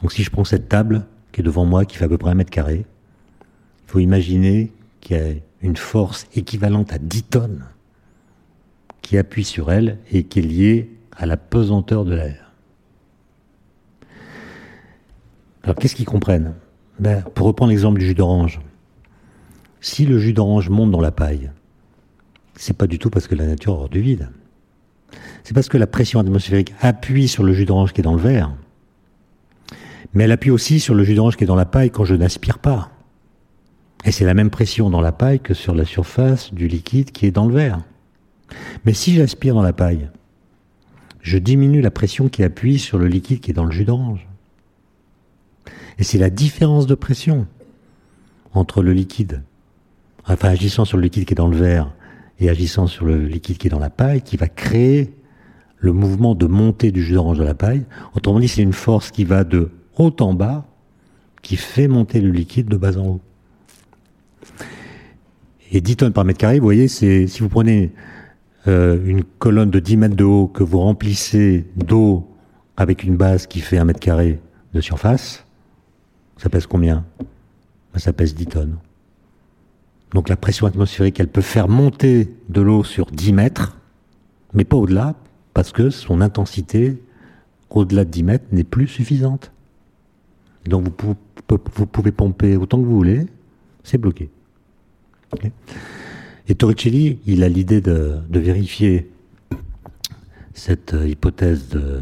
Donc 0.00 0.12
si 0.12 0.22
je 0.22 0.30
prends 0.30 0.44
cette 0.44 0.68
table 0.68 1.06
qui 1.32 1.40
est 1.40 1.44
devant 1.44 1.64
moi, 1.64 1.84
qui 1.84 1.96
fait 1.96 2.04
à 2.04 2.08
peu 2.08 2.18
près 2.18 2.30
un 2.30 2.34
mètre 2.34 2.50
carré, 2.50 2.84
il 2.84 3.90
faut 3.90 3.98
imaginer 3.98 4.72
qu'il 5.00 5.16
y 5.16 5.20
a 5.20 5.32
une 5.62 5.76
force 5.76 6.26
équivalente 6.34 6.92
à 6.92 6.98
10 6.98 7.22
tonnes 7.24 7.64
qui 9.02 9.18
appuie 9.18 9.44
sur 9.44 9.72
elle 9.72 9.98
et 10.12 10.24
qui 10.24 10.40
est 10.40 10.42
liée 10.42 10.90
à 11.16 11.26
la 11.26 11.36
pesanteur 11.36 12.04
de 12.04 12.14
l'air. 12.14 12.52
Alors 15.62 15.76
qu'est-ce 15.76 15.94
qu'ils 15.94 16.06
comprennent? 16.06 16.54
Ben, 16.98 17.22
Pour 17.34 17.46
reprendre 17.46 17.70
l'exemple 17.70 17.98
du 17.98 18.06
jus 18.06 18.14
d'orange, 18.14 18.60
si 19.80 20.06
le 20.06 20.18
jus 20.18 20.32
d'orange 20.32 20.68
monte 20.70 20.90
dans 20.90 21.00
la 21.00 21.10
paille, 21.12 21.50
c'est 22.54 22.76
pas 22.76 22.86
du 22.86 22.98
tout 22.98 23.10
parce 23.10 23.26
que 23.28 23.34
la 23.34 23.46
nature 23.46 23.74
hors 23.74 23.88
du 23.88 24.00
vide 24.00 24.30
c'est 25.44 25.54
parce 25.54 25.68
que 25.68 25.78
la 25.78 25.86
pression 25.86 26.20
atmosphérique 26.20 26.74
appuie 26.80 27.28
sur 27.28 27.42
le 27.42 27.52
jus 27.52 27.64
d'orange 27.64 27.92
qui 27.92 28.00
est 28.00 28.04
dans 28.04 28.14
le 28.14 28.20
verre, 28.20 28.52
mais 30.12 30.24
elle 30.24 30.32
appuie 30.32 30.50
aussi 30.50 30.80
sur 30.80 30.94
le 30.94 31.04
jus 31.04 31.14
d'orange 31.14 31.36
qui 31.36 31.44
est 31.44 31.46
dans 31.46 31.54
la 31.54 31.64
paille 31.64 31.90
quand 31.90 32.04
je 32.04 32.14
n'aspire 32.14 32.58
pas. 32.58 32.90
Et 34.04 34.12
c'est 34.12 34.24
la 34.24 34.34
même 34.34 34.50
pression 34.50 34.90
dans 34.90 35.00
la 35.00 35.12
paille 35.12 35.40
que 35.40 35.54
sur 35.54 35.74
la 35.74 35.84
surface 35.84 36.52
du 36.54 36.68
liquide 36.68 37.10
qui 37.10 37.26
est 37.26 37.30
dans 37.30 37.46
le 37.46 37.54
verre. 37.54 37.80
Mais 38.84 38.94
si 38.94 39.14
j'aspire 39.14 39.54
dans 39.54 39.62
la 39.62 39.72
paille, 39.72 40.08
je 41.20 41.38
diminue 41.38 41.80
la 41.80 41.90
pression 41.90 42.28
qui 42.28 42.42
appuie 42.42 42.78
sur 42.78 42.98
le 42.98 43.06
liquide 43.06 43.40
qui 43.40 43.50
est 43.50 43.54
dans 43.54 43.64
le 43.64 43.72
jus 43.72 43.84
d'orange. 43.84 44.26
Et 45.98 46.04
c'est 46.04 46.18
la 46.18 46.30
différence 46.30 46.86
de 46.86 46.94
pression 46.94 47.46
entre 48.54 48.82
le 48.82 48.92
liquide, 48.92 49.42
enfin 50.26 50.48
agissant 50.48 50.84
sur 50.84 50.96
le 50.96 51.02
liquide 51.02 51.24
qui 51.24 51.34
est 51.34 51.36
dans 51.36 51.48
le 51.48 51.56
verre 51.56 51.92
et 52.40 52.48
agissant 52.48 52.86
sur 52.86 53.04
le 53.04 53.26
liquide 53.26 53.58
qui 53.58 53.66
est 53.66 53.70
dans 53.70 53.78
la 53.78 53.90
paille 53.90 54.22
qui 54.22 54.36
va 54.36 54.48
créer 54.48 55.14
le 55.78 55.92
mouvement 55.92 56.34
de 56.34 56.46
montée 56.46 56.90
du 56.90 57.02
jus 57.02 57.14
d'orange 57.14 57.38
de 57.38 57.44
la 57.44 57.54
paille. 57.54 57.84
Autrement 58.14 58.40
dit, 58.40 58.48
c'est 58.48 58.62
une 58.62 58.72
force 58.72 59.10
qui 59.10 59.24
va 59.24 59.44
de 59.44 59.70
haut 59.96 60.14
en 60.20 60.34
bas, 60.34 60.66
qui 61.42 61.56
fait 61.56 61.88
monter 61.88 62.20
le 62.20 62.30
liquide 62.30 62.68
de 62.68 62.76
bas 62.76 62.96
en 62.98 63.06
haut. 63.06 63.20
Et 65.70 65.80
10 65.80 65.96
tonnes 65.96 66.12
par 66.12 66.24
mètre 66.24 66.38
carré, 66.38 66.58
vous 66.58 66.64
voyez, 66.64 66.88
c'est 66.88 67.26
si 67.26 67.40
vous 67.40 67.48
prenez 67.48 67.92
euh, 68.66 68.98
une 69.04 69.22
colonne 69.22 69.70
de 69.70 69.78
10 69.78 69.96
mètres 69.98 70.16
de 70.16 70.24
haut 70.24 70.48
que 70.48 70.62
vous 70.62 70.80
remplissez 70.80 71.66
d'eau 71.76 72.28
avec 72.76 73.04
une 73.04 73.16
base 73.16 73.46
qui 73.46 73.60
fait 73.60 73.78
un 73.78 73.84
mètre 73.84 74.00
carré 74.00 74.40
de 74.72 74.80
surface, 74.80 75.44
ça 76.36 76.48
pèse 76.48 76.66
combien? 76.66 77.04
Ça 77.96 78.12
pèse 78.12 78.34
10 78.34 78.46
tonnes. 78.46 78.78
Donc 80.14 80.28
la 80.28 80.36
pression 80.36 80.66
atmosphérique, 80.66 81.20
elle 81.20 81.28
peut 81.28 81.42
faire 81.42 81.68
monter 81.68 82.34
de 82.48 82.60
l'eau 82.60 82.82
sur 82.84 83.06
10 83.06 83.32
mètres, 83.32 83.78
mais 84.54 84.64
pas 84.64 84.76
au-delà, 84.76 85.14
parce 85.52 85.72
que 85.72 85.90
son 85.90 86.20
intensité, 86.20 87.02
au-delà 87.70 88.04
de 88.04 88.10
10 88.10 88.22
mètres, 88.22 88.44
n'est 88.52 88.64
plus 88.64 88.86
suffisante. 88.86 89.52
Donc 90.66 90.86
vous, 91.02 91.14
pouvez 91.86 92.12
pomper 92.12 92.56
autant 92.56 92.78
que 92.78 92.84
vous 92.84 92.96
voulez, 92.96 93.26
c'est 93.82 93.98
bloqué. 93.98 94.30
Et 96.48 96.54
Torricelli, 96.54 97.18
il 97.26 97.44
a 97.44 97.48
l'idée 97.48 97.80
de, 97.80 98.20
vérifier 98.30 99.10
cette 100.54 100.94
euh, 100.94 101.06
hypothèse 101.06 101.68
de, 101.68 102.00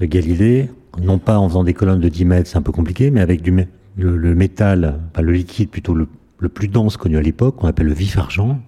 Galilée, 0.00 0.70
non 1.00 1.18
pas 1.18 1.38
en 1.38 1.48
faisant 1.48 1.64
des 1.64 1.72
colonnes 1.72 2.00
de 2.00 2.08
10 2.08 2.24
mètres, 2.26 2.50
c'est 2.50 2.58
un 2.58 2.62
peu 2.62 2.72
compliqué, 2.72 3.10
mais 3.10 3.20
avec 3.20 3.40
du, 3.40 3.66
le, 3.96 4.34
métal, 4.34 5.00
enfin 5.10 5.22
le 5.22 5.32
liquide 5.32 5.70
plutôt 5.70 5.94
le, 5.94 6.06
le 6.38 6.48
plus 6.48 6.68
dense 6.68 6.96
connu 6.96 7.16
à 7.16 7.22
l'époque, 7.22 7.56
qu'on 7.56 7.68
appelle 7.68 7.86
le 7.86 7.94
vif 7.94 8.18
argent. 8.18 8.60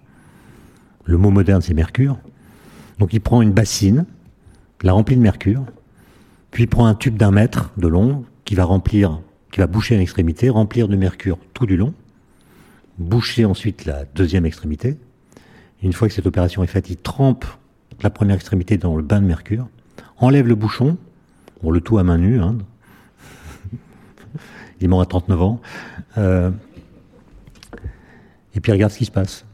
Le 1.04 1.16
mot 1.16 1.30
moderne, 1.30 1.62
c'est 1.62 1.74
mercure. 1.74 2.18
Donc 2.98 3.12
il 3.12 3.20
prend 3.20 3.42
une 3.42 3.52
bassine, 3.52 4.04
la 4.82 4.92
remplit 4.92 5.16
de 5.16 5.20
mercure, 5.20 5.64
puis 6.50 6.64
il 6.64 6.66
prend 6.66 6.86
un 6.86 6.94
tube 6.94 7.16
d'un 7.16 7.30
mètre 7.30 7.72
de 7.76 7.88
long 7.88 8.24
qui 8.44 8.54
va 8.54 8.64
remplir, 8.64 9.20
qui 9.52 9.60
va 9.60 9.66
boucher 9.66 9.94
à 9.94 9.98
l'extrémité, 9.98 10.48
remplir 10.48 10.88
de 10.88 10.96
mercure 10.96 11.38
tout 11.54 11.66
du 11.66 11.76
long. 11.76 11.94
boucher 12.98 13.44
ensuite 13.44 13.84
la 13.84 14.04
deuxième 14.16 14.44
extrémité. 14.44 14.96
Une 15.82 15.92
fois 15.92 16.08
que 16.08 16.14
cette 16.14 16.26
opération 16.26 16.64
est 16.64 16.68
faite, 16.68 16.90
il 16.90 16.96
trempe 16.96 17.44
la 18.02 18.10
première 18.10 18.36
extrémité 18.36 18.76
dans 18.76 18.96
le 18.96 19.02
bain 19.02 19.20
de 19.20 19.26
mercure, 19.26 19.68
enlève 20.16 20.46
le 20.46 20.54
bouchon, 20.54 20.96
bon, 21.62 21.70
le 21.70 21.80
tout 21.80 21.98
à 21.98 22.02
main 22.02 22.18
nue, 22.18 22.40
hein. 22.40 22.58
il 24.80 24.88
mort 24.88 25.00
à 25.00 25.06
39 25.06 25.42
ans, 25.42 25.60
euh, 26.16 26.50
et 28.54 28.60
puis 28.60 28.70
il 28.70 28.74
regarde 28.74 28.92
ce 28.92 28.98
qui 28.98 29.04
se 29.04 29.10
passe. 29.10 29.44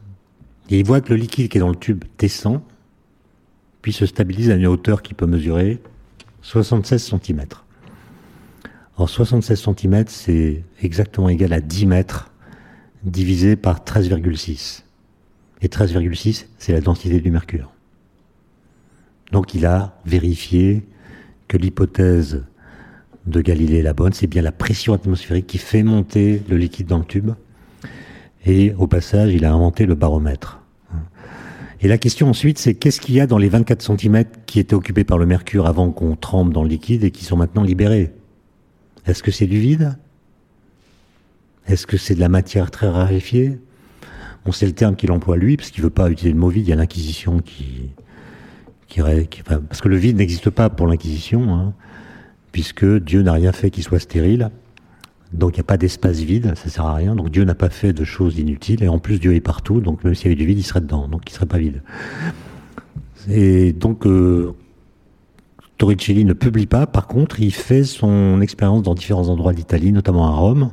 Et 0.69 0.79
il 0.79 0.85
voit 0.85 1.01
que 1.01 1.09
le 1.09 1.15
liquide 1.15 1.49
qui 1.49 1.57
est 1.57 1.61
dans 1.61 1.69
le 1.69 1.75
tube 1.75 2.03
descend, 2.17 2.61
puis 3.81 3.93
se 3.93 4.05
stabilise 4.05 4.49
à 4.49 4.55
une 4.55 4.65
hauteur 4.65 5.01
qui 5.01 5.13
peut 5.13 5.27
mesurer 5.27 5.79
76 6.41 7.03
cm. 7.03 7.45
Alors 8.97 9.09
76 9.09 9.59
cm, 9.59 10.05
c'est 10.07 10.63
exactement 10.81 11.29
égal 11.29 11.53
à 11.53 11.61
10 11.61 11.85
mètres 11.85 12.31
divisé 13.03 13.55
par 13.55 13.81
13,6. 13.81 14.83
Et 15.61 15.67
13,6, 15.67 16.47
c'est 16.57 16.73
la 16.73 16.81
densité 16.81 17.19
du 17.19 17.31
mercure. 17.31 17.71
Donc 19.31 19.53
il 19.53 19.65
a 19.65 19.99
vérifié 20.05 20.85
que 21.47 21.57
l'hypothèse 21.57 22.45
de 23.25 23.41
Galilée 23.41 23.79
est 23.79 23.83
la 23.83 23.93
bonne, 23.93 24.13
c'est 24.13 24.27
bien 24.27 24.41
la 24.41 24.51
pression 24.51 24.93
atmosphérique 24.93 25.47
qui 25.47 25.57
fait 25.57 25.83
monter 25.83 26.41
le 26.47 26.57
liquide 26.57 26.87
dans 26.87 26.99
le 26.99 27.05
tube. 27.05 27.31
Et 28.45 28.73
au 28.77 28.87
passage, 28.87 29.33
il 29.33 29.43
a 29.45 29.53
inventé 29.53 29.85
le 29.85 29.95
baromètre. 29.95 30.61
Et 31.81 31.87
la 31.87 31.97
question 31.97 32.29
ensuite, 32.29 32.57
c'est 32.57 32.73
qu'est-ce 32.73 33.01
qu'il 33.01 33.15
y 33.15 33.19
a 33.19 33.27
dans 33.27 33.37
les 33.37 33.49
24 33.49 33.81
cm 33.81 34.23
qui 34.45 34.59
étaient 34.59 34.75
occupés 34.75 35.03
par 35.03 35.17
le 35.17 35.25
mercure 35.25 35.67
avant 35.67 35.91
qu'on 35.91 36.15
trempe 36.15 36.53
dans 36.53 36.63
le 36.63 36.69
liquide 36.69 37.03
et 37.03 37.11
qui 37.11 37.25
sont 37.25 37.37
maintenant 37.37 37.63
libérés? 37.63 38.11
Est-ce 39.05 39.21
que 39.21 39.31
c'est 39.31 39.47
du 39.47 39.59
vide? 39.59 39.97
Est-ce 41.67 41.85
que 41.85 41.97
c'est 41.97 42.15
de 42.15 42.19
la 42.19 42.29
matière 42.29 42.71
très 42.71 42.87
raréfiée? 42.87 43.59
Bon, 44.45 44.51
c'est 44.51 44.67
le 44.67 44.71
terme 44.73 44.95
qu'il 44.95 45.11
emploie 45.11 45.37
lui, 45.37 45.57
parce 45.57 45.71
qu'il 45.71 45.83
veut 45.83 45.89
pas 45.89 46.09
utiliser 46.09 46.33
le 46.33 46.39
mot 46.39 46.49
vide. 46.49 46.67
Il 46.67 46.69
y 46.69 46.73
a 46.73 46.75
l'Inquisition 46.75 47.39
qui, 47.39 47.89
qui, 48.87 49.01
parce 49.01 49.81
que 49.81 49.89
le 49.89 49.97
vide 49.97 50.17
n'existe 50.17 50.49
pas 50.49 50.69
pour 50.69 50.87
l'Inquisition, 50.87 51.53
hein, 51.53 51.73
puisque 52.51 52.85
Dieu 52.85 53.21
n'a 53.21 53.33
rien 53.33 53.51
fait 53.51 53.71
qui 53.71 53.81
soit 53.81 53.99
stérile. 53.99 54.51
Donc 55.35 55.55
il 55.55 55.59
n'y 55.59 55.61
a 55.61 55.65
pas 55.65 55.77
d'espace 55.77 56.19
vide, 56.19 56.53
ça 56.55 56.69
sert 56.69 56.85
à 56.85 56.95
rien. 56.95 57.15
Donc 57.15 57.29
Dieu 57.29 57.43
n'a 57.43 57.55
pas 57.55 57.69
fait 57.69 57.93
de 57.93 58.03
choses 58.03 58.37
inutiles. 58.37 58.83
Et 58.83 58.87
en 58.87 58.99
plus, 58.99 59.19
Dieu 59.19 59.35
est 59.35 59.41
partout. 59.41 59.81
Donc 59.81 60.03
même 60.03 60.15
s'il 60.15 60.25
y 60.25 60.27
avait 60.29 60.35
du 60.35 60.45
vide, 60.45 60.59
il 60.59 60.63
serait 60.63 60.81
dedans. 60.81 61.07
Donc 61.07 61.23
il 61.27 61.31
ne 61.31 61.35
serait 61.35 61.45
pas 61.45 61.57
vide. 61.57 61.81
Et 63.29 63.73
donc 63.73 64.05
euh, 64.05 64.53
Torricelli 65.77 66.25
ne 66.25 66.33
publie 66.33 66.67
pas. 66.67 66.87
Par 66.87 67.07
contre, 67.07 67.39
il 67.39 67.53
fait 67.53 67.83
son 67.83 68.39
expérience 68.41 68.83
dans 68.83 68.93
différents 68.93 69.27
endroits 69.27 69.53
d'Italie, 69.53 69.91
notamment 69.91 70.27
à 70.27 70.31
Rome. 70.31 70.71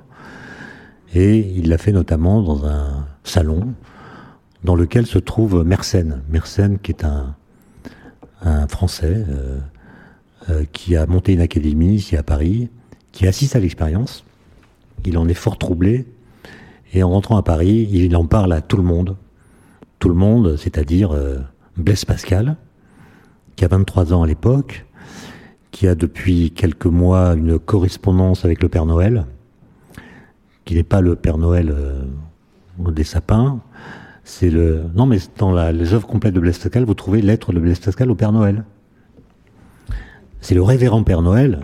Et 1.14 1.38
il 1.38 1.68
l'a 1.68 1.78
fait 1.78 1.92
notamment 1.92 2.42
dans 2.42 2.64
un 2.66 3.06
salon 3.24 3.74
dans 4.64 4.76
lequel 4.76 5.06
se 5.06 5.18
trouve 5.18 5.64
Mersenne. 5.64 6.22
Mersenne 6.30 6.78
qui 6.78 6.92
est 6.92 7.04
un, 7.04 7.34
un 8.42 8.66
Français 8.68 9.24
euh, 9.28 9.58
euh, 10.50 10.64
qui 10.72 10.96
a 10.96 11.06
monté 11.06 11.32
une 11.32 11.40
académie 11.40 11.94
ici 11.94 12.16
à 12.16 12.22
Paris, 12.22 12.70
qui 13.12 13.26
assiste 13.26 13.56
à 13.56 13.60
l'expérience. 13.60 14.24
Il 15.04 15.18
en 15.18 15.28
est 15.28 15.34
fort 15.34 15.58
troublé. 15.58 16.06
Et 16.92 17.02
en 17.02 17.10
rentrant 17.10 17.36
à 17.36 17.42
Paris, 17.42 17.88
il 17.90 18.14
en 18.16 18.26
parle 18.26 18.52
à 18.52 18.60
tout 18.60 18.76
le 18.76 18.82
monde. 18.82 19.16
Tout 19.98 20.08
le 20.08 20.14
monde, 20.14 20.56
c'est-à-dire 20.56 21.12
euh, 21.12 21.38
Blaise 21.76 22.04
Pascal, 22.04 22.56
qui 23.56 23.64
a 23.64 23.68
23 23.68 24.12
ans 24.12 24.22
à 24.22 24.26
l'époque, 24.26 24.84
qui 25.70 25.86
a 25.86 25.94
depuis 25.94 26.50
quelques 26.50 26.86
mois 26.86 27.34
une 27.34 27.58
correspondance 27.58 28.44
avec 28.44 28.62
le 28.62 28.68
Père 28.68 28.84
Noël, 28.84 29.26
qui 30.64 30.74
n'est 30.74 30.82
pas 30.82 31.00
le 31.00 31.16
Père 31.16 31.38
Noël 31.38 31.74
des 32.78 33.04
sapins, 33.04 33.60
c'est 34.24 34.50
le. 34.50 34.82
Non, 34.94 35.06
mais 35.06 35.18
dans 35.38 35.52
les 35.70 35.94
œuvres 35.94 36.06
complètes 36.06 36.34
de 36.34 36.40
Blaise 36.40 36.58
Pascal, 36.58 36.84
vous 36.84 36.94
trouvez 36.94 37.22
lettre 37.22 37.52
de 37.52 37.60
Blaise 37.60 37.80
Pascal 37.80 38.10
au 38.10 38.14
Père 38.14 38.32
Noël. 38.32 38.64
C'est 40.40 40.54
le 40.54 40.62
révérend 40.62 41.02
Père 41.02 41.22
Noël, 41.22 41.60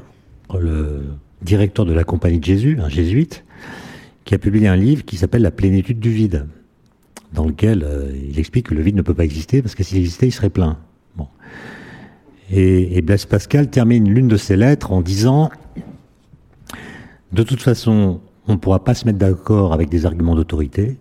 le 0.59 1.03
directeur 1.43 1.85
de 1.85 1.93
la 1.93 2.05
Compagnie 2.05 2.39
de 2.39 2.45
Jésus, 2.45 2.79
un 2.81 2.89
jésuite, 2.89 3.45
qui 4.25 4.35
a 4.35 4.39
publié 4.39 4.69
un 4.69 4.77
livre 4.77 5.05
qui 5.05 5.17
s'appelle 5.17 5.43
La 5.43 5.51
plénitude 5.51 6.01
du 6.01 6.11
vide, 6.11 6.47
dans 7.33 7.47
lequel 7.47 7.83
euh, 7.85 8.13
il 8.29 8.39
explique 8.39 8.69
que 8.69 8.75
le 8.75 8.83
vide 8.83 8.97
ne 8.97 9.03
peut 9.03 9.15
pas 9.15 9.25
exister 9.25 9.63
parce 9.63 9.75
que 9.75 9.83
s'il 9.83 9.99
existait, 9.99 10.29
il 10.29 10.33
serait 10.33 10.51
plein. 10.51 10.79
Bon. 11.17 11.29
Et, 12.51 12.97
et 12.97 13.03
Blaise 13.03 13.27
Pascal 13.27 13.69
termine 13.69 14.09
l'une 14.13 14.29
de 14.29 14.37
ses 14.37 14.57
lettres 14.57 14.93
en 14.93 15.01
disant 15.01 15.51
De 17.33 17.43
toute 17.43 17.63
façon, 17.63 18.21
on 18.47 18.53
ne 18.53 18.59
pourra 18.59 18.85
pas 18.85 18.95
se 18.95 19.05
mettre 19.05 19.19
d'accord 19.19 19.73
avec 19.73 19.89
des 19.89 20.07
arguments 20.07 20.35
d'autorité 20.35 20.99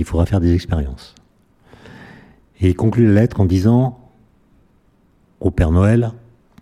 il 0.00 0.04
faudra 0.04 0.26
faire 0.26 0.40
des 0.40 0.54
expériences. 0.54 1.14
Et 2.60 2.70
il 2.70 2.74
conclut 2.74 3.06
la 3.06 3.20
lettre 3.20 3.40
en 3.40 3.44
disant 3.44 3.98
au 5.40 5.50
Père 5.50 5.70
Noël, 5.70 6.12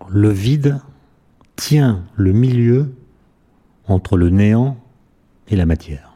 le 0.08 0.30
vide 0.30 0.80
tient 1.58 2.04
le 2.14 2.32
milieu 2.32 2.94
entre 3.88 4.16
le 4.16 4.30
néant 4.30 4.78
et 5.48 5.56
la 5.56 5.66
matière. 5.66 6.14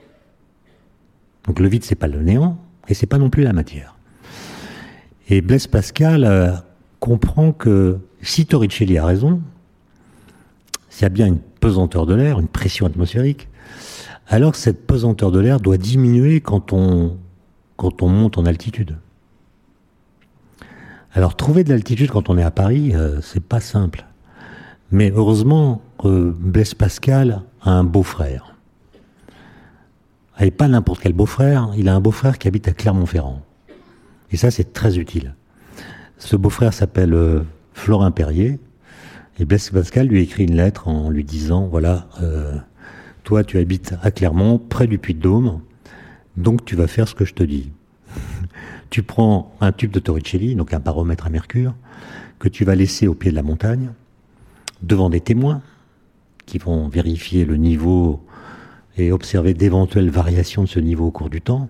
Donc 1.47 1.59
le 1.59 1.69
vide, 1.69 1.83
c'est 1.85 1.97
pas 1.97 2.07
le 2.07 2.23
néant 2.23 2.59
et 2.89 2.95
c'est 2.95 3.07
pas 3.07 3.19
non 3.19 3.29
plus 3.29 3.43
la 3.43 3.53
matière. 3.53 3.97
Et 5.29 5.41
Blaise 5.41 5.67
Pascal 5.67 6.25
euh, 6.25 6.53
comprend 7.01 7.53
que 7.53 7.99
si 8.23 8.47
Torricelli 8.47 8.97
a 8.99 9.05
raison, 9.05 9.43
s'il 10.89 11.03
y 11.03 11.07
a 11.07 11.09
bien 11.09 11.27
une 11.27 11.39
pesanteur 11.39 12.07
de 12.07 12.15
l'air, 12.15 12.39
une 12.39 12.49
pression 12.49 12.87
atmosphérique, 12.87 13.49
alors 14.29 14.55
cette 14.55 14.87
pesanteur 14.87 15.33
de 15.33 15.41
l'air 15.41 15.59
doit 15.59 15.77
diminuer 15.77 16.41
quand 16.41 16.73
on, 16.73 17.17
quand 17.77 18.03
on 18.03 18.09
monte 18.09 18.39
en 18.39 18.47
altitude. 18.47 18.97
Alors 21.15 21.37
trouver 21.37 21.65
de 21.65 21.71
l'altitude 21.71 22.11
quand 22.11 22.31
on 22.31 22.39
est 22.39 22.43
à 22.45 22.53
Paris, 22.53 22.95
euh, 22.95 23.21
c'est 23.23 23.43
pas 23.43 23.61
simple. 23.61 24.07
Mais 24.93 25.11
heureusement, 25.11 25.81
euh, 26.05 26.35
Blaise 26.39 26.75
Pascal 26.75 27.43
a 27.63 27.71
un 27.71 27.83
beau-frère. 27.83 28.55
Et 30.39 30.51
pas 30.51 30.69
n'importe 30.69 31.01
quel 31.01 31.15
beau-frère, 31.15 31.71
il 31.79 31.89
a 31.89 31.95
un 31.95 32.01
beau-frère 32.01 32.39
qui 32.39 32.47
habite 32.47 32.69
à 32.69 32.73
Clermont-Ferrand. 32.73 33.41
Et 34.33 34.37
ça, 34.37 34.51
c'est 34.51 34.75
très 34.75 34.99
utile. 34.99 35.35
Ce 36.19 36.37
beau-frère 36.37 36.75
s'appelle 36.75 37.15
euh, 37.15 37.41
Florin 37.73 38.11
Perrier. 38.11 38.61
Et 39.39 39.47
Blaise 39.47 39.71
Pascal 39.71 40.09
lui 40.09 40.21
écrit 40.21 40.45
une 40.45 40.57
lettre 40.57 40.89
en 40.89 41.09
lui 41.09 41.25
disant, 41.25 41.67
voilà, 41.69 42.07
euh, 42.21 42.55
toi, 43.25 43.45
tu 43.45 43.57
habites 43.57 43.95
à 44.03 44.11
Clermont, 44.11 44.59
près 44.59 44.87
du 44.87 44.99
Puy-de-Dôme, 44.99 45.63
donc 46.37 46.67
tu 46.67 46.77
vas 46.77 46.87
faire 46.87 47.09
ce 47.09 47.15
que 47.15 47.25
je 47.25 47.33
te 47.33 47.43
dis. 47.43 47.73
tu 48.91 49.03
prends 49.03 49.57
un 49.63 49.73
tube 49.73 49.91
de 49.91 50.01
Torricelli, 50.01 50.55
donc 50.55 50.75
un 50.75 50.81
baromètre 50.81 51.27
à 51.27 51.31
mercure, 51.31 51.75
que 52.39 52.49
tu 52.49 52.67
vas 52.67 52.75
laisser 52.75 53.07
au 53.07 53.15
pied 53.15 53.31
de 53.31 53.37
la 53.37 53.43
montagne, 53.43 53.93
devant 54.83 55.11
des 55.11 55.21
témoins 55.21 55.63
qui 56.47 56.59
vont 56.59 56.89
vérifier 56.89 57.45
le 57.45 57.57
niveau 57.57 58.21
et 58.97 59.13
observer 59.13 59.55
d'éventuelles 59.55 60.11
variations 60.11 60.65
de 60.65 60.69
ce 60.69 60.81
niveau 60.81 61.07
au 61.07 61.11
cours 61.11 61.31
du 61.31 61.41
temps. 61.41 61.69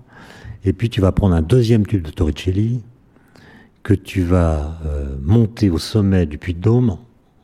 Et 0.65 0.73
puis 0.73 0.91
tu 0.91 1.01
vas 1.01 1.13
prendre 1.13 1.35
un 1.35 1.43
deuxième 1.43 1.87
tube 1.87 2.03
de 2.03 2.11
Torricelli 2.11 2.83
que 3.83 3.95
tu 3.95 4.23
vas 4.23 4.79
euh, 4.87 5.17
monter 5.21 5.71
au 5.71 5.79
sommet 5.79 6.27
du 6.27 6.39
Puy 6.39 6.55
de 6.55 6.61
Dôme 6.61 6.99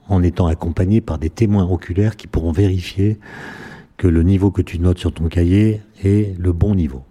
en 0.09 0.23
étant 0.23 0.47
accompagné 0.47 1.01
par 1.01 1.19
des 1.19 1.31
témoins 1.31 1.69
oculaires 1.69 2.17
qui 2.17 2.27
pourront 2.27 2.53
vérifier 2.53 3.19
que 3.97 4.09
le 4.09 4.23
niveau 4.23 4.51
que 4.51 4.63
tu 4.63 4.79
notes 4.79 4.99
sur 4.99 5.13
ton 5.13 5.29
cahier 5.29 5.83
est 6.03 6.39
le 6.39 6.53
bon 6.53 6.75
niveau, 6.75 7.03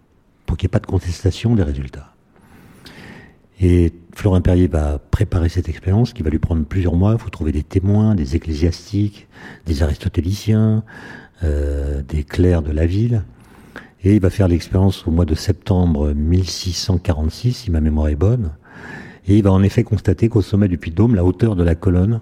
pour 0.45 0.57
qu'il 0.57 0.67
n'y 0.67 0.71
ait 0.71 0.77
pas 0.77 0.79
de 0.79 0.87
contestation 0.87 1.55
des 1.55 1.63
résultats. 1.63 2.16
Et 3.59 3.91
Florent 4.13 4.41
Perrier 4.41 4.67
va 4.67 4.99
préparer 4.99 5.49
cette 5.49 5.67
expérience 5.67 6.13
qui 6.13 6.21
va 6.21 6.29
lui 6.29 6.39
prendre 6.39 6.63
plusieurs 6.65 6.95
mois. 6.95 7.13
Il 7.13 7.19
faut 7.19 7.29
trouver 7.29 7.51
des 7.51 7.63
témoins, 7.63 8.13
des 8.13 8.35
ecclésiastiques, 8.35 9.27
des 9.65 9.81
aristotéliciens, 9.81 10.83
euh, 11.43 12.03
des 12.03 12.23
clercs 12.23 12.61
de 12.61 12.71
la 12.71 12.85
ville. 12.85 13.23
Et 14.03 14.15
il 14.15 14.21
va 14.21 14.29
faire 14.29 14.47
l'expérience 14.47 15.07
au 15.07 15.11
mois 15.11 15.25
de 15.25 15.33
septembre 15.33 16.13
1646, 16.13 17.53
si 17.53 17.71
ma 17.71 17.81
mémoire 17.81 18.09
est 18.09 18.15
bonne. 18.15 18.51
Et 19.27 19.37
il 19.37 19.43
va 19.43 19.51
en 19.51 19.63
effet 19.63 19.83
constater 19.83 20.29
qu'au 20.29 20.41
sommet 20.41 20.67
du 20.67 20.77
Puy-de-Dôme, 20.77 21.15
la 21.15 21.25
hauteur 21.25 21.55
de 21.55 21.63
la 21.63 21.75
colonne 21.75 22.21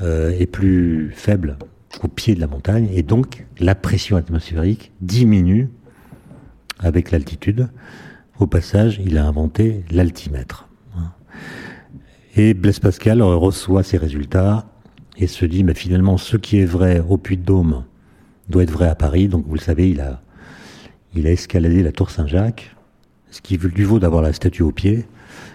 euh, 0.00 0.30
est 0.30 0.46
plus 0.46 1.12
faible 1.14 1.58
au 2.02 2.08
pied 2.08 2.34
de 2.34 2.40
la 2.40 2.46
montagne, 2.46 2.88
et 2.92 3.02
donc 3.02 3.46
la 3.60 3.74
pression 3.74 4.16
atmosphérique 4.16 4.92
diminue 5.02 5.68
avec 6.80 7.10
l'altitude. 7.10 7.68
Au 8.42 8.48
passage, 8.48 9.00
il 9.06 9.18
a 9.18 9.24
inventé 9.24 9.84
l'altimètre. 9.92 10.66
Et 12.34 12.54
Blaise 12.54 12.80
Pascal 12.80 13.22
reçoit 13.22 13.84
ces 13.84 13.96
résultats 13.96 14.66
et 15.16 15.28
se 15.28 15.44
dit, 15.44 15.62
mais 15.62 15.74
finalement, 15.74 16.18
ce 16.18 16.36
qui 16.36 16.58
est 16.58 16.64
vrai 16.64 17.00
au 17.08 17.18
Puy-de-Dôme 17.18 17.84
doit 18.48 18.64
être 18.64 18.72
vrai 18.72 18.88
à 18.88 18.96
Paris. 18.96 19.28
Donc, 19.28 19.46
vous 19.46 19.54
le 19.54 19.60
savez, 19.60 19.90
il 19.90 20.00
a, 20.00 20.20
escaladé 21.30 21.84
la 21.84 21.92
tour 21.92 22.10
Saint-Jacques, 22.10 22.74
ce 23.30 23.40
qui 23.40 23.56
lui 23.58 23.84
vaut 23.84 24.00
d'avoir 24.00 24.22
la 24.22 24.32
statue 24.32 24.62
au 24.62 24.72
pied, 24.72 25.06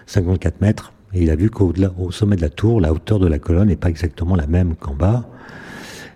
54 0.05 0.61
mètres. 0.61 0.93
Et 1.13 1.23
il 1.23 1.29
a 1.29 1.35
vu 1.35 1.49
qu'au 1.49 1.73
sommet 2.11 2.37
de 2.37 2.41
la 2.41 2.49
tour, 2.49 2.79
la 2.79 2.93
hauteur 2.93 3.19
de 3.19 3.27
la 3.27 3.37
colonne 3.37 3.67
n'est 3.67 3.75
pas 3.75 3.89
exactement 3.89 4.37
la 4.37 4.47
même 4.47 4.77
qu'en 4.77 4.95
bas. 4.95 5.27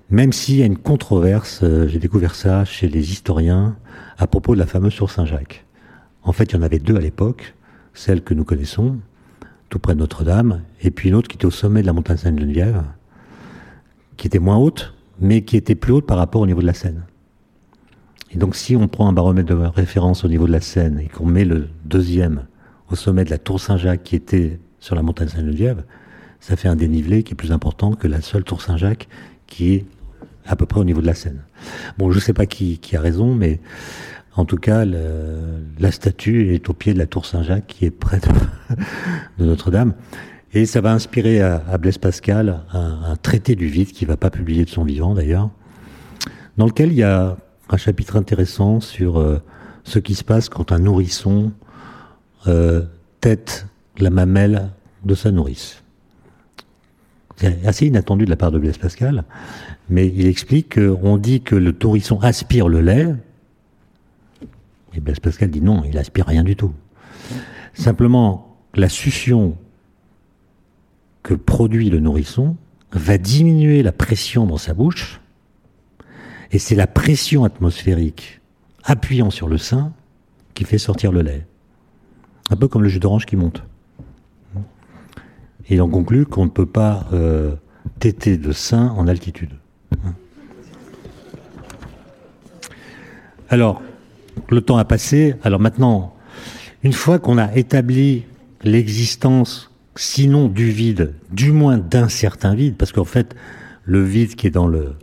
Même 0.09 0.31
s'il 0.31 0.55
y 0.55 0.63
a 0.63 0.67
une 0.67 0.77
controverse, 0.77 1.63
euh, 1.63 1.89
j'ai 1.89 1.99
découvert 1.99 2.33
ça 2.33 2.63
chez 2.63 2.87
les 2.87 3.11
historiens 3.11 3.75
à 4.17 4.25
propos 4.25 4.53
de 4.53 4.59
la 4.59 4.67
fameuse 4.67 4.95
tour 4.95 5.11
Saint-Jacques. 5.11 5.65
En 6.23 6.31
fait, 6.31 6.51
il 6.51 6.55
y 6.55 6.59
en 6.59 6.61
avait 6.61 6.79
deux 6.79 6.95
à 6.95 6.99
l'époque, 6.99 7.55
celle 7.93 8.23
que 8.23 8.33
nous 8.33 8.43
connaissons, 8.43 8.97
tout 9.69 9.79
près 9.79 9.95
de 9.95 9.99
Notre-Dame, 9.99 10.61
et 10.81 10.91
puis 10.91 11.09
une 11.09 11.15
autre 11.15 11.27
qui 11.27 11.35
était 11.35 11.45
au 11.45 11.51
sommet 11.51 11.81
de 11.81 11.87
la 11.87 11.93
montagne 11.93 12.17
Sainte-Geneviève, 12.17 12.83
qui 14.17 14.27
était 14.27 14.39
moins 14.39 14.57
haute, 14.57 14.93
mais 15.19 15.43
qui 15.43 15.57
était 15.57 15.75
plus 15.75 15.93
haute 15.93 16.05
par 16.05 16.17
rapport 16.17 16.41
au 16.41 16.47
niveau 16.47 16.61
de 16.61 16.67
la 16.67 16.73
Seine. 16.73 17.03
Et 18.31 18.37
donc 18.37 18.55
si 18.55 18.75
on 18.75 18.87
prend 18.87 19.09
un 19.09 19.13
baromètre 19.13 19.49
de 19.49 19.55
référence 19.55 20.23
au 20.23 20.27
niveau 20.27 20.47
de 20.47 20.51
la 20.51 20.61
Seine 20.61 20.99
et 20.99 21.07
qu'on 21.07 21.25
met 21.25 21.45
le 21.45 21.67
deuxième 21.85 22.45
au 22.89 22.95
sommet 22.95 23.25
de 23.25 23.29
la 23.29 23.37
tour 23.37 23.59
Saint-Jacques 23.59 24.03
qui 24.03 24.15
était 24.15 24.59
sur 24.79 24.95
la 24.95 25.01
montagne 25.01 25.27
Sainte-Geneviève, 25.27 25.83
ça 26.39 26.55
fait 26.55 26.67
un 26.67 26.75
dénivelé 26.75 27.23
qui 27.23 27.33
est 27.33 27.35
plus 27.35 27.51
important 27.51 27.93
que 27.93 28.07
la 28.07 28.21
seule 28.21 28.43
tour 28.43 28.61
Saint-Jacques 28.61 29.07
qui 29.47 29.73
est 29.73 29.85
à 30.45 30.55
peu 30.55 30.65
près 30.65 30.79
au 30.79 30.83
niveau 30.83 31.01
de 31.01 31.05
la 31.05 31.13
Seine. 31.13 31.41
Bon, 31.97 32.11
je 32.11 32.17
ne 32.17 32.21
sais 32.21 32.33
pas 32.33 32.45
qui, 32.45 32.79
qui, 32.79 32.95
a 32.95 33.01
raison, 33.01 33.35
mais 33.35 33.59
en 34.35 34.45
tout 34.45 34.57
cas, 34.57 34.85
la 34.85 35.91
statue 35.91 36.53
est 36.53 36.69
au 36.69 36.73
pied 36.73 36.93
de 36.93 36.99
la 36.99 37.07
tour 37.07 37.25
Saint-Jacques 37.25 37.67
qui 37.67 37.85
est 37.85 37.91
près 37.91 38.19
de, 38.19 39.43
Notre-Dame. 39.45 39.93
Et 40.53 40.65
ça 40.65 40.81
va 40.81 40.91
inspirer 40.91 41.41
à, 41.41 41.77
Blaise 41.77 41.97
Pascal 41.97 42.63
un, 42.73 42.99
un, 43.11 43.15
traité 43.15 43.55
du 43.55 43.67
vide 43.67 43.91
qui 43.91 44.05
va 44.05 44.17
pas 44.17 44.29
publier 44.29 44.65
de 44.65 44.69
son 44.69 44.83
vivant 44.83 45.13
d'ailleurs, 45.13 45.49
dans 46.57 46.65
lequel 46.65 46.91
il 46.91 46.97
y 46.97 47.03
a 47.03 47.37
un 47.69 47.77
chapitre 47.77 48.17
intéressant 48.17 48.79
sur 48.79 49.17
euh, 49.17 49.41
ce 49.83 49.99
qui 49.99 50.15
se 50.15 50.23
passe 50.23 50.49
quand 50.49 50.71
un 50.71 50.79
nourrisson 50.79 51.51
euh, 52.47 52.83
tête 53.21 53.67
la 53.97 54.09
mamelle 54.09 54.69
de 55.05 55.15
sa 55.15 55.31
nourrice. 55.31 55.83
C'est 57.37 57.65
assez 57.65 57.87
inattendu 57.87 58.25
de 58.25 58.29
la 58.29 58.35
part 58.35 58.51
de 58.51 58.59
Blaise 58.59 58.77
Pascal, 58.77 59.23
mais 59.89 60.07
il 60.07 60.27
explique 60.27 60.75
qu'on 60.75 61.17
dit 61.17 61.41
que 61.41 61.55
le 61.55 61.75
nourrisson 61.81 62.19
aspire 62.19 62.67
le 62.67 62.81
lait, 62.81 63.07
et 64.93 64.99
Blaise 64.99 65.19
Pascal 65.19 65.49
dit 65.49 65.61
non, 65.61 65.83
il 65.85 65.97
aspire 65.97 66.27
rien 66.27 66.43
du 66.43 66.55
tout. 66.55 66.73
Simplement, 67.73 68.57
la 68.73 68.89
succion 68.89 69.57
que 71.23 71.33
produit 71.33 71.89
le 71.89 71.99
nourrisson 71.99 72.57
va 72.91 73.17
diminuer 73.17 73.83
la 73.83 73.91
pression 73.91 74.45
dans 74.45 74.57
sa 74.57 74.73
bouche, 74.73 75.21
et 76.51 76.59
c'est 76.59 76.75
la 76.75 76.87
pression 76.87 77.45
atmosphérique 77.45 78.41
appuyant 78.83 79.29
sur 79.29 79.47
le 79.47 79.57
sein 79.57 79.93
qui 80.53 80.65
fait 80.65 80.77
sortir 80.77 81.11
le 81.11 81.21
lait. 81.21 81.45
Un 82.49 82.57
peu 82.57 82.67
comme 82.67 82.83
le 82.83 82.89
jus 82.89 82.99
d'orange 82.99 83.25
qui 83.25 83.37
monte. 83.37 83.63
Et 85.69 85.79
on 85.79 85.89
conclut 85.89 86.25
qu'on 86.25 86.45
ne 86.45 86.49
peut 86.49 86.65
pas 86.65 87.07
euh, 87.13 87.55
de 88.01 88.51
sein 88.51 88.89
en 88.89 89.07
altitude. 89.07 89.51
Alors, 93.49 93.81
le 94.49 94.61
temps 94.61 94.77
a 94.77 94.85
passé. 94.85 95.35
Alors 95.43 95.59
maintenant, 95.59 96.13
une 96.83 96.93
fois 96.93 97.19
qu'on 97.19 97.37
a 97.37 97.53
établi 97.55 98.23
l'existence, 98.63 99.71
sinon 99.95 100.47
du 100.47 100.69
vide, 100.69 101.13
du 101.31 101.51
moins 101.51 101.77
d'un 101.77 102.09
certain 102.09 102.55
vide, 102.55 102.75
parce 102.77 102.91
qu'en 102.91 103.05
fait, 103.05 103.35
le 103.83 104.03
vide 104.03 104.35
qui 104.35 104.47
est 104.47 104.51
dans 104.51 104.67
le, 104.67 104.93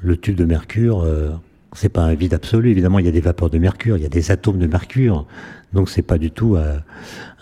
le 0.00 0.16
tube 0.16 0.36
de 0.36 0.44
mercure, 0.44 1.00
euh, 1.00 1.30
c'est 1.72 1.88
pas 1.88 2.02
un 2.02 2.14
vide 2.14 2.34
absolu. 2.34 2.70
Évidemment, 2.70 2.98
il 2.98 3.06
y 3.06 3.08
a 3.08 3.12
des 3.12 3.20
vapeurs 3.20 3.50
de 3.50 3.58
mercure, 3.58 3.96
il 3.96 4.02
y 4.02 4.06
a 4.06 4.10
des 4.10 4.30
atomes 4.30 4.58
de 4.58 4.66
mercure, 4.66 5.26
donc 5.72 5.90
c'est 5.90 6.02
pas 6.02 6.18
du 6.18 6.30
tout 6.30 6.56
euh, 6.56 6.78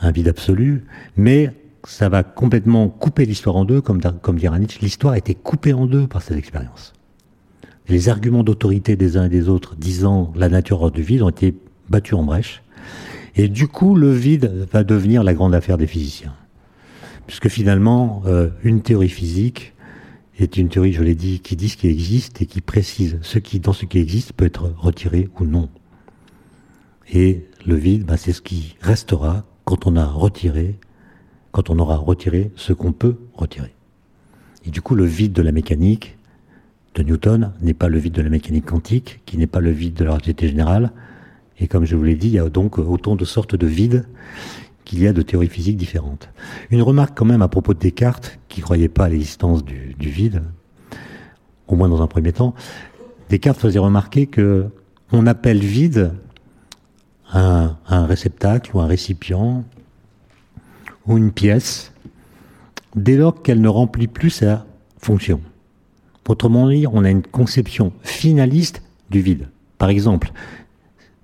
un 0.00 0.10
vide 0.10 0.28
absolu. 0.28 0.84
Mais 1.16 1.52
ça 1.86 2.08
va 2.08 2.22
complètement 2.22 2.88
couper 2.88 3.24
l'histoire 3.24 3.56
en 3.56 3.64
deux, 3.64 3.80
comme, 3.80 4.00
comme 4.00 4.36
dira 4.36 4.58
Nietzsche. 4.58 4.80
L'histoire 4.82 5.14
a 5.14 5.18
été 5.18 5.34
coupée 5.34 5.72
en 5.72 5.86
deux 5.86 6.06
par 6.06 6.22
cette 6.22 6.36
expérience. 6.36 6.92
Les 7.88 8.08
arguments 8.08 8.42
d'autorité 8.42 8.96
des 8.96 9.16
uns 9.16 9.26
et 9.26 9.28
des 9.28 9.48
autres 9.48 9.76
disant 9.76 10.32
la 10.34 10.48
nature 10.48 10.90
du 10.90 11.02
vide 11.02 11.22
ont 11.22 11.28
été 11.28 11.54
battus 11.88 12.14
en 12.14 12.24
brèche. 12.24 12.62
Et 13.36 13.48
du 13.48 13.68
coup, 13.68 13.94
le 13.94 14.10
vide 14.10 14.66
va 14.72 14.82
devenir 14.82 15.22
la 15.22 15.34
grande 15.34 15.54
affaire 15.54 15.78
des 15.78 15.86
physiciens. 15.86 16.34
Puisque 17.26 17.48
finalement, 17.48 18.22
euh, 18.26 18.48
une 18.64 18.82
théorie 18.82 19.08
physique 19.08 19.74
est 20.38 20.56
une 20.56 20.68
théorie, 20.68 20.92
je 20.92 21.02
l'ai 21.02 21.14
dit, 21.14 21.40
qui 21.40 21.54
dit 21.54 21.68
ce 21.68 21.76
qui 21.76 21.88
existe 21.88 22.42
et 22.42 22.46
qui 22.46 22.60
précise 22.60 23.18
ce 23.22 23.38
qui, 23.38 23.60
dans 23.60 23.72
ce 23.72 23.84
qui 23.84 23.98
existe, 23.98 24.32
peut 24.32 24.44
être 24.44 24.72
retiré 24.78 25.28
ou 25.38 25.44
non. 25.44 25.68
Et 27.12 27.46
le 27.64 27.74
vide, 27.76 28.04
bah, 28.04 28.16
c'est 28.16 28.32
ce 28.32 28.42
qui 28.42 28.76
restera 28.80 29.44
quand 29.64 29.86
on 29.86 29.96
a 29.96 30.04
retiré, 30.04 30.78
quand 31.52 31.70
on 31.70 31.78
aura 31.78 31.96
retiré 31.96 32.50
ce 32.56 32.72
qu'on 32.72 32.92
peut 32.92 33.16
retirer. 33.34 33.74
Et 34.64 34.70
du 34.70 34.80
coup, 34.80 34.94
le 34.94 35.04
vide 35.04 35.32
de 35.32 35.42
la 35.42 35.52
mécanique 35.52 36.15
de 36.96 37.02
Newton 37.02 37.52
n'est 37.60 37.74
pas 37.74 37.88
le 37.88 37.98
vide 37.98 38.14
de 38.14 38.22
la 38.22 38.30
mécanique 38.30 38.66
quantique, 38.66 39.20
qui 39.26 39.36
n'est 39.36 39.46
pas 39.46 39.60
le 39.60 39.70
vide 39.70 39.94
de 39.94 40.04
la 40.04 40.12
relativité 40.12 40.48
générale. 40.48 40.90
Et 41.60 41.68
comme 41.68 41.84
je 41.84 41.94
vous 41.94 42.02
l'ai 42.02 42.16
dit, 42.16 42.28
il 42.28 42.34
y 42.34 42.38
a 42.38 42.48
donc 42.48 42.78
autant 42.78 43.16
de 43.16 43.24
sortes 43.24 43.54
de 43.54 43.66
vides 43.66 44.06
qu'il 44.84 45.00
y 45.00 45.06
a 45.06 45.12
de 45.12 45.22
théories 45.22 45.48
physiques 45.48 45.76
différentes. 45.76 46.30
Une 46.70 46.82
remarque 46.82 47.16
quand 47.16 47.24
même 47.24 47.42
à 47.42 47.48
propos 47.48 47.74
de 47.74 47.78
Descartes, 47.78 48.38
qui 48.48 48.62
croyait 48.62 48.88
pas 48.88 49.04
à 49.04 49.08
l'existence 49.08 49.64
du, 49.64 49.94
vide, 49.98 50.42
au 51.68 51.76
moins 51.76 51.88
dans 51.88 52.02
un 52.02 52.06
premier 52.06 52.32
temps. 52.32 52.54
Descartes 53.28 53.58
faisait 53.58 53.78
remarquer 53.78 54.26
que 54.26 54.66
on 55.12 55.26
appelle 55.26 55.58
vide 55.58 56.12
un 57.32 57.76
réceptacle 58.06 58.74
ou 58.74 58.80
un 58.80 58.86
récipient 58.86 59.64
ou 61.06 61.18
une 61.18 61.32
pièce 61.32 61.92
dès 62.94 63.16
lors 63.16 63.42
qu'elle 63.42 63.60
ne 63.60 63.68
remplit 63.68 64.06
plus 64.06 64.30
sa 64.30 64.66
fonction. 64.98 65.40
Autrement 66.28 66.68
dit, 66.68 66.86
on 66.92 67.04
a 67.04 67.10
une 67.10 67.22
conception 67.22 67.92
finaliste 68.02 68.82
du 69.10 69.20
vide. 69.20 69.48
Par 69.78 69.88
exemple, 69.88 70.32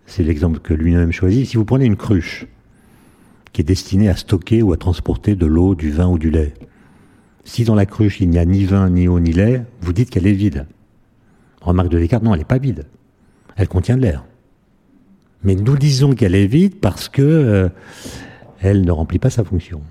c'est 0.06 0.22
l'exemple 0.22 0.60
que 0.60 0.74
lui-même 0.74 1.12
choisit, 1.12 1.46
si 1.46 1.56
vous 1.56 1.64
prenez 1.64 1.86
une 1.86 1.96
cruche, 1.96 2.46
qui 3.52 3.60
est 3.60 3.64
destiné 3.64 4.08
à 4.08 4.16
stocker 4.16 4.62
ou 4.62 4.72
à 4.72 4.76
transporter 4.76 5.34
de 5.34 5.46
l'eau, 5.46 5.74
du 5.74 5.90
vin 5.90 6.08
ou 6.08 6.18
du 6.18 6.30
lait. 6.30 6.54
Si 7.44 7.64
dans 7.64 7.74
la 7.74 7.86
cruche 7.86 8.20
il 8.20 8.30
n'y 8.30 8.38
a 8.38 8.44
ni 8.44 8.64
vin, 8.64 8.88
ni 8.88 9.08
eau, 9.08 9.20
ni 9.20 9.32
lait, 9.32 9.64
vous 9.80 9.92
dites 9.92 10.10
qu'elle 10.10 10.26
est 10.26 10.32
vide. 10.32 10.66
Remarque 11.60 11.88
de 11.88 11.98
Descartes, 11.98 12.22
non, 12.22 12.32
elle 12.32 12.40
n'est 12.40 12.44
pas 12.44 12.58
vide. 12.58 12.86
Elle 13.56 13.68
contient 13.68 13.96
de 13.96 14.02
l'air. 14.02 14.24
Mais 15.42 15.54
nous 15.54 15.76
disons 15.76 16.14
qu'elle 16.14 16.34
est 16.34 16.46
vide 16.46 16.76
parce 16.76 17.08
que 17.08 17.22
euh, 17.22 17.68
elle 18.60 18.84
ne 18.84 18.90
remplit 18.90 19.18
pas 19.18 19.30
sa 19.30 19.44
fonction. 19.44 19.82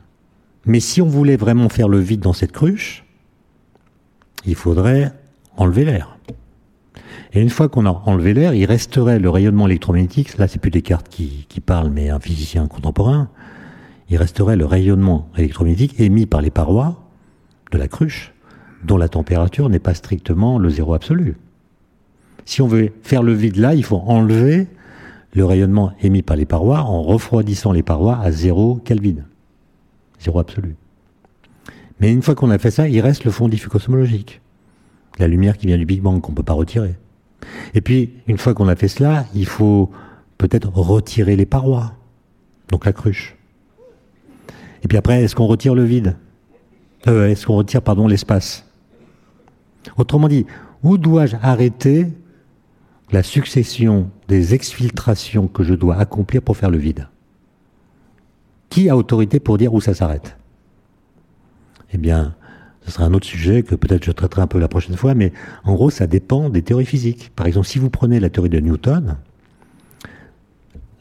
Mais 0.66 0.80
si 0.80 1.02
on 1.02 1.08
voulait 1.08 1.36
vraiment 1.36 1.70
faire 1.70 1.90
le 1.90 2.00
vide 2.00 2.22
dans 2.22 2.34
cette 2.34 2.52
cruche, 2.52 3.04
il 4.46 4.56
faudrait 4.56 5.14
enlever 5.58 5.86
l'air. 5.86 6.18
Et 7.34 7.42
une 7.42 7.50
fois 7.50 7.70
qu'on 7.70 7.86
a 7.86 8.02
enlevé 8.06 8.34
l'air, 8.34 8.54
il 8.54 8.66
resterait 8.66 9.20
le 9.20 9.30
rayonnement 9.30 9.68
électromagnétique. 9.68 10.38
Là, 10.38 10.48
c'est 10.48 10.60
plus 10.60 10.72
Descartes 10.72 11.08
qui, 11.10 11.46
qui 11.48 11.62
parle, 11.62 11.90
mais 11.90 12.10
un 12.10 12.20
physicien 12.20 12.68
contemporain 12.68 13.30
il 14.12 14.18
resterait 14.18 14.58
le 14.58 14.66
rayonnement 14.66 15.30
électromagnétique 15.38 15.98
émis 16.00 16.26
par 16.26 16.42
les 16.42 16.52
parois 16.52 17.02
de 17.72 17.78
la 17.78 17.88
cruche, 17.88 18.34
dont 18.84 18.98
la 18.98 19.08
température 19.08 19.70
n'est 19.70 19.80
pas 19.80 19.94
strictement 19.94 20.60
le 20.60 20.70
zéro 20.70 20.94
absolu. 20.94 21.38
Si 22.44 22.62
on 22.62 22.68
veut 22.68 22.92
faire 23.04 23.24
le 23.24 23.32
vide 23.32 23.56
là, 23.56 23.74
il 23.74 23.86
faut 23.86 24.04
enlever 24.06 24.68
le 25.34 25.46
rayonnement 25.46 25.94
émis 26.02 26.24
par 26.24 26.36
les 26.36 26.46
parois 26.46 26.82
en 26.82 27.02
refroidissant 27.02 27.72
les 27.72 27.84
parois 27.84 28.20
à 28.20 28.32
zéro 28.34 28.82
Kelvin, 28.84 29.24
zéro 30.20 30.40
absolu. 30.40 30.76
Mais 32.02 32.12
une 32.12 32.24
fois 32.24 32.34
qu'on 32.34 32.50
a 32.50 32.58
fait 32.58 32.72
ça, 32.72 32.90
il 32.90 33.00
reste 33.00 33.24
le 33.26 33.32
fond 33.32 33.48
diffus 33.48 33.70
cosmologique, 33.70 34.42
la 35.20 35.28
lumière 35.28 35.56
qui 35.56 35.68
vient 35.68 35.78
du 35.78 35.86
Big 35.86 36.02
Bang 36.02 36.20
qu'on 36.20 36.32
ne 36.32 36.38
peut 36.38 36.44
pas 36.44 36.54
retirer. 36.54 36.96
Et 37.76 37.82
puis, 37.82 38.14
une 38.28 38.40
fois 38.40 38.56
qu'on 38.56 38.68
a 38.68 38.76
fait 38.76 38.88
cela, 38.88 39.26
il 39.36 39.46
faut 39.46 39.92
peut-être 40.40 40.70
retirer 40.74 41.36
les 41.36 41.46
parois, 41.46 41.94
donc 42.70 42.86
la 42.86 42.92
cruche. 42.92 43.38
Et 44.84 44.88
puis 44.88 44.98
après, 44.98 45.24
est-ce 45.24 45.36
qu'on 45.36 45.46
retire 45.46 45.76
le 45.76 45.84
vide? 45.84 46.18
Euh, 47.08 47.30
Est-ce 47.30 47.46
qu'on 47.46 47.56
retire, 47.56 47.84
pardon, 47.84 48.08
l'espace? 48.08 48.66
Autrement 49.98 50.28
dit, 50.28 50.48
où 50.82 50.98
dois-je 50.98 51.36
arrêter 51.42 52.08
la 53.12 53.22
succession 53.22 54.10
des 54.28 54.56
exfiltrations 54.56 55.48
que 55.48 55.64
je 55.64 55.76
dois 55.76 55.98
accomplir 55.98 56.42
pour 56.42 56.58
faire 56.58 56.72
le 56.72 56.80
vide? 56.80 57.08
Qui 58.70 58.90
a 58.90 58.98
autorité 58.98 59.40
pour 59.40 59.60
dire 59.60 59.74
où 59.74 59.82
ça 59.82 59.94
s'arrête? 59.94 60.36
Eh 61.94 61.98
bien, 61.98 62.36
ce 62.86 62.92
sera 62.92 63.06
un 63.06 63.14
autre 63.14 63.28
sujet 63.28 63.64
que 63.64 63.76
peut-être 63.76 64.06
je 64.06 64.12
traiterai 64.12 64.42
un 64.42 64.48
peu 64.48 64.60
la 64.60 64.68
prochaine 64.68 64.96
fois, 64.96 65.14
mais 65.14 65.34
en 65.64 65.74
gros, 65.74 65.90
ça 65.90 66.08
dépend 66.08 66.50
des 66.50 66.62
théories 66.62 66.86
physiques. 66.86 67.32
Par 67.36 67.46
exemple, 67.46 67.68
si 67.68 67.80
vous 67.80 67.90
prenez 67.90 68.20
la 68.20 68.30
théorie 68.30 68.50
de 68.50 68.60
Newton, 68.60 69.18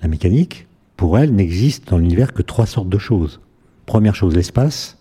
la 0.03 0.09
mécanique, 0.09 0.67
pour 0.97 1.19
elle, 1.19 1.35
n'existe 1.35 1.89
dans 1.89 1.99
l'univers 1.99 2.35
que 2.35 2.43
trois 2.43 2.67
sortes 2.67 2.89
de 2.89 2.99
choses. 2.99 3.41
Première 3.87 4.15
chose, 4.15 4.35
l'espace. 4.35 4.99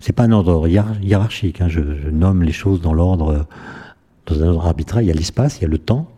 C'est 0.00 0.12
pas 0.12 0.24
un 0.24 0.32
ordre 0.32 0.68
hiérarchique. 0.68 1.60
Hein. 1.60 1.68
Je, 1.68 1.80
je, 1.80 2.08
nomme 2.08 2.44
les 2.44 2.52
choses 2.52 2.80
dans 2.80 2.94
l'ordre, 2.94 3.46
dans 4.26 4.42
un 4.42 4.46
ordre 4.48 4.66
arbitraire. 4.66 5.02
Il 5.02 5.08
y 5.08 5.10
a 5.10 5.14
l'espace, 5.14 5.58
il 5.58 5.62
y 5.62 5.64
a 5.64 5.68
le 5.68 5.78
temps, 5.78 6.08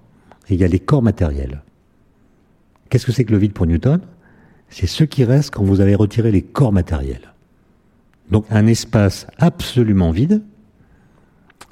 et 0.48 0.54
il 0.54 0.60
y 0.60 0.64
a 0.64 0.68
les 0.68 0.80
corps 0.80 1.02
matériels. 1.02 1.62
Qu'est-ce 2.90 3.06
que 3.06 3.12
c'est 3.12 3.24
que 3.24 3.32
le 3.32 3.38
vide 3.38 3.52
pour 3.52 3.66
Newton? 3.66 4.00
C'est 4.68 4.86
ce 4.86 5.04
qui 5.04 5.24
reste 5.24 5.54
quand 5.54 5.64
vous 5.64 5.80
avez 5.80 5.94
retiré 5.94 6.30
les 6.30 6.42
corps 6.42 6.72
matériels. 6.72 7.32
Donc 8.30 8.46
un 8.50 8.66
espace 8.66 9.26
absolument 9.38 10.10
vide 10.10 10.42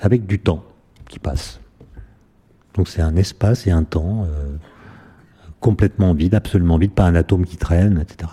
avec 0.00 0.26
du 0.26 0.38
temps. 0.38 0.64
qui 1.08 1.18
passe. 1.18 1.60
Donc 2.74 2.88
c'est 2.88 3.00
un 3.00 3.16
espace 3.16 3.66
et 3.66 3.70
un 3.70 3.82
temps 3.82 4.24
euh, 4.24 4.56
complètement 5.58 6.12
vide, 6.12 6.34
absolument 6.34 6.76
vide, 6.76 6.92
pas 6.92 7.06
un 7.06 7.14
atome 7.14 7.46
qui 7.46 7.56
traîne, 7.56 7.98
etc. 7.98 8.30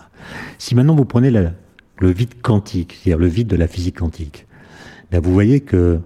Si 0.58 0.76
maintenant 0.76 0.96
vous 0.96 1.06
prenez 1.06 1.32
le 1.32 2.12
vide 2.12 2.42
quantique, 2.42 2.94
c'est-à-dire 2.94 3.18
le 3.18 3.28
vide 3.28 3.48
de 3.48 3.56
la 3.56 3.68
physique 3.68 4.00
quantique, 4.00 4.46
ben 5.10 5.22
vous 5.22 5.32
voyez 5.32 5.62
que, 5.62 6.00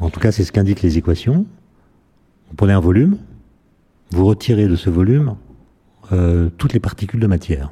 en 0.00 0.10
tout 0.10 0.20
cas 0.20 0.32
c'est 0.32 0.44
ce 0.44 0.50
qu'indiquent 0.50 0.82
les 0.82 0.98
équations, 0.98 1.46
vous 2.48 2.56
prenez 2.56 2.72
un 2.72 2.80
volume, 2.80 3.18
vous 4.10 4.26
retirez 4.26 4.66
de 4.66 4.76
ce 4.76 4.90
volume 4.90 5.36
euh, 6.12 6.50
toutes 6.58 6.72
les 6.72 6.80
particules 6.80 7.20
de 7.20 7.26
matière 7.26 7.70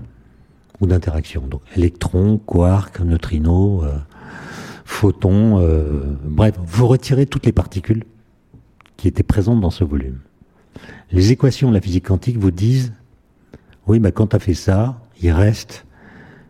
ou 0.83 0.87
d'interaction. 0.87 1.47
Donc 1.47 1.62
électrons, 1.74 2.39
quarks, 2.39 3.01
neutrinos, 3.01 3.85
euh, 3.85 3.97
photons, 4.85 5.61
euh, 5.61 6.18
bref, 6.24 6.59
vous 6.66 6.87
retirez 6.87 7.24
toutes 7.24 7.47
les 7.47 7.53
particules 7.53 8.05
qui 8.99 9.09
étaient 9.09 9.22
présentes 9.22 9.61
dans 9.61 9.70
ce 9.70 9.85
volume. 9.85 10.18
Les 11.12 11.33
équations 11.33 11.68
de 11.68 11.74
la 11.74 11.80
physique 11.80 12.07
quantique 12.09 12.37
vous 12.37 12.51
disent, 12.51 12.93
oui, 13.87 14.01
bah, 14.01 14.11
quand 14.11 14.28
tu 14.28 14.37
as 14.37 14.41
fait 14.41 14.55
ça, 14.55 15.01
il 15.22 15.30
reste 15.30 15.87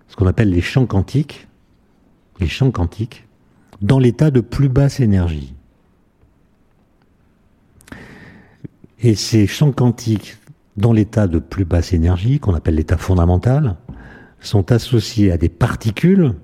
ce 0.08 0.16
qu'on 0.16 0.26
appelle 0.26 0.50
les 0.50 0.60
champs 0.60 0.86
quantiques, 0.86 1.48
les 2.40 2.48
champs 2.48 2.70
quantiques, 2.70 3.26
dans 3.82 3.98
l'état 3.98 4.30
de 4.30 4.40
plus 4.40 4.68
basse 4.68 5.00
énergie. 5.00 5.54
Et 9.00 9.14
ces 9.14 9.46
champs 9.46 9.72
quantiques 9.72 10.38
dans 10.76 10.92
l'état 10.92 11.26
de 11.26 11.38
plus 11.38 11.64
basse 11.64 11.92
énergie, 11.92 12.38
qu'on 12.38 12.54
appelle 12.54 12.76
l'état 12.76 12.96
fondamental, 12.96 13.76
sont 14.42 14.72
associés 14.72 15.32
à 15.32 15.36
des 15.36 15.48
particules 15.48 16.34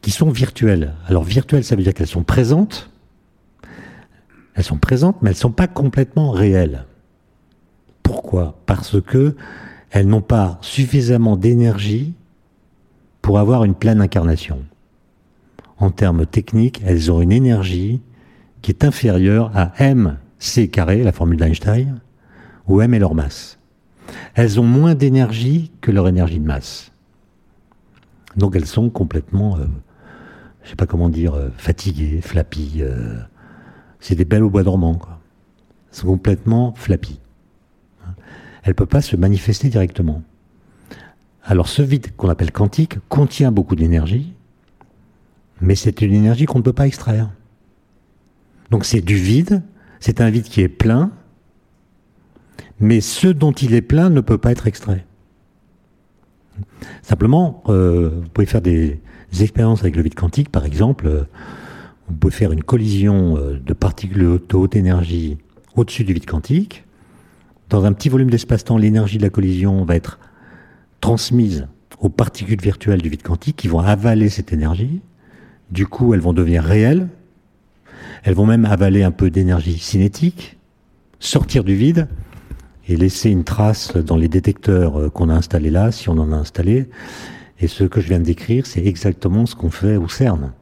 qui 0.00 0.10
sont 0.10 0.30
virtuelles. 0.30 0.94
Alors 1.06 1.24
virtuelles, 1.24 1.64
ça 1.64 1.76
veut 1.76 1.82
dire 1.82 1.94
qu'elles 1.94 2.06
sont 2.06 2.24
présentes. 2.24 2.90
Elles 4.54 4.64
sont 4.64 4.78
présentes, 4.78 5.16
mais 5.22 5.30
elles 5.30 5.36
ne 5.36 5.40
sont 5.40 5.52
pas 5.52 5.68
complètement 5.68 6.30
réelles. 6.30 6.84
Pourquoi? 8.02 8.58
Parce 8.66 9.00
que 9.00 9.36
elles 9.90 10.06
n'ont 10.06 10.20
pas 10.20 10.58
suffisamment 10.60 11.36
d'énergie 11.36 12.14
pour 13.22 13.38
avoir 13.38 13.64
une 13.64 13.74
pleine 13.74 14.00
incarnation. 14.00 14.64
En 15.78 15.90
termes 15.90 16.26
techniques, 16.26 16.80
elles 16.84 17.10
ont 17.10 17.20
une 17.20 17.32
énergie 17.32 18.00
qui 18.62 18.70
est 18.70 18.84
inférieure 18.84 19.50
à 19.54 19.72
mc 19.82 20.68
carré, 20.68 21.02
la 21.02 21.12
formule 21.12 21.38
d'Einstein, 21.38 22.00
où 22.68 22.80
m 22.80 22.94
est 22.94 22.98
leur 22.98 23.14
masse. 23.14 23.59
Elles 24.34 24.60
ont 24.60 24.64
moins 24.64 24.94
d'énergie 24.94 25.70
que 25.80 25.90
leur 25.90 26.08
énergie 26.08 26.38
de 26.38 26.46
masse. 26.46 26.92
Donc 28.36 28.54
elles 28.56 28.66
sont 28.66 28.90
complètement, 28.90 29.56
je 29.56 29.62
euh, 29.62 29.66
je 30.62 30.70
sais 30.70 30.76
pas 30.76 30.86
comment 30.86 31.08
dire, 31.08 31.34
euh, 31.34 31.48
fatiguées, 31.56 32.20
flappy. 32.20 32.78
Euh, 32.80 33.18
c'est 33.98 34.14
des 34.14 34.24
belles 34.24 34.42
au 34.42 34.50
bois 34.50 34.62
dormant. 34.62 35.00
Elles 35.90 35.98
sont 35.98 36.06
complètement 36.06 36.72
flappy. 36.74 37.20
Elles 38.62 38.70
ne 38.70 38.74
peuvent 38.74 38.86
pas 38.86 39.00
se 39.00 39.16
manifester 39.16 39.68
directement. 39.68 40.22
Alors 41.44 41.68
ce 41.68 41.82
vide 41.82 42.14
qu'on 42.16 42.28
appelle 42.28 42.52
quantique 42.52 42.98
contient 43.08 43.50
beaucoup 43.50 43.74
d'énergie, 43.74 44.34
mais 45.60 45.74
c'est 45.74 46.02
une 46.02 46.12
énergie 46.14 46.46
qu'on 46.46 46.58
ne 46.58 46.64
peut 46.64 46.72
pas 46.72 46.86
extraire. 46.86 47.30
Donc 48.70 48.84
c'est 48.84 49.00
du 49.00 49.16
vide, 49.16 49.62
c'est 49.98 50.20
un 50.20 50.30
vide 50.30 50.44
qui 50.44 50.60
est 50.60 50.68
plein, 50.68 51.10
mais 52.80 53.02
ce 53.02 53.28
dont 53.28 53.52
il 53.52 53.74
est 53.74 53.82
plein 53.82 54.10
ne 54.10 54.20
peut 54.20 54.38
pas 54.38 54.50
être 54.50 54.66
extrait. 54.66 55.04
Simplement, 57.02 57.62
euh, 57.68 58.10
vous 58.22 58.28
pouvez 58.30 58.46
faire 58.46 58.62
des, 58.62 59.00
expériences 59.38 59.80
avec 59.80 59.94
le 59.94 60.02
vide 60.02 60.14
quantique, 60.14 60.48
par 60.48 60.64
exemple, 60.64 61.06
euh, 61.06 61.22
vous 62.08 62.14
pouvez 62.16 62.32
faire 62.32 62.52
une 62.52 62.64
collision 62.64 63.36
euh, 63.36 63.60
de 63.64 63.72
particules 63.72 64.40
de 64.48 64.56
haute 64.56 64.74
énergie 64.74 65.38
au-dessus 65.76 66.04
du 66.04 66.12
vide 66.12 66.26
quantique. 66.26 66.84
Dans 67.68 67.84
un 67.84 67.92
petit 67.92 68.08
volume 68.08 68.30
d'espace-temps, 68.30 68.76
l'énergie 68.76 69.18
de 69.18 69.22
la 69.22 69.30
collision 69.30 69.84
va 69.84 69.94
être 69.94 70.18
transmise 71.00 71.68
aux 72.00 72.08
particules 72.08 72.60
virtuelles 72.60 73.02
du 73.02 73.08
vide 73.08 73.22
quantique 73.22 73.56
qui 73.56 73.68
vont 73.68 73.78
avaler 73.78 74.28
cette 74.28 74.52
énergie. 74.52 75.00
Du 75.70 75.86
coup, 75.86 76.14
elles 76.14 76.20
vont 76.20 76.32
devenir 76.32 76.64
réelles. 76.64 77.08
Elles 78.24 78.34
vont 78.34 78.46
même 78.46 78.64
avaler 78.64 79.02
un 79.02 79.12
peu 79.12 79.30
d'énergie 79.30 79.78
cinétique, 79.78 80.58
sortir 81.20 81.62
du 81.62 81.74
vide 81.74 82.08
et 82.90 82.96
laisser 82.96 83.30
une 83.30 83.44
trace 83.44 83.96
dans 83.96 84.16
les 84.16 84.28
détecteurs 84.28 84.98
euh, 84.98 85.08
qu'on 85.10 85.28
a 85.28 85.34
installés 85.34 85.70
là, 85.70 85.92
si 85.92 86.08
on 86.08 86.18
en 86.18 86.32
a 86.32 86.36
installé. 86.36 86.88
Et 87.60 87.68
ce 87.68 87.84
que 87.84 88.00
je 88.00 88.08
viens 88.08 88.18
de 88.18 88.24
décrire, 88.24 88.66
c'est 88.66 88.84
exactement 88.84 89.46
ce 89.46 89.54
qu'on 89.54 89.70
fait 89.70 89.96
au 89.96 90.08
CERN, 90.08 90.52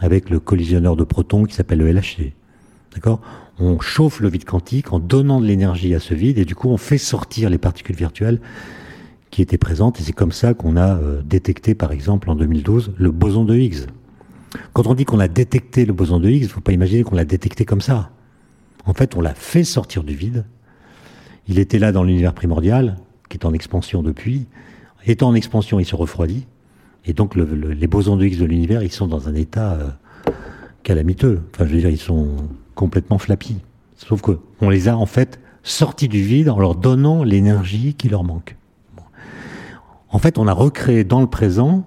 avec 0.00 0.30
le 0.30 0.40
collisionneur 0.40 0.96
de 0.96 1.04
protons 1.04 1.44
qui 1.44 1.54
s'appelle 1.54 1.80
le 1.80 1.92
LHC. 1.92 2.32
D'accord? 2.94 3.20
On 3.58 3.80
chauffe 3.80 4.20
le 4.20 4.30
vide 4.30 4.46
quantique 4.46 4.94
en 4.94 4.98
donnant 4.98 5.40
de 5.40 5.46
l'énergie 5.46 5.94
à 5.94 6.00
ce 6.00 6.14
vide, 6.14 6.38
et 6.38 6.46
du 6.46 6.54
coup, 6.54 6.68
on 6.68 6.78
fait 6.78 6.96
sortir 6.96 7.50
les 7.50 7.58
particules 7.58 7.96
virtuelles 7.96 8.40
qui 9.30 9.42
étaient 9.42 9.58
présentes, 9.58 10.00
et 10.00 10.02
c'est 10.02 10.12
comme 10.12 10.32
ça 10.32 10.54
qu'on 10.54 10.76
a 10.78 10.96
euh, 10.96 11.20
détecté, 11.22 11.74
par 11.74 11.92
exemple, 11.92 12.30
en 12.30 12.34
2012, 12.34 12.94
le 12.96 13.10
boson 13.10 13.44
de 13.44 13.54
Higgs. 13.54 13.88
Quand 14.72 14.86
on 14.86 14.94
dit 14.94 15.04
qu'on 15.04 15.20
a 15.20 15.28
détecté 15.28 15.84
le 15.84 15.92
boson 15.92 16.18
de 16.18 16.30
Higgs, 16.30 16.44
il 16.44 16.46
ne 16.46 16.48
faut 16.48 16.62
pas 16.62 16.72
imaginer 16.72 17.02
qu'on 17.02 17.16
l'a 17.16 17.26
détecté 17.26 17.66
comme 17.66 17.82
ça. 17.82 18.10
En 18.86 18.94
fait, 18.94 19.16
on 19.16 19.20
l'a 19.20 19.34
fait 19.34 19.64
sortir 19.64 20.02
du 20.02 20.14
vide, 20.14 20.46
il 21.48 21.58
était 21.58 21.78
là 21.78 21.92
dans 21.92 22.04
l'univers 22.04 22.34
primordial, 22.34 22.96
qui 23.28 23.38
est 23.38 23.44
en 23.44 23.52
expansion 23.52 24.02
depuis. 24.02 24.46
Étant 25.06 25.28
en 25.28 25.34
expansion, 25.34 25.80
il 25.80 25.86
se 25.86 25.96
refroidit. 25.96 26.46
Et 27.06 27.14
donc 27.14 27.34
les 27.34 27.86
bosons 27.86 28.16
de 28.16 28.26
Higgs 28.26 28.38
de 28.38 28.44
l'univers, 28.44 28.82
ils 28.82 28.92
sont 28.92 29.06
dans 29.06 29.28
un 29.28 29.34
état 29.34 29.72
euh, 29.72 30.30
calamiteux. 30.82 31.40
Enfin, 31.54 31.64
je 31.66 31.72
veux 31.72 31.80
dire, 31.80 31.88
ils 31.88 31.96
sont 31.96 32.28
complètement 32.74 33.18
flappis. 33.18 33.56
Sauf 33.96 34.20
qu'on 34.20 34.68
les 34.68 34.88
a 34.88 34.96
en 34.96 35.06
fait 35.06 35.40
sortis 35.62 36.08
du 36.08 36.22
vide 36.22 36.50
en 36.50 36.58
leur 36.58 36.74
donnant 36.74 37.24
l'énergie 37.24 37.94
qui 37.94 38.08
leur 38.08 38.24
manque. 38.24 38.56
En 40.10 40.18
fait, 40.18 40.38
on 40.38 40.46
a 40.46 40.52
recréé 40.52 41.04
dans 41.04 41.20
le 41.20 41.26
présent 41.26 41.84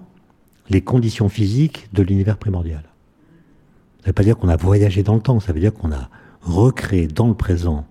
les 0.68 0.80
conditions 0.80 1.28
physiques 1.28 1.88
de 1.92 2.02
l'univers 2.02 2.36
primordial. 2.36 2.82
Ça 2.82 4.04
ne 4.04 4.06
veut 4.08 4.12
pas 4.12 4.22
dire 4.24 4.36
qu'on 4.36 4.48
a 4.48 4.56
voyagé 4.56 5.02
dans 5.02 5.14
le 5.14 5.20
temps, 5.20 5.38
ça 5.38 5.52
veut 5.52 5.60
dire 5.60 5.72
qu'on 5.72 5.92
a 5.92 6.08
recréé 6.40 7.06
dans 7.06 7.28
le 7.28 7.34
présent 7.34 7.86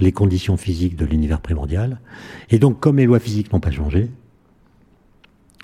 les 0.00 0.12
conditions 0.12 0.56
physiques 0.56 0.96
de 0.96 1.04
l'univers 1.04 1.40
primordial. 1.40 2.00
Et 2.50 2.58
donc, 2.58 2.80
comme 2.80 2.98
les 2.98 3.06
lois 3.06 3.20
physiques 3.20 3.52
n'ont 3.52 3.60
pas 3.60 3.70
changé, 3.70 4.10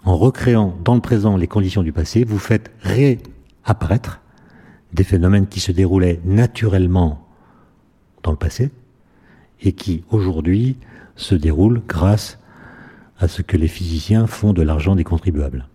en 0.04 0.16
recréant 0.16 0.76
dans 0.84 0.94
le 0.94 1.00
présent 1.00 1.36
les 1.36 1.46
conditions 1.46 1.82
du 1.82 1.92
passé, 1.92 2.24
vous 2.24 2.38
faites 2.38 2.70
réapparaître 2.80 4.20
des 4.92 5.04
phénomènes 5.04 5.46
qui 5.46 5.60
se 5.60 5.72
déroulaient 5.72 6.20
naturellement 6.24 7.26
dans 8.22 8.30
le 8.30 8.36
passé 8.36 8.70
et 9.62 9.72
qui 9.72 10.04
aujourd'hui 10.10 10.76
se 11.16 11.34
déroulent 11.34 11.82
grâce 11.88 12.38
à 13.18 13.28
ce 13.28 13.42
que 13.42 13.56
les 13.56 13.68
physiciens 13.68 14.26
font 14.26 14.52
de 14.52 14.62
l'argent 14.62 14.96
des 14.96 15.04
contribuables. 15.04 15.68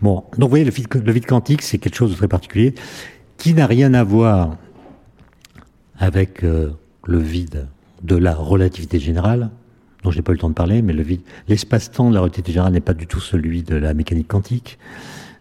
Bon, 0.00 0.24
donc 0.32 0.40
vous 0.40 0.48
voyez, 0.48 0.64
le 0.64 0.70
vide, 1.12 1.26
quantique, 1.26 1.62
c'est 1.62 1.78
quelque 1.78 1.94
chose 1.94 2.10
de 2.10 2.16
très 2.16 2.28
particulier 2.28 2.74
qui 3.36 3.54
n'a 3.54 3.66
rien 3.66 3.94
à 3.94 4.02
voir 4.02 4.56
avec 6.02 6.42
euh, 6.42 6.70
le 7.06 7.20
vide 7.20 7.68
de 8.02 8.16
la 8.16 8.34
relativité 8.34 8.98
générale, 8.98 9.50
dont 10.02 10.10
je 10.10 10.16
n'ai 10.16 10.22
pas 10.22 10.32
eu 10.32 10.34
le 10.34 10.40
temps 10.40 10.48
de 10.48 10.54
parler, 10.54 10.82
mais 10.82 10.92
le 10.92 11.04
vide, 11.04 11.20
l'espace-temps 11.46 12.10
de 12.10 12.14
la 12.14 12.20
relativité 12.22 12.50
générale 12.50 12.72
n'est 12.72 12.80
pas 12.80 12.92
du 12.92 13.06
tout 13.06 13.20
celui 13.20 13.62
de 13.62 13.76
la 13.76 13.94
mécanique 13.94 14.26
quantique. 14.26 14.80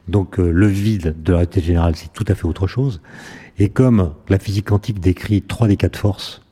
Donc 0.08 0.40
euh, 0.40 0.52
le 0.52 0.68
vide 0.68 1.16
de 1.24 1.32
la 1.32 1.40
relativité 1.40 1.66
générale, 1.66 1.96
c'est 1.96 2.14
tout 2.14 2.26
à 2.28 2.36
fait 2.36 2.46
autre 2.46 2.68
chose. 2.68 3.02
Et 3.58 3.70
comme 3.70 4.14
la 4.30 4.38
physique 4.38 4.68
quantique 4.68 5.00
décrit 5.00 5.42
trois 5.42 5.68
des 5.68 5.78
quatre 5.78 5.98
forces, 5.98 6.44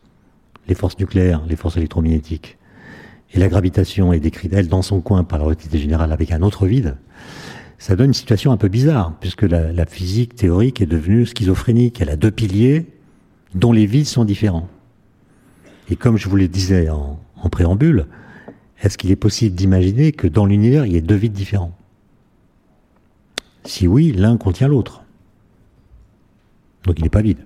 les 0.67 0.73
forces 0.73 0.97
nucléaires, 0.97 1.43
les 1.47 1.55
forces 1.55 1.77
électromagnétiques, 1.77 2.57
et 3.35 3.37
la 3.37 3.47
gravitation 3.47 4.11
est 4.11 4.19
décrite, 4.19 4.53
elle, 4.53 4.69
dans 4.69 4.81
son 4.81 5.01
coin 5.01 5.23
par 5.23 5.37
la 5.37 5.45
relativité 5.45 5.77
générale 5.77 6.11
avec 6.11 6.31
un 6.31 6.41
autre 6.41 6.65
vide, 6.65 6.97
ça 7.77 7.95
donne 7.95 8.07
une 8.07 8.13
situation 8.15 8.51
un 8.51 8.57
peu 8.57 8.69
bizarre, 8.69 9.13
puisque 9.19 9.43
la 9.43 9.85
physique 9.85 10.33
théorique 10.33 10.81
est 10.81 10.87
devenue 10.87 11.27
schizophrénique. 11.27 12.01
Elle 12.01 12.09
a 12.09 12.15
deux 12.15 12.31
piliers, 12.31 12.87
dont 13.55 13.71
les 13.71 13.85
vides 13.85 14.05
sont 14.05 14.25
différents. 14.25 14.67
Et 15.89 15.95
comme 15.95 16.17
je 16.17 16.29
vous 16.29 16.35
le 16.35 16.47
disais 16.47 16.89
en, 16.89 17.19
préambule, 17.51 18.05
est-ce 18.81 18.97
qu'il 18.97 19.11
est 19.11 19.15
possible 19.15 19.55
d'imaginer 19.55 20.11
que 20.11 20.27
dans 20.27 20.45
l'univers, 20.45 20.85
il 20.85 20.93
y 20.93 20.95
ait 20.97 21.01
deux 21.01 21.15
vides 21.15 21.33
différents 21.33 21.75
Si 23.63 23.87
oui, 23.87 24.11
l'un 24.11 24.37
contient 24.37 24.67
l'autre. 24.67 25.03
Donc 26.83 26.99
il 26.99 27.03
n'est 27.03 27.09
pas 27.09 27.21
vide, 27.21 27.39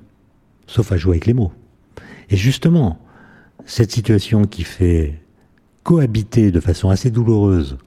sauf 0.68 0.92
à 0.92 0.98
jouer 0.98 1.14
avec 1.14 1.26
les 1.26 1.34
mots. 1.34 1.52
Et 2.30 2.36
justement, 2.36 3.00
cette 3.66 3.92
situation 3.92 4.46
qui 4.46 4.64
fait 4.64 5.20
cohabiter 5.84 6.52
de 6.52 6.60
façon 6.60 6.90
assez 6.90 7.12
douloureuse 7.12 7.78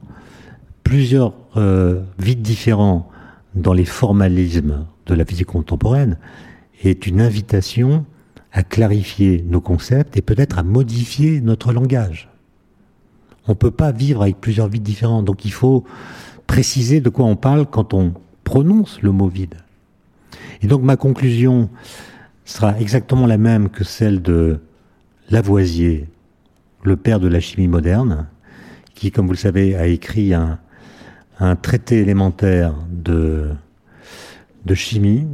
plusieurs 0.85 1.35
euh, 1.57 2.03
vides 2.19 2.43
différents 2.43 3.11
dans 3.55 3.73
les 3.73 3.85
formalismes 3.85 4.87
de 5.07 5.14
la 5.14 5.25
physique 5.25 5.49
contemporaine, 5.49 6.17
est 6.83 7.07
une 7.07 7.20
invitation 7.20 8.05
à 8.53 8.62
clarifier 8.62 9.45
nos 9.47 9.61
concepts 9.61 10.16
et 10.16 10.22
peut-être 10.22 10.59
à 10.59 10.62
modifier 10.62 11.41
notre 11.41 11.72
langage. 11.72 12.29
On 13.47 13.53
ne 13.53 13.57
peut 13.57 13.70
pas 13.70 13.93
vivre 13.93 14.22
avec 14.22 14.41
plusieurs 14.41 14.68
vides 14.68 14.83
différents, 14.83 15.22
donc 15.22 15.45
il 15.45 15.53
faut 15.53 15.85
préciser 16.47 17.01
de 17.01 17.09
quoi 17.09 17.27
on 17.27 17.37
parle 17.37 17.66
quand 17.66 17.95
on 17.95 18.14
prononce 18.45 19.03
le 19.03 19.12
mot 19.12 19.29
vide. 19.29 19.57
Et 20.62 20.66
donc 20.66 20.83
ma 20.83 20.97
conclusion 20.97 21.68
sera 22.45 22.79
exactement 22.81 23.27
la 23.27 23.39
même 23.39 23.68
que 23.68 23.85
celle 23.85 24.22
de 24.22 24.61
Lavoisier, 25.29 26.09
le 26.85 26.97
père 26.97 27.18
de 27.18 27.27
la 27.27 27.41
chimie 27.41 27.66
moderne, 27.66 28.29
qui, 28.95 29.11
comme 29.11 29.27
vous 29.27 29.33
le 29.33 29.39
savez, 29.39 29.74
a 29.74 29.87
écrit 29.89 30.33
un, 30.35 30.59
traité 31.61 31.99
élémentaire 31.99 32.74
de, 32.91 33.51
de 34.64 34.74
chimie, 34.74 35.27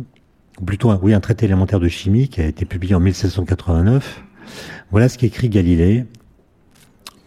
ou 0.63 0.65
plutôt, 0.65 0.93
oui, 1.03 1.13
un 1.13 1.19
traité 1.19 1.47
élémentaire 1.47 1.81
de 1.81 1.89
chimie 1.89 2.29
qui 2.29 2.41
a 2.41 2.47
été 2.47 2.65
publié 2.65 2.95
en 2.95 3.01
1789. 3.01 4.23
Voilà 4.93 5.09
ce 5.09 5.19
qu'écrit 5.19 5.49
Galilée. 5.49 6.07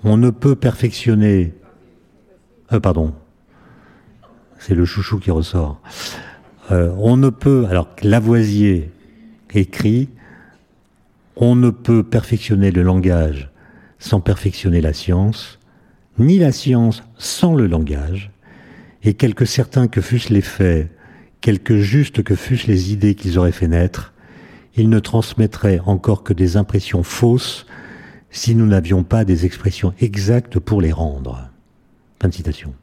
On 0.06 0.16
ne 0.16 0.30
peut 0.30 0.56
perfectionner. 0.56 1.54
Euh, 2.72 2.80
pardon. 2.80 3.14
C'est 4.58 4.74
le 4.74 4.86
chouchou 4.86 5.20
qui 5.20 5.32
ressort. 5.32 5.82
Euh, 6.72 6.94
on 6.98 7.18
ne 7.18 7.30
peut. 7.30 7.68
Alors, 7.70 7.90
Lavoisier 8.02 8.92
écrit 9.54 10.10
On 11.36 11.56
ne 11.56 11.72
peut 11.72 12.04
perfectionner 12.04 12.72
le 12.72 12.84
langage 12.84 13.52
sans 14.00 14.22
perfectionner 14.22 14.80
la 14.80 14.94
science, 14.94 15.60
ni 16.20 16.40
la 16.40 16.54
science 16.54 17.04
sans 17.18 17.54
le 17.54 17.68
langage, 17.68 18.32
et 19.04 19.14
quelque 19.14 19.46
certains 19.46 19.88
que 19.88 20.02
fussent 20.02 20.30
les 20.30 20.42
faits, 20.42 20.95
quelque 21.46 21.78
justes 21.78 22.24
que 22.24 22.34
fussent 22.34 22.66
les 22.66 22.92
idées 22.92 23.14
qu'ils 23.14 23.38
auraient 23.38 23.52
fait 23.52 23.68
naître, 23.68 24.16
ils 24.76 24.90
ne 24.90 24.98
transmettraient 24.98 25.80
encore 25.86 26.24
que 26.24 26.34
des 26.34 26.58
impressions 26.58 27.04
fausses 27.04 27.68
si 28.32 28.56
nous 28.56 28.66
n'avions 28.66 29.04
pas 29.04 29.26
des 29.26 29.46
expressions 29.46 29.94
exactes 30.00 30.58
pour 30.58 30.82
les 30.82 30.92
rendre. 30.92 31.52
Fin 32.20 32.30
de 32.30 32.34
citation. 32.34 32.74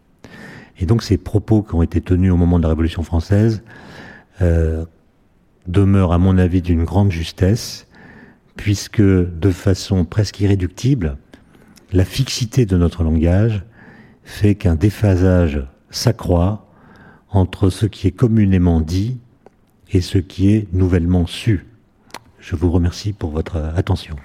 Et 0.79 0.87
donc 0.87 1.03
ces 1.03 1.17
propos 1.17 1.63
qui 1.63 1.75
ont 1.75 1.83
été 1.83 2.01
tenus 2.01 2.31
au 2.31 2.37
moment 2.37 2.59
de 2.59 2.63
la 2.63 2.69
Révolution 2.69 3.03
française 3.03 3.65
euh, 4.41 4.85
demeurent 5.67 6.13
à 6.13 6.19
mon 6.19 6.39
avis 6.39 6.63
d'une 6.63 6.85
grande 6.85 7.11
justesse, 7.11 7.89
puisque 8.55 9.03
de 9.03 9.51
façon 9.51 10.05
presque 10.05 10.39
irréductible, 10.39 11.17
la 11.93 12.05
fixité 12.05 12.65
de 12.65 12.77
notre 12.77 13.03
langage 13.03 13.65
fait 14.23 14.55
qu'un 14.55 14.77
déphasage 14.77 15.67
s'accroît 15.91 16.72
entre 17.33 17.71
ce 17.71 17.87
qui 17.87 18.07
est 18.07 18.13
communément 18.13 18.81
dit 18.81 19.19
et 19.91 20.01
ce 20.01 20.19
qui 20.19 20.53
est 20.53 20.73
nouvellement 20.73 21.27
su. 21.27 21.67
Je 22.39 22.57
vous 22.57 22.71
remercie 22.71 23.13
pour 23.13 23.31
votre 23.31 23.57
attention. 23.57 24.17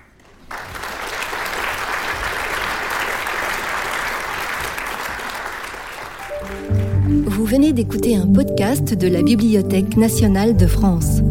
Vous 7.26 7.46
venez 7.46 7.72
d'écouter 7.72 8.16
un 8.18 8.28
podcast 8.28 8.94
de 8.94 9.08
la 9.08 9.22
Bibliothèque 9.22 9.96
nationale 9.96 10.58
de 10.58 10.68
France. 10.68 11.22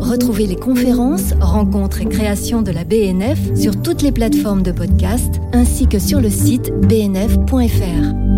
Retrouvez 0.00 0.46
les 0.46 0.56
conférences, 0.56 1.32
rencontres 1.40 2.02
et 2.02 2.06
créations 2.06 2.60
de 2.60 2.70
la 2.70 2.84
BNF 2.84 3.56
sur 3.56 3.80
toutes 3.80 4.02
les 4.02 4.12
plateformes 4.12 4.62
de 4.62 4.72
podcast 4.72 5.40
ainsi 5.52 5.86
que 5.86 5.98
sur 5.98 6.20
le 6.20 6.28
site 6.28 6.70
bnf.fr. 6.86 8.33